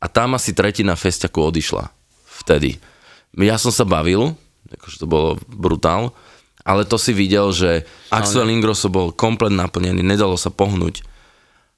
A 0.00 0.06
tam 0.08 0.40
asi 0.40 0.56
tretina 0.56 0.96
festiaku 0.96 1.52
odišla 1.52 1.97
vtedy. 2.38 2.78
Ja 3.36 3.58
som 3.60 3.70
sa 3.70 3.82
bavil, 3.86 4.34
akože 4.70 4.96
to 5.02 5.06
bolo 5.06 5.38
brutál, 5.46 6.14
ale 6.68 6.84
to 6.84 7.00
si 7.00 7.16
videl, 7.16 7.48
že 7.54 7.88
Axel 8.12 8.44
Ingrosso 8.52 8.92
bol 8.92 9.08
komplet 9.14 9.52
naplnený, 9.52 10.04
nedalo 10.04 10.36
sa 10.36 10.52
pohnúť. 10.52 11.00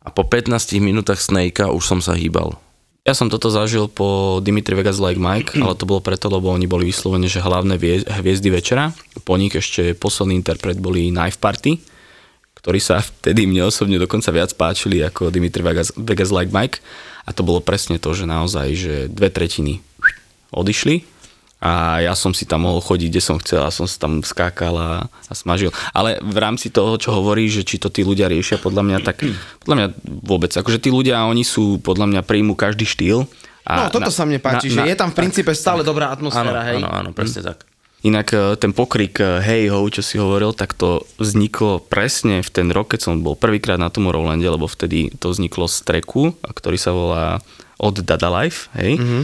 A 0.01 0.09
po 0.11 0.25
15 0.27 0.51
minútach 0.81 1.21
Snakea 1.21 1.71
už 1.71 1.85
som 1.85 2.01
sa 2.01 2.17
hýbal. 2.17 2.57
Ja 3.05 3.17
som 3.17 3.33
toto 3.33 3.49
zažil 3.49 3.89
po 3.89 4.41
Dimitri 4.45 4.77
Vegas 4.77 5.01
Like 5.01 5.21
Mike, 5.21 5.57
ale 5.57 5.73
to 5.77 5.89
bolo 5.89 6.05
preto, 6.05 6.29
lebo 6.29 6.53
oni 6.53 6.69
boli 6.69 6.89
vyslovene, 6.89 7.29
že 7.31 7.41
hlavné 7.41 7.81
vie- 7.81 8.05
hviezdy 8.05 8.53
večera. 8.53 8.93
Po 9.25 9.41
nich 9.41 9.57
ešte 9.57 9.97
posledný 9.97 10.37
interpret 10.37 10.77
boli 10.77 11.09
Knife 11.09 11.41
Party, 11.41 11.81
ktorí 12.61 12.77
sa 12.77 13.01
vtedy 13.01 13.49
mne 13.49 13.73
osobne 13.73 13.97
dokonca 13.97 14.29
viac 14.35 14.53
páčili 14.53 15.01
ako 15.01 15.33
Dimitri 15.33 15.65
Vegas, 15.65 15.97
Vegas 15.97 16.29
Like 16.29 16.53
Mike. 16.53 16.85
A 17.25 17.33
to 17.33 17.41
bolo 17.41 17.65
presne 17.65 17.97
to, 17.97 18.13
že 18.13 18.29
naozaj, 18.29 18.69
že 18.77 18.95
dve 19.09 19.33
tretiny 19.33 19.81
odišli 20.55 21.21
a 21.61 22.01
ja 22.01 22.17
som 22.17 22.33
si 22.33 22.49
tam 22.49 22.65
mohol 22.65 22.81
chodiť, 22.81 23.09
kde 23.13 23.23
som 23.23 23.37
chcel 23.37 23.61
a 23.61 23.69
som 23.69 23.85
sa 23.85 24.09
tam 24.09 24.25
skákal 24.25 24.75
a, 24.81 24.91
a 25.05 25.33
smažil. 25.37 25.69
Ale 25.93 26.17
v 26.25 26.39
rámci 26.41 26.73
toho, 26.73 26.97
čo 26.97 27.13
hovorí, 27.13 27.53
že 27.53 27.69
či 27.69 27.77
to 27.77 27.93
tí 27.93 28.01
ľudia 28.01 28.33
riešia, 28.33 28.57
podľa 28.57 28.81
mňa 28.81 28.99
tak, 29.05 29.29
podľa 29.61 29.77
mňa 29.77 29.89
vôbec, 30.25 30.49
akože 30.57 30.81
tí 30.81 30.89
ľudia, 30.89 31.29
oni 31.29 31.45
sú, 31.45 31.77
podľa 31.85 32.09
mňa 32.09 32.21
príjmu 32.25 32.57
každý 32.57 32.89
štýl. 32.89 33.29
No, 33.69 33.93
toto 33.93 34.09
sa 34.09 34.25
mne 34.25 34.41
páči, 34.41 34.73
že 34.73 34.81
je 34.81 34.97
tam 34.97 35.13
v 35.13 35.21
princípe 35.21 35.53
stále 35.53 35.85
dobrá 35.85 36.09
Áno, 36.09 36.33
atmosféra, 36.33 36.65
hej? 36.73 36.81
áno, 36.81 36.89
áno, 36.89 37.11
presne 37.13 37.45
tak. 37.45 37.69
Inak 38.01 38.33
e, 38.33 38.57
ten 38.57 38.73
pokrik 38.73 39.21
e, 39.21 39.45
Hey 39.45 39.69
Ho, 39.69 39.85
čo 39.93 40.01
si 40.01 40.17
hovoril, 40.17 40.57
tak 40.57 40.73
to 40.73 41.05
vzniklo 41.21 41.85
presne 41.85 42.41
v 42.41 42.49
ten 42.49 42.73
rok, 42.73 42.97
keď 42.97 43.01
som 43.05 43.21
bol 43.21 43.37
prvýkrát 43.37 43.77
na 43.77 43.93
Tomorrowlande, 43.93 44.49
lebo 44.49 44.65
vtedy 44.65 45.13
to 45.21 45.29
vzniklo 45.29 45.69
z 45.69 45.85
treku, 45.85 46.33
ktorý 46.41 46.79
sa 46.81 46.97
volá 46.97 47.45
Od 47.77 48.01
Dada 48.01 48.33
Life, 48.33 48.73
hej. 48.81 48.97
Mm-hmm. 48.97 49.23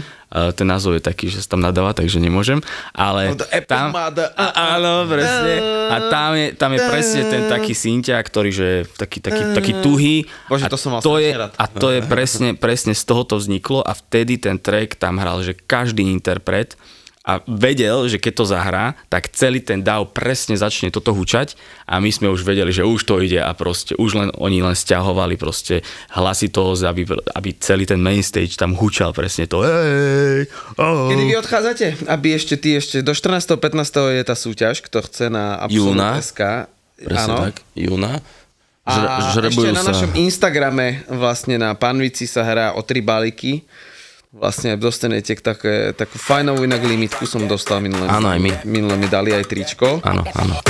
Ten 0.52 0.68
názov 0.68 1.00
je 1.00 1.02
taký, 1.02 1.32
že 1.32 1.40
sa 1.40 1.56
tam 1.56 1.64
nadáva, 1.64 1.96
takže 1.96 2.20
nemôžem. 2.20 2.60
Ale 2.92 3.32
tam, 3.64 3.96
a, 3.96 4.76
áno, 4.76 5.08
presne. 5.08 5.54
A 5.88 5.96
tam 6.12 6.30
je, 6.36 6.46
tam 6.52 6.70
je 6.76 6.80
presne 6.84 7.22
ten 7.24 7.42
taký 7.48 7.72
synťa, 7.72 8.20
ktorý, 8.20 8.50
že 8.52 8.68
taký, 9.00 9.24
taký, 9.24 9.42
taký 9.56 9.72
tuhý. 9.80 10.28
Bože, 10.52 10.68
A 10.68 10.72
to 10.72 10.76
som 10.76 10.92
mal 10.92 11.00
to 11.00 11.16
je. 11.16 11.32
A 11.32 11.64
to 11.72 11.88
je 11.88 12.00
presne, 12.12 12.52
presne 12.52 12.92
z 12.92 13.02
toho 13.08 13.24
to 13.24 13.40
vzniklo 13.40 13.80
a 13.80 13.96
vtedy 13.96 14.36
ten 14.36 14.60
track 14.60 15.00
tam 15.00 15.16
hral, 15.16 15.40
že 15.40 15.56
každý 15.56 16.04
interpret 16.04 16.76
a 17.26 17.42
vedel, 17.50 18.06
že 18.06 18.22
keď 18.22 18.32
to 18.38 18.44
zahrá, 18.46 18.94
tak 19.10 19.34
celý 19.34 19.58
ten 19.58 19.82
DAO 19.82 20.06
presne 20.06 20.54
začne 20.54 20.94
toto 20.94 21.10
hučať 21.10 21.58
a 21.90 21.98
my 21.98 22.06
sme 22.14 22.30
už 22.30 22.46
vedeli, 22.46 22.70
že 22.70 22.86
už 22.86 23.02
to 23.02 23.18
ide 23.18 23.42
a 23.42 23.50
proste 23.50 23.98
už 23.98 24.14
len 24.14 24.30
oni 24.38 24.62
len 24.62 24.78
stiahovali 24.78 25.34
proste 25.34 25.82
hlasitosť, 26.14 26.82
aby, 26.86 27.02
aby 27.34 27.50
celý 27.58 27.82
ten 27.82 27.98
main 27.98 28.22
stage 28.22 28.54
tam 28.54 28.78
hučal 28.78 29.10
presne 29.10 29.50
to 29.50 29.66
hej, 29.66 30.46
oh. 30.78 31.10
Kedy 31.10 31.22
vy 31.26 31.34
odchádzate? 31.42 31.86
Aby 32.06 32.38
ešte 32.38 32.54
ty 32.54 32.78
ešte 32.78 33.02
do 33.02 33.10
14. 33.10 33.58
15. 33.58 34.16
je 34.16 34.22
tá 34.22 34.38
súťaž, 34.38 34.78
kto 34.86 35.02
chce 35.02 35.26
na 35.26 35.66
Júna. 35.66 36.22
Absolut.sk. 36.22 36.70
Presne 36.96 37.32
Áno. 37.34 37.44
tak, 37.50 37.60
júna. 37.76 38.24
A 38.86 38.92
Žre, 38.94 39.50
žrebujú 39.50 39.66
ešte 39.66 39.76
na 39.76 39.82
sa. 39.82 39.90
našom 39.90 40.12
Instagrame 40.14 41.02
vlastne 41.10 41.58
na 41.58 41.74
Panvici 41.74 42.24
sa 42.30 42.46
hrá 42.46 42.66
o 42.78 42.80
tri 42.86 43.02
balíky. 43.02 43.66
Vlastne 44.36 44.76
dostanete 44.76 45.32
také, 45.40 45.96
takú 45.96 46.20
fajnovú 46.20 46.68
inak 46.68 46.84
limitku 46.84 47.24
som 47.24 47.48
dostal 47.48 47.80
minulé. 47.80 48.04
Áno, 48.04 48.28
aj 48.28 48.36
my. 48.36 48.52
Minulé 48.68 49.00
mi 49.00 49.08
dali 49.08 49.32
aj 49.32 49.48
tričko. 49.48 50.04
Áno, 50.04 50.28
áno. 50.36 50.60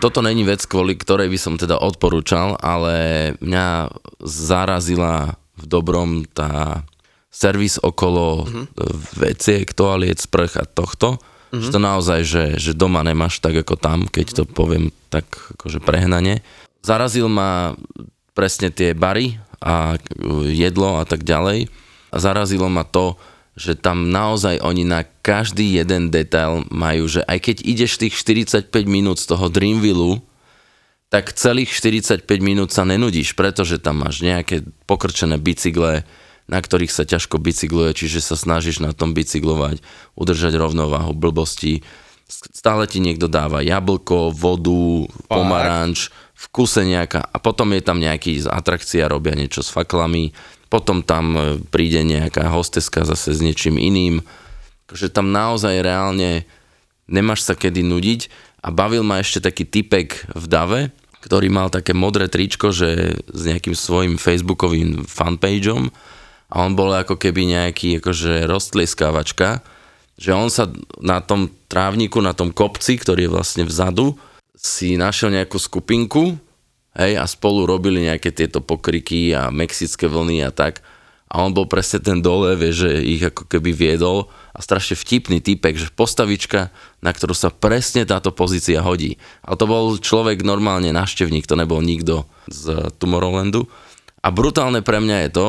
Toto 0.00 0.24
není 0.24 0.40
vec, 0.40 0.64
kvôli 0.64 0.96
ktorej 0.96 1.28
by 1.28 1.36
som 1.36 1.60
teda 1.60 1.76
odporúčal, 1.76 2.56
ale 2.64 3.36
mňa 3.44 3.92
zarazila 4.24 5.36
v 5.60 5.64
dobrom 5.68 6.24
tá 6.32 6.80
servis 7.28 7.76
okolo 7.76 8.48
mm-hmm. 8.48 8.64
veciek, 9.20 9.68
toaliet, 9.76 10.16
sprch 10.16 10.56
a 10.56 10.64
tohto. 10.64 11.20
Mm-hmm. 11.48 11.64
Že 11.64 11.68
to 11.72 11.80
naozaj, 11.80 12.20
že, 12.28 12.44
že 12.60 12.72
doma 12.76 13.00
nemáš 13.00 13.40
tak 13.40 13.56
ako 13.56 13.80
tam, 13.80 14.04
keď 14.04 14.26
to 14.36 14.42
poviem 14.44 14.92
tak 15.08 15.24
akože 15.56 15.80
prehnane. 15.80 16.44
Zarazil 16.84 17.26
ma 17.32 17.72
presne 18.36 18.68
tie 18.68 18.92
bary 18.92 19.40
a 19.58 19.98
jedlo 20.46 21.00
a 21.00 21.04
tak 21.08 21.24
ďalej. 21.24 21.66
A 22.08 22.16
zarazilo 22.20 22.68
ma 22.70 22.84
to, 22.84 23.16
že 23.58 23.74
tam 23.74 24.14
naozaj 24.14 24.62
oni 24.62 24.86
na 24.86 25.02
každý 25.02 25.82
jeden 25.82 26.14
detail 26.14 26.62
majú, 26.70 27.10
že 27.10 27.26
aj 27.26 27.38
keď 27.42 27.56
ideš 27.66 27.98
tých 27.98 28.14
45 28.14 28.70
minút 28.86 29.18
z 29.18 29.34
toho 29.34 29.50
Dreamville, 29.50 30.22
tak 31.10 31.34
celých 31.34 31.74
45 31.74 32.22
minút 32.38 32.70
sa 32.70 32.86
nenudíš, 32.86 33.34
pretože 33.34 33.82
tam 33.82 34.06
máš 34.06 34.22
nejaké 34.22 34.62
pokrčené 34.86 35.40
bicykle, 35.40 36.06
na 36.48 36.58
ktorých 36.58 36.90
sa 36.90 37.04
ťažko 37.04 37.36
bicykluje, 37.36 37.92
čiže 37.92 38.24
sa 38.24 38.34
snažíš 38.34 38.80
na 38.80 38.96
tom 38.96 39.12
bicyklovať, 39.12 39.84
udržať 40.16 40.56
rovnováhu 40.56 41.12
blbosti. 41.12 41.84
Stále 42.28 42.88
ti 42.88 43.04
niekto 43.04 43.28
dáva 43.28 43.60
jablko, 43.60 44.32
vodu, 44.32 45.08
pomaranč, 45.28 46.08
v 46.38 46.46
kuse 46.48 46.88
nejaká, 46.88 47.20
a 47.20 47.36
potom 47.36 47.74
je 47.76 47.82
tam 47.84 48.00
nejaký 48.00 48.48
atrakcia, 48.48 49.10
robia 49.10 49.36
niečo 49.36 49.60
s 49.60 49.68
faklami, 49.74 50.32
potom 50.68 51.00
tam 51.02 51.24
e, 51.34 51.40
príde 51.72 52.04
nejaká 52.04 52.52
hosteska 52.52 53.02
zase 53.08 53.34
s 53.34 53.40
niečím 53.40 53.80
iným, 53.80 54.20
že 54.92 55.12
tam 55.12 55.32
naozaj 55.32 55.80
reálne 55.84 56.44
nemáš 57.08 57.44
sa 57.44 57.56
kedy 57.56 57.82
nudiť. 57.84 58.20
A 58.58 58.74
bavil 58.74 59.06
ma 59.06 59.22
ešte 59.22 59.38
taký 59.38 59.64
typek 59.64 60.28
v 60.34 60.44
Dave, 60.50 60.80
ktorý 61.22 61.46
mal 61.48 61.70
také 61.70 61.94
modré 61.94 62.26
tričko, 62.26 62.74
že 62.74 63.16
s 63.30 63.42
nejakým 63.46 63.74
svojim 63.74 64.14
facebookovým 64.18 65.06
fanpageom 65.06 65.94
a 66.48 66.64
on 66.64 66.72
bol 66.72 66.88
ako 66.92 67.20
keby 67.20 67.44
nejaký 67.52 68.00
akože 68.00 68.48
rostlieskávačka, 68.48 69.60
že 70.18 70.34
on 70.34 70.48
sa 70.48 70.66
na 70.98 71.20
tom 71.20 71.52
trávniku, 71.68 72.18
na 72.24 72.32
tom 72.32 72.50
kopci, 72.50 72.98
ktorý 72.98 73.28
je 73.28 73.34
vlastne 73.34 73.64
vzadu, 73.68 74.16
si 74.58 74.98
našiel 74.98 75.30
nejakú 75.30 75.60
skupinku, 75.60 76.34
hej, 76.98 77.14
a 77.14 77.24
spolu 77.28 77.68
robili 77.68 78.02
nejaké 78.08 78.34
tieto 78.34 78.58
pokriky 78.58 79.30
a 79.30 79.54
mexické 79.54 80.10
vlny 80.10 80.42
a 80.42 80.50
tak. 80.50 80.82
A 81.28 81.44
on 81.44 81.52
bol 81.52 81.68
presne 81.68 82.00
ten 82.00 82.24
dole, 82.24 82.56
vie, 82.56 82.72
že 82.72 83.04
ich 83.04 83.20
ako 83.20 83.44
keby 83.52 83.76
viedol 83.76 84.32
a 84.56 84.64
strašne 84.64 84.96
vtipný 84.96 85.44
typek, 85.44 85.76
že 85.76 85.92
postavička, 85.92 86.72
na 87.04 87.10
ktorú 87.12 87.36
sa 87.36 87.52
presne 87.52 88.08
táto 88.08 88.32
pozícia 88.32 88.80
hodí. 88.80 89.20
Ale 89.44 89.60
to 89.60 89.68
bol 89.68 89.84
človek 90.00 90.40
normálne 90.40 90.88
návštevník, 90.88 91.44
to 91.44 91.52
nebol 91.52 91.84
nikto 91.84 92.24
z 92.48 92.88
Tomorrowlandu. 92.96 93.68
A 94.24 94.32
brutálne 94.32 94.80
pre 94.80 95.04
mňa 95.04 95.28
je 95.28 95.30
to, 95.36 95.48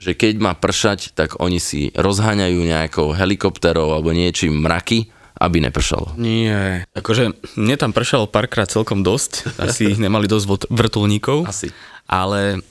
že 0.00 0.16
keď 0.16 0.34
má 0.40 0.52
pršať, 0.56 1.12
tak 1.12 1.38
oni 1.38 1.60
si 1.60 1.92
rozháňajú 1.94 2.58
nejakou 2.58 3.12
helikopterou 3.12 3.92
alebo 3.92 4.12
niečím 4.12 4.64
mraky, 4.64 5.12
aby 5.36 5.58
nepršalo. 5.58 6.14
Nie. 6.20 6.86
Akože 6.94 7.34
mne 7.58 7.76
tam 7.80 7.90
pršalo 7.90 8.30
párkrát 8.30 8.70
celkom 8.70 9.02
dosť, 9.02 9.48
asi 9.58 9.90
ich 9.92 10.00
nemali 10.00 10.30
dosť 10.30 10.70
vrtulníkov. 10.70 11.50
Asi. 11.50 11.74
Ale 12.06 12.62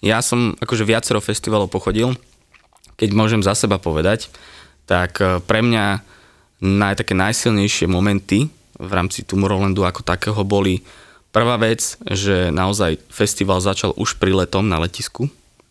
ja 0.00 0.22
som 0.24 0.56
akože 0.56 0.86
viacero 0.86 1.20
festivalov 1.20 1.68
pochodil, 1.72 2.16
keď 3.00 3.10
môžem 3.16 3.40
za 3.40 3.56
seba 3.56 3.80
povedať, 3.80 4.28
tak 4.84 5.18
eh, 5.20 5.40
pre 5.40 5.64
mňa 5.64 6.04
naj, 6.60 6.94
také 7.00 7.16
najsilnejšie 7.16 7.88
momenty 7.88 8.52
v 8.80 8.90
rámci 8.92 9.24
Tomorrowlandu 9.24 9.84
ako 9.84 10.04
takého 10.04 10.40
boli 10.44 10.84
prvá 11.32 11.56
vec, 11.60 11.96
že 12.04 12.52
naozaj 12.52 13.00
festival 13.08 13.60
začal 13.60 13.96
už 13.96 14.16
pri 14.20 14.32
letom 14.44 14.68
na 14.68 14.80
letisku. 14.80 15.28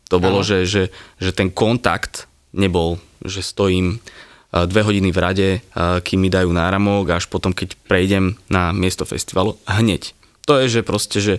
To 0.09 0.17
bolo, 0.17 0.41
že, 0.41 0.65
že, 0.65 0.89
že 1.21 1.31
ten 1.31 1.53
kontakt 1.53 2.25
nebol, 2.53 2.97
že 3.21 3.45
stojím 3.45 3.97
eh, 3.97 4.65
dve 4.65 4.81
hodiny 4.81 5.09
v 5.13 5.21
rade, 5.21 5.49
eh, 5.57 5.61
kým 6.01 6.19
mi 6.19 6.29
dajú 6.33 6.49
náramok 6.49 7.13
až 7.13 7.29
potom, 7.29 7.53
keď 7.53 7.77
prejdem 7.85 8.35
na 8.49 8.73
miesto 8.73 9.05
festivalu, 9.05 9.55
hneď. 9.69 10.17
To 10.49 10.57
je, 10.57 10.81
že 10.81 10.81
proste, 10.81 11.21
že 11.21 11.35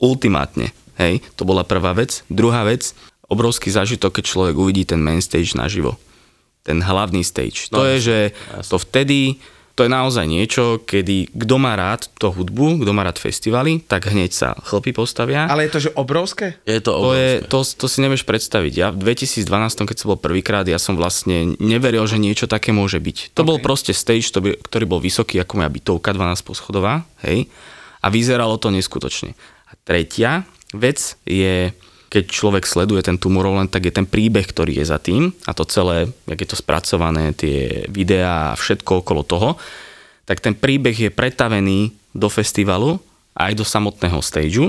ultimátne, 0.00 0.72
hej, 0.96 1.20
to 1.36 1.44
bola 1.44 1.68
prvá 1.68 1.92
vec. 1.92 2.24
Druhá 2.32 2.64
vec, 2.64 2.96
obrovský 3.28 3.68
zážitok, 3.68 4.18
keď 4.18 4.24
človek 4.24 4.54
uvidí 4.56 4.88
ten 4.88 5.04
main 5.04 5.20
stage 5.20 5.52
naživo. 5.52 6.00
Ten 6.64 6.80
hlavný 6.80 7.20
stage. 7.26 7.68
To 7.74 7.84
je, 7.84 7.96
že 8.00 8.18
to 8.70 8.78
vtedy, 8.78 9.42
to 9.72 9.88
je 9.88 9.90
naozaj 9.90 10.28
niečo, 10.28 10.84
kedy 10.84 11.32
kto 11.32 11.56
má 11.56 11.72
rád 11.72 12.04
to 12.20 12.28
hudbu, 12.28 12.84
kto 12.84 12.92
má 12.92 13.08
rád 13.08 13.16
festivaly, 13.16 13.80
tak 13.80 14.12
hneď 14.12 14.30
sa 14.32 14.48
chlpy 14.52 14.92
postavia. 14.92 15.48
Ale 15.48 15.64
je 15.64 15.72
to, 15.72 15.80
že 15.88 15.90
obrovské? 15.96 16.60
Je 16.68 16.80
to 16.84 16.92
To, 16.92 17.16
je, 17.16 17.40
obrovské. 17.40 17.48
to, 17.48 17.58
to 17.80 17.86
si 17.88 17.98
nevieš 18.04 18.24
predstaviť. 18.28 18.72
Ja 18.76 18.88
v 18.92 19.00
2012, 19.00 19.48
keď 19.88 19.96
som 19.96 20.08
bol 20.12 20.20
prvýkrát, 20.20 20.68
ja 20.68 20.76
som 20.76 20.92
vlastne 20.94 21.56
neveril, 21.56 22.04
že 22.04 22.20
niečo 22.20 22.44
také 22.44 22.70
môže 22.76 23.00
byť. 23.00 23.32
To 23.32 23.42
okay. 23.42 23.48
bol 23.48 23.58
proste 23.64 23.96
stage, 23.96 24.28
to 24.28 24.44
by, 24.44 24.60
ktorý 24.60 24.84
bol 24.84 25.00
vysoký 25.00 25.40
ako 25.40 25.64
moja 25.64 25.72
bytovka, 25.72 26.12
12 26.12 26.44
poschodová, 26.44 27.08
hej, 27.24 27.48
a 28.04 28.06
vyzeralo 28.12 28.60
to 28.60 28.68
neskutočne. 28.68 29.32
A 29.68 29.72
tretia 29.88 30.44
vec 30.76 31.16
je, 31.24 31.72
keď 32.12 32.28
človek 32.28 32.68
sleduje 32.68 33.00
ten 33.00 33.16
Tomorrowland, 33.16 33.72
tak 33.72 33.88
je 33.88 33.96
ten 33.96 34.04
príbeh, 34.04 34.44
ktorý 34.44 34.76
je 34.76 34.84
za 34.84 35.00
tým 35.00 35.32
a 35.48 35.56
to 35.56 35.64
celé, 35.64 36.12
jak 36.28 36.44
je 36.44 36.48
to 36.52 36.60
spracované, 36.60 37.32
tie 37.32 37.88
videá 37.88 38.52
a 38.52 38.58
všetko 38.60 39.00
okolo 39.00 39.24
toho, 39.24 39.56
tak 40.28 40.44
ten 40.44 40.52
príbeh 40.52 40.92
je 40.92 41.08
pretavený 41.08 41.96
do 42.12 42.28
festivalu 42.28 43.00
aj 43.32 43.56
do 43.56 43.64
samotného 43.64 44.20
stageu 44.20 44.68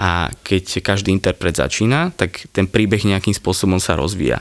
a 0.00 0.32
keď 0.40 0.80
každý 0.80 1.12
interpret 1.12 1.52
začína, 1.52 2.16
tak 2.16 2.48
ten 2.56 2.64
príbeh 2.64 3.04
nejakým 3.04 3.36
spôsobom 3.36 3.76
sa 3.76 4.00
rozvíja. 4.00 4.40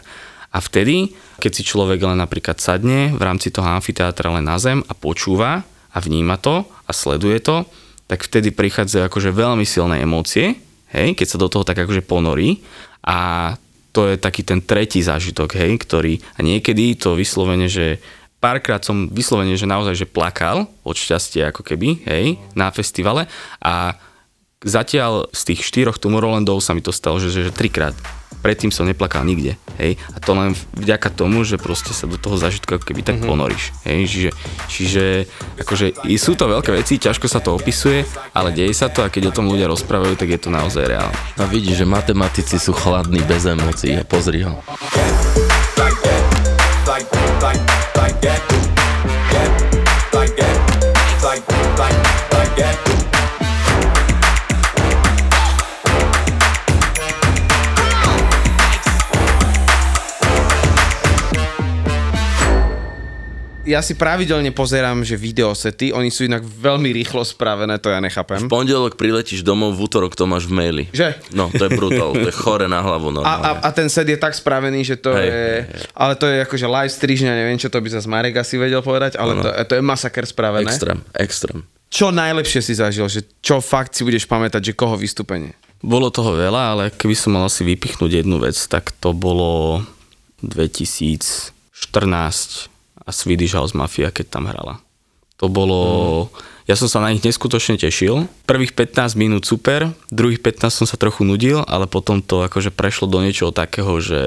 A 0.55 0.63
vtedy, 0.63 1.11
keď 1.43 1.51
si 1.59 1.67
človek 1.67 1.99
len 1.99 2.23
napríklad 2.23 2.63
sadne 2.63 3.11
v 3.11 3.19
rámci 3.19 3.51
toho 3.51 3.67
amfiteátra 3.67 4.31
len 4.31 4.47
na 4.47 4.55
zem 4.55 4.79
a 4.87 4.95
počúva 4.95 5.67
a 5.91 5.97
vníma 5.99 6.39
to 6.39 6.63
a 6.87 6.91
sleduje 6.95 7.43
to, 7.43 7.67
tak 8.07 8.23
vtedy 8.23 8.55
prichádzajú 8.55 9.11
akože 9.11 9.35
veľmi 9.35 9.67
silné 9.67 9.99
emócie, 10.01 10.68
hej, 10.93 11.17
keď 11.17 11.27
sa 11.27 11.41
do 11.41 11.47
toho 11.49 11.65
tak 11.65 11.77
akože 11.77 12.05
ponorí 12.05 12.61
a 13.05 13.53
to 13.89 14.05
je 14.05 14.21
taký 14.21 14.45
ten 14.45 14.61
tretí 14.61 15.01
zážitok, 15.01 15.57
hej, 15.57 15.81
ktorý 15.81 16.21
a 16.37 16.45
niekedy 16.45 16.93
to 16.93 17.17
vyslovene, 17.17 17.65
že 17.65 17.97
párkrát 18.37 18.79
som 18.85 19.09
vyslovene, 19.09 19.57
že 19.57 19.67
naozaj, 19.67 19.95
že 19.97 20.07
plakal 20.07 20.69
od 20.85 20.95
šťastia 20.95 21.49
ako 21.51 21.65
keby, 21.65 22.05
hej, 22.05 22.37
na 22.53 22.69
festivale 22.69 23.25
a 23.59 23.97
zatiaľ 24.63 25.31
z 25.31 25.41
tých 25.53 25.61
štyroch 25.65 25.97
Tomorrowlandov 25.97 26.59
sa 26.59 26.75
mi 26.75 26.83
to 26.83 26.91
stalo, 26.91 27.17
že, 27.17 27.31
že, 27.31 27.49
že 27.49 27.53
trikrát. 27.55 27.95
Predtým 28.39 28.71
som 28.71 28.87
neplakal 28.87 29.27
nikde, 29.27 29.59
hej. 29.75 29.99
A 30.15 30.17
to 30.23 30.31
len 30.31 30.55
vďaka 30.75 31.11
tomu, 31.11 31.43
že 31.43 31.59
proste 31.59 31.91
sa 31.91 32.07
do 32.07 32.15
toho 32.15 32.39
zážitku 32.39 32.79
ako 32.79 32.85
keby 32.87 33.01
tak 33.03 33.19
mm-hmm. 33.19 33.31
ponoríš, 33.31 33.75
hej. 33.83 33.99
Čiže, 34.07 34.29
čiže 34.71 35.03
akože 35.59 35.85
sú 36.15 36.31
to 36.39 36.45
veľké 36.47 36.71
veci, 36.75 36.99
ťažko 36.99 37.27
sa 37.27 37.43
to 37.43 37.55
opisuje, 37.55 38.07
ale 38.31 38.55
deje 38.55 38.71
sa 38.71 38.87
to 38.87 39.03
a 39.03 39.11
keď 39.11 39.31
o 39.31 39.35
tom 39.35 39.51
ľudia 39.51 39.67
rozprávajú, 39.67 40.15
tak 40.15 40.31
je 40.31 40.39
to 40.39 40.49
naozaj 40.51 40.87
reálne. 40.87 41.15
A 41.35 41.43
vidíš, 41.47 41.83
že 41.83 41.85
matematici 41.87 42.55
sú 42.59 42.71
chladní 42.71 43.19
bez 43.27 43.43
emócií 43.43 43.99
a 43.99 44.03
pozri 44.07 44.47
ho. 44.47 44.59
like 45.79 45.95
that, 46.03 46.23
like 46.87 47.07
like 47.41 47.63
like 47.95 48.21
that, 48.21 48.41
that 48.49 48.68
Ja 63.69 63.85
si 63.85 63.93
pravidelne 63.93 64.49
pozerám, 64.49 65.05
že 65.05 65.13
videosety, 65.13 65.93
oni 65.93 66.09
sú 66.09 66.25
inak 66.25 66.41
veľmi 66.41 66.89
rýchlo 66.89 67.21
spravené, 67.21 67.77
to 67.77 67.93
ja 67.93 68.01
nechápem. 68.01 68.49
V 68.49 68.49
pondelok 68.49 68.97
priletíš 68.97 69.45
domov, 69.45 69.77
v 69.77 69.85
útorok 69.85 70.17
to 70.17 70.25
máš 70.25 70.49
v 70.49 70.57
maili. 70.57 70.83
Že? 70.89 71.13
No, 71.37 71.53
to 71.53 71.69
je 71.69 71.77
brutál, 71.77 72.17
to 72.17 72.25
je 72.25 72.33
chore 72.33 72.65
na 72.65 72.81
hlavu 72.81 73.13
A, 73.13 73.13
a, 73.13 73.13
normálne. 73.13 73.61
a 73.61 73.69
ten 73.69 73.85
set 73.85 74.09
je 74.09 74.17
tak 74.17 74.33
spravený, 74.33 74.81
že 74.81 74.97
to 74.97 75.13
Hej, 75.13 75.21
je... 75.21 75.29
hej, 75.69 75.85
Ale 75.93 76.17
to 76.17 76.25
je 76.25 76.41
akože 76.49 76.65
live 76.65 76.89
strižňa, 76.89 77.29
neviem 77.37 77.61
čo 77.61 77.69
to 77.69 77.77
by 77.77 77.93
zase 77.93 78.09
Marek 78.09 78.41
asi 78.41 78.57
vedel 78.57 78.81
povedať, 78.81 79.21
ale 79.21 79.37
to, 79.37 79.53
to 79.53 79.77
je 79.77 79.83
masaker 79.85 80.25
spravené. 80.25 80.65
Extrém, 80.65 81.05
extrém. 81.13 81.61
Čo 81.93 82.09
najlepšie 82.09 82.65
si 82.65 82.73
zažil, 82.73 83.05
že 83.05 83.21
čo 83.37 83.61
fakt 83.61 83.93
si 83.93 84.01
budeš 84.01 84.25
pamätať, 84.25 84.73
že 84.73 84.73
koho 84.73 84.97
vystúpenie? 84.97 85.53
Bolo 85.85 86.09
toho 86.09 86.33
veľa, 86.33 86.73
ale 86.73 86.83
keby 86.89 87.13
som 87.13 87.37
mal 87.37 87.45
asi 87.45 87.61
vypichnúť 87.61 88.25
jednu 88.25 88.41
vec, 88.41 88.57
tak 88.65 88.89
to 88.97 89.13
bolo 89.13 89.85
2014 90.41 91.53
a 93.09 93.11
Swedish 93.11 93.57
House 93.57 93.73
Mafia, 93.73 94.13
keď 94.13 94.25
tam 94.29 94.45
hrala. 94.45 94.77
To 95.41 95.49
bolo... 95.49 95.79
Ja 96.69 96.77
som 96.77 96.85
sa 96.85 97.01
na 97.01 97.09
nich 97.09 97.25
neskutočne 97.25 97.81
tešil. 97.81 98.29
Prvých 98.45 98.77
15 98.77 99.17
minút 99.17 99.41
super, 99.41 99.89
druhých 100.13 100.37
15 100.37 100.69
som 100.69 100.85
sa 100.85 101.01
trochu 101.01 101.25
nudil, 101.25 101.65
ale 101.65 101.89
potom 101.89 102.21
to 102.21 102.45
akože 102.45 102.69
prešlo 102.69 103.09
do 103.09 103.25
niečoho 103.25 103.49
takého, 103.49 103.97
že... 103.97 104.21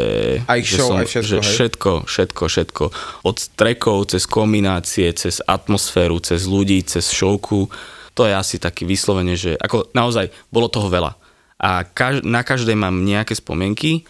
Aj 0.51 0.59
že 0.59 0.83
show, 0.83 0.91
aj 0.91 1.07
všetko, 1.07 1.29
že 1.31 1.39
hej? 1.39 1.47
všetko, 1.47 1.91
všetko, 2.11 2.43
všetko. 2.51 2.85
Od 3.23 3.37
trekov, 3.55 4.11
cez 4.11 4.27
kombinácie, 4.27 5.07
cez 5.15 5.39
atmosféru, 5.47 6.19
cez 6.19 6.43
ľudí, 6.51 6.83
cez 6.83 7.15
šovku. 7.15 7.71
To 8.19 8.27
je 8.27 8.35
asi 8.35 8.59
taký 8.59 8.91
vyslovene, 8.91 9.39
že 9.39 9.55
ako 9.55 9.95
naozaj 9.95 10.35
bolo 10.51 10.67
toho 10.67 10.91
veľa. 10.91 11.15
A 11.63 11.87
kaž, 11.87 12.27
na 12.27 12.43
každej 12.43 12.75
mám 12.75 13.07
nejaké 13.07 13.39
spomienky, 13.39 14.03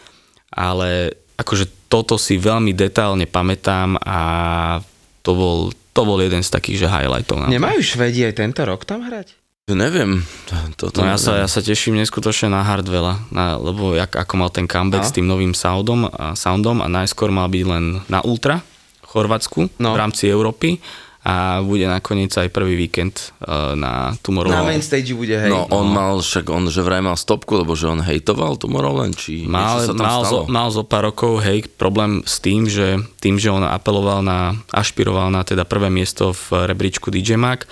ale 0.49 1.21
akože 1.35 1.89
toto 1.89 2.17
si 2.17 2.37
veľmi 2.37 2.73
detálne 2.73 3.25
pamätám 3.25 3.97
a 3.99 4.19
to 5.21 5.31
bol, 5.33 5.57
to 5.93 6.01
bol 6.03 6.17
jeden 6.17 6.41
z 6.41 6.49
takých, 6.49 6.85
že 6.85 6.87
highlightov. 6.89 7.47
Nemajú 7.47 7.79
Švedi 7.79 8.25
aj 8.25 8.33
tento 8.37 8.61
rok 8.63 8.83
tam 8.83 9.05
hrať? 9.05 9.37
Neviem. 9.63 10.19
Toto 10.75 10.99
No 10.99 11.07
ja 11.07 11.15
sa, 11.15 11.39
ja 11.39 11.47
sa 11.47 11.63
teším 11.63 11.95
neskutočne 11.95 12.51
na 12.51 12.67
Hardwella, 12.67 13.23
na, 13.31 13.55
lebo 13.55 13.95
jak, 13.95 14.11
ako 14.11 14.33
mal 14.35 14.51
ten 14.51 14.67
comeback 14.67 15.03
No. 15.03 15.09
s 15.09 15.15
tým 15.15 15.23
novým 15.23 15.55
soundom 15.55 16.03
a, 16.11 16.35
soundom 16.35 16.83
a 16.83 16.91
najskôr 16.91 17.31
mal 17.31 17.47
byť 17.47 17.63
len 17.63 18.03
na 18.11 18.19
Ultra 18.19 18.59
v 18.59 19.07
Chorvátsku 19.07 19.71
No. 19.79 19.95
v 19.95 19.99
rámci 20.03 20.27
Európy 20.27 20.83
a 21.23 21.63
bude 21.63 21.87
nakoniec 21.87 22.35
aj 22.35 22.51
prvý 22.51 22.75
víkend 22.75 23.31
uh, 23.47 23.79
na 23.79 24.11
Na 24.11 24.19
Tomorrowland. 24.19 24.67
main 24.67 24.83
stage 24.83 25.15
bude, 25.15 25.31
hej. 25.31 25.47
No, 25.47 25.71
on 25.71 25.87
mal 25.87 26.19
však, 26.19 26.51
on 26.51 26.67
že 26.67 26.83
vraj 26.83 26.99
mal 26.99 27.15
stopku, 27.15 27.55
lebo 27.55 27.79
že 27.79 27.87
on 27.87 28.03
hejtoval 28.03 28.59
Tomorrowland, 28.59 29.15
či 29.15 29.47
Mal, 29.47 29.87
sa 29.87 29.95
tam 29.95 30.03
mal, 30.03 30.21
zo, 30.27 30.43
stalo? 30.43 30.51
mal 30.51 30.67
zo 30.67 30.83
pár 30.83 31.07
rokov, 31.07 31.39
hej, 31.39 31.63
problém 31.79 32.19
s 32.27 32.43
tým, 32.43 32.67
že 32.67 32.99
tým, 33.23 33.39
že 33.39 33.47
on 33.47 33.63
apeloval 33.63 34.19
na, 34.19 34.59
ašpiroval 34.75 35.31
na 35.31 35.47
teda 35.47 35.63
prvé 35.63 35.87
miesto 35.87 36.35
v 36.35 36.67
rebríčku 36.67 37.07
DJ 37.07 37.39
Mag, 37.39 37.63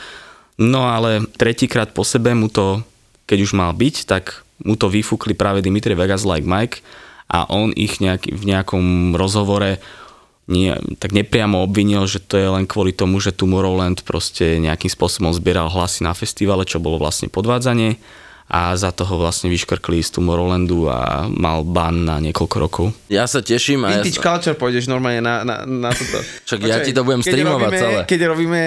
no 0.56 0.88
ale 0.88 1.28
tretíkrát 1.36 1.92
po 1.92 2.08
sebe 2.08 2.32
mu 2.32 2.48
to, 2.48 2.80
keď 3.28 3.38
už 3.44 3.52
mal 3.52 3.76
byť, 3.76 3.96
tak 4.08 4.48
mu 4.64 4.80
to 4.80 4.88
vyfúkli 4.88 5.36
práve 5.36 5.60
Dimitri 5.60 5.92
Vegas 5.92 6.24
like 6.24 6.48
Mike 6.48 6.80
a 7.28 7.48
on 7.52 7.76
ich 7.76 8.00
nejaký, 8.00 8.32
v 8.32 8.44
nejakom 8.48 9.16
rozhovore 9.16 9.80
nie, 10.52 10.76
tak 11.00 11.16
nepriamo 11.16 11.64
obvinil, 11.64 12.04
že 12.06 12.20
to 12.20 12.36
je 12.36 12.48
len 12.52 12.68
kvôli 12.68 12.92
tomu, 12.92 13.24
že 13.24 13.32
Tomorrowland 13.32 14.04
proste 14.04 14.60
nejakým 14.60 14.92
spôsobom 14.92 15.32
zbieral 15.32 15.72
hlasy 15.72 16.04
na 16.04 16.12
festivale, 16.12 16.68
čo 16.68 16.84
bolo 16.84 17.00
vlastne 17.00 17.32
podvádzanie 17.32 17.96
a 18.52 18.76
za 18.76 18.92
toho 18.92 19.16
vlastne 19.16 19.48
vyškrkli 19.48 20.04
z 20.04 20.12
Tomorrowlandu 20.20 20.92
a 20.92 21.24
mal 21.32 21.64
ban 21.64 22.04
na 22.04 22.20
niekoľko 22.20 22.56
rokov. 22.60 22.86
Ja 23.08 23.24
sa 23.24 23.40
teším 23.40 23.88
a 23.88 23.96
ja 23.96 24.04
Vintage 24.04 24.20
sa, 24.20 24.28
culture 24.28 24.60
pôjdeš 24.60 24.92
normálne 24.92 25.24
na, 25.24 25.48
na, 25.48 25.64
na 25.64 25.96
toto. 25.96 26.20
Však 26.20 26.60
ja 26.68 26.84
ti 26.84 26.92
to 26.92 27.08
budem 27.08 27.24
keď 27.24 27.32
streamovať 27.32 27.72
robíme, 27.72 27.80
celé. 27.80 28.00
Keď 28.12 28.20
robíme 28.28 28.62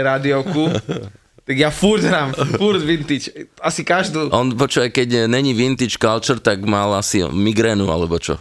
rádiovku, 0.00 0.62
tak 1.42 1.58
ja 1.58 1.74
furt 1.74 2.06
hrám, 2.06 2.30
furt 2.54 2.78
vintage. 2.86 3.34
Asi 3.58 3.82
každú. 3.82 4.30
on, 4.30 4.54
počúvaj, 4.54 4.94
keď 4.94 5.26
není 5.26 5.50
vintage 5.50 5.98
culture, 5.98 6.38
tak 6.38 6.62
mal 6.62 6.94
asi 6.94 7.26
migrénu, 7.26 7.90
alebo 7.90 8.14
čo. 8.22 8.38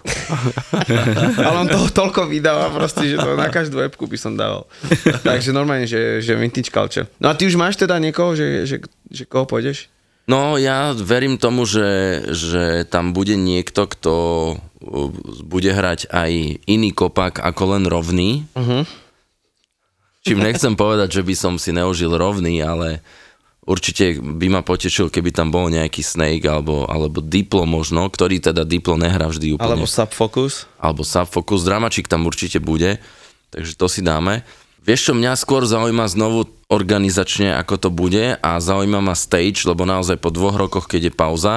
Ale 1.45 1.65
on 1.65 1.69
toho 1.69 1.89
toľko 1.89 2.29
vydáva 2.29 2.69
proste, 2.69 3.09
že 3.09 3.17
to 3.17 3.33
na 3.33 3.49
každú 3.49 3.81
webku 3.81 4.05
by 4.05 4.17
som 4.21 4.37
dával. 4.37 4.69
Takže 5.25 5.49
normálne, 5.49 5.89
že, 5.89 6.21
že 6.21 6.37
vintage 6.37 6.69
culture. 6.69 7.09
No 7.17 7.33
a 7.33 7.37
ty 7.37 7.49
už 7.49 7.57
máš 7.57 7.81
teda 7.81 7.97
niekoho, 7.97 8.37
že, 8.37 8.69
že, 8.69 8.77
že 9.09 9.25
koho 9.25 9.49
pôjdeš? 9.49 9.89
No, 10.29 10.61
ja 10.61 10.93
verím 10.93 11.41
tomu, 11.41 11.65
že, 11.65 12.21
že 12.29 12.85
tam 12.85 13.17
bude 13.17 13.33
niekto, 13.33 13.89
kto 13.89 14.13
uh, 14.53 15.09
bude 15.41 15.73
hrať 15.73 16.13
aj 16.13 16.31
iný 16.69 16.93
kopak 16.93 17.41
ako 17.41 17.63
len 17.75 17.83
rovný. 17.89 18.45
Uh-huh. 18.53 18.85
Čím 20.21 20.37
nechcem 20.37 20.77
povedať, 20.77 21.17
že 21.17 21.21
by 21.25 21.33
som 21.33 21.53
si 21.57 21.73
neužil 21.73 22.13
rovný, 22.13 22.61
ale 22.61 23.01
určite 23.65 24.21
by 24.21 24.47
ma 24.53 24.61
potešil, 24.61 25.09
keby 25.09 25.33
tam 25.33 25.49
bol 25.49 25.65
nejaký 25.65 26.05
Snake 26.05 26.45
alebo, 26.45 26.85
alebo 26.85 27.25
Diplo 27.25 27.65
možno, 27.65 28.05
ktorý 28.05 28.37
teda 28.37 28.61
Diplo 28.61 28.93
nehrá 29.01 29.25
vždy 29.25 29.57
úplne. 29.57 29.65
Alebo 29.65 29.89
Subfocus? 29.89 30.69
alebo 30.77 31.01
Subfocus, 31.01 31.65
Dramačik 31.65 32.05
tam 32.05 32.29
určite 32.29 32.61
bude, 32.61 33.01
takže 33.49 33.73
to 33.73 33.89
si 33.89 34.05
dáme. 34.05 34.45
Vieš 34.81 35.09
čo, 35.09 35.13
mňa 35.13 35.37
skôr 35.37 35.61
zaujíma 35.65 36.09
znovu 36.09 36.49
organizačne, 36.69 37.53
ako 37.53 37.75
to 37.77 37.89
bude 37.93 38.37
a 38.37 38.49
zaujíma 38.57 38.97
ma 38.97 39.13
stage, 39.13 39.65
lebo 39.65 39.85
naozaj 39.85 40.17
po 40.17 40.33
dvoch 40.33 40.57
rokoch, 40.57 40.89
keď 40.89 41.09
je 41.09 41.13
pauza, 41.13 41.55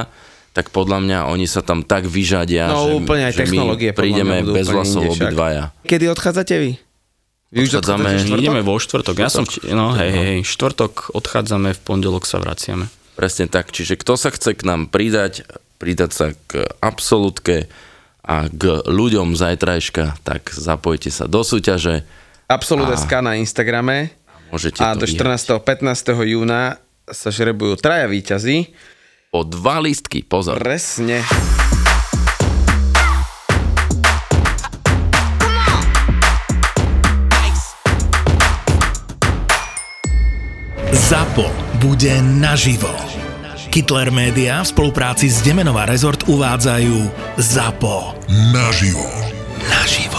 tak 0.52 0.68
podľa 0.68 1.00
mňa 1.04 1.18
oni 1.32 1.48
sa 1.48 1.64
tam 1.64 1.80
tak 1.84 2.04
vyžadia, 2.04 2.68
No 2.68 2.84
že, 2.84 2.92
úplne 3.00 3.22
aj 3.28 3.32
že 3.32 3.44
my 3.48 3.58
prídeme 3.96 4.44
bez 4.44 4.68
vlasov 4.68 5.08
obidvaja. 5.08 5.72
Kedy 5.88 6.04
odchádzate 6.12 6.54
vy? 6.60 6.70
Odchádzame-? 7.55 8.18
Ideme 8.34 8.62
vo 8.66 8.74
štvrtok. 8.76 9.14
Ja 9.14 9.30
som, 9.30 9.46
no 9.70 9.94
hej, 9.94 10.11
hej, 10.11 10.38
štvrtok 10.42 11.14
odchádzame, 11.14 11.70
v 11.70 11.80
pondelok 11.80 12.26
sa 12.26 12.42
vraciame. 12.42 12.90
Presne 13.14 13.46
tak, 13.46 13.70
čiže 13.70 13.94
kto 13.94 14.18
sa 14.18 14.34
chce 14.34 14.59
k 14.59 14.66
nám 14.66 14.90
pridať, 14.90 15.46
pridať 15.78 16.11
sa 16.11 16.26
k 16.50 16.66
absolútke 16.82 17.70
a 18.26 18.50
k 18.50 18.62
ľuďom 18.82 19.38
zajtrajška, 19.38 20.18
tak 20.26 20.50
zapojte 20.50 21.14
sa 21.14 21.30
do 21.30 21.46
súťaže. 21.46 22.02
Absolut 22.50 22.90
A- 22.90 22.98
SK 22.98 23.22
na 23.22 23.38
Instagrame 23.38 24.11
Môžete 24.50 24.82
a 24.82 24.98
do 24.98 25.07
vyhrať. 25.07 25.46
14. 25.46 25.62
15. 25.62 26.26
júna 26.26 26.82
sa 27.07 27.28
žrebujú 27.30 27.78
traja 27.78 28.11
víťazí. 28.11 28.74
Po 29.30 29.46
dva 29.46 29.78
listky, 29.78 30.22
pozor. 30.26 30.59
Presne. 30.59 31.22
ZAPO 41.05 41.44
bude 41.84 42.16
naživo. 42.40 42.88
Hitler 43.68 44.09
Media 44.09 44.64
v 44.64 44.72
spolupráci 44.72 45.28
s 45.28 45.44
Demenová 45.44 45.84
rezort 45.84 46.24
uvádzajú 46.24 46.96
ZAPO. 47.36 48.24
Naživo. 48.57 49.05
Naživo. 49.68 50.13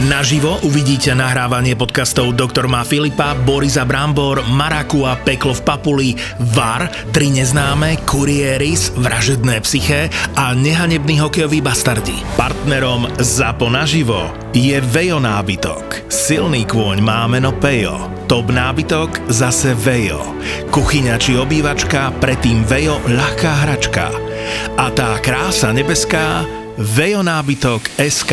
Naživo 0.00 0.56
uvidíte 0.64 1.12
nahrávanie 1.12 1.76
podcastov 1.76 2.32
Doktor 2.32 2.64
má 2.64 2.80
Filipa, 2.80 3.36
Borisa 3.36 3.84
Brambor, 3.84 4.40
Maraku 4.48 5.04
a 5.04 5.20
Peklo 5.20 5.52
v 5.52 5.60
Papuli, 5.68 6.10
VAR, 6.56 6.88
Tri 7.12 7.28
neznáme, 7.28 8.00
Kurieris, 8.08 8.96
Vražedné 8.96 9.60
psyché 9.60 10.08
a 10.32 10.56
Nehanebný 10.56 11.20
hokejový 11.20 11.60
bastardi. 11.60 12.16
Partnerom 12.40 13.04
ZAPO 13.20 13.68
naživo 13.68 14.32
je 14.56 14.80
Vejo 14.80 15.20
nábytok. 15.20 16.08
Silný 16.08 16.64
kôň 16.64 17.04
má 17.04 17.28
meno 17.28 17.52
Pejo. 17.52 18.08
Top 18.32 18.48
nábytok 18.48 19.28
zase 19.28 19.76
Vejo. 19.76 20.24
Kuchyňa 20.72 21.20
či 21.20 21.36
obývačka, 21.36 22.16
predtým 22.16 22.64
Vejo 22.64 22.96
ľahká 23.12 23.68
hračka. 23.68 24.08
A 24.80 24.88
tá 24.96 25.20
krása 25.20 25.68
nebeská 25.76 26.48
Vejo 26.80 27.20
SK. 28.00 28.32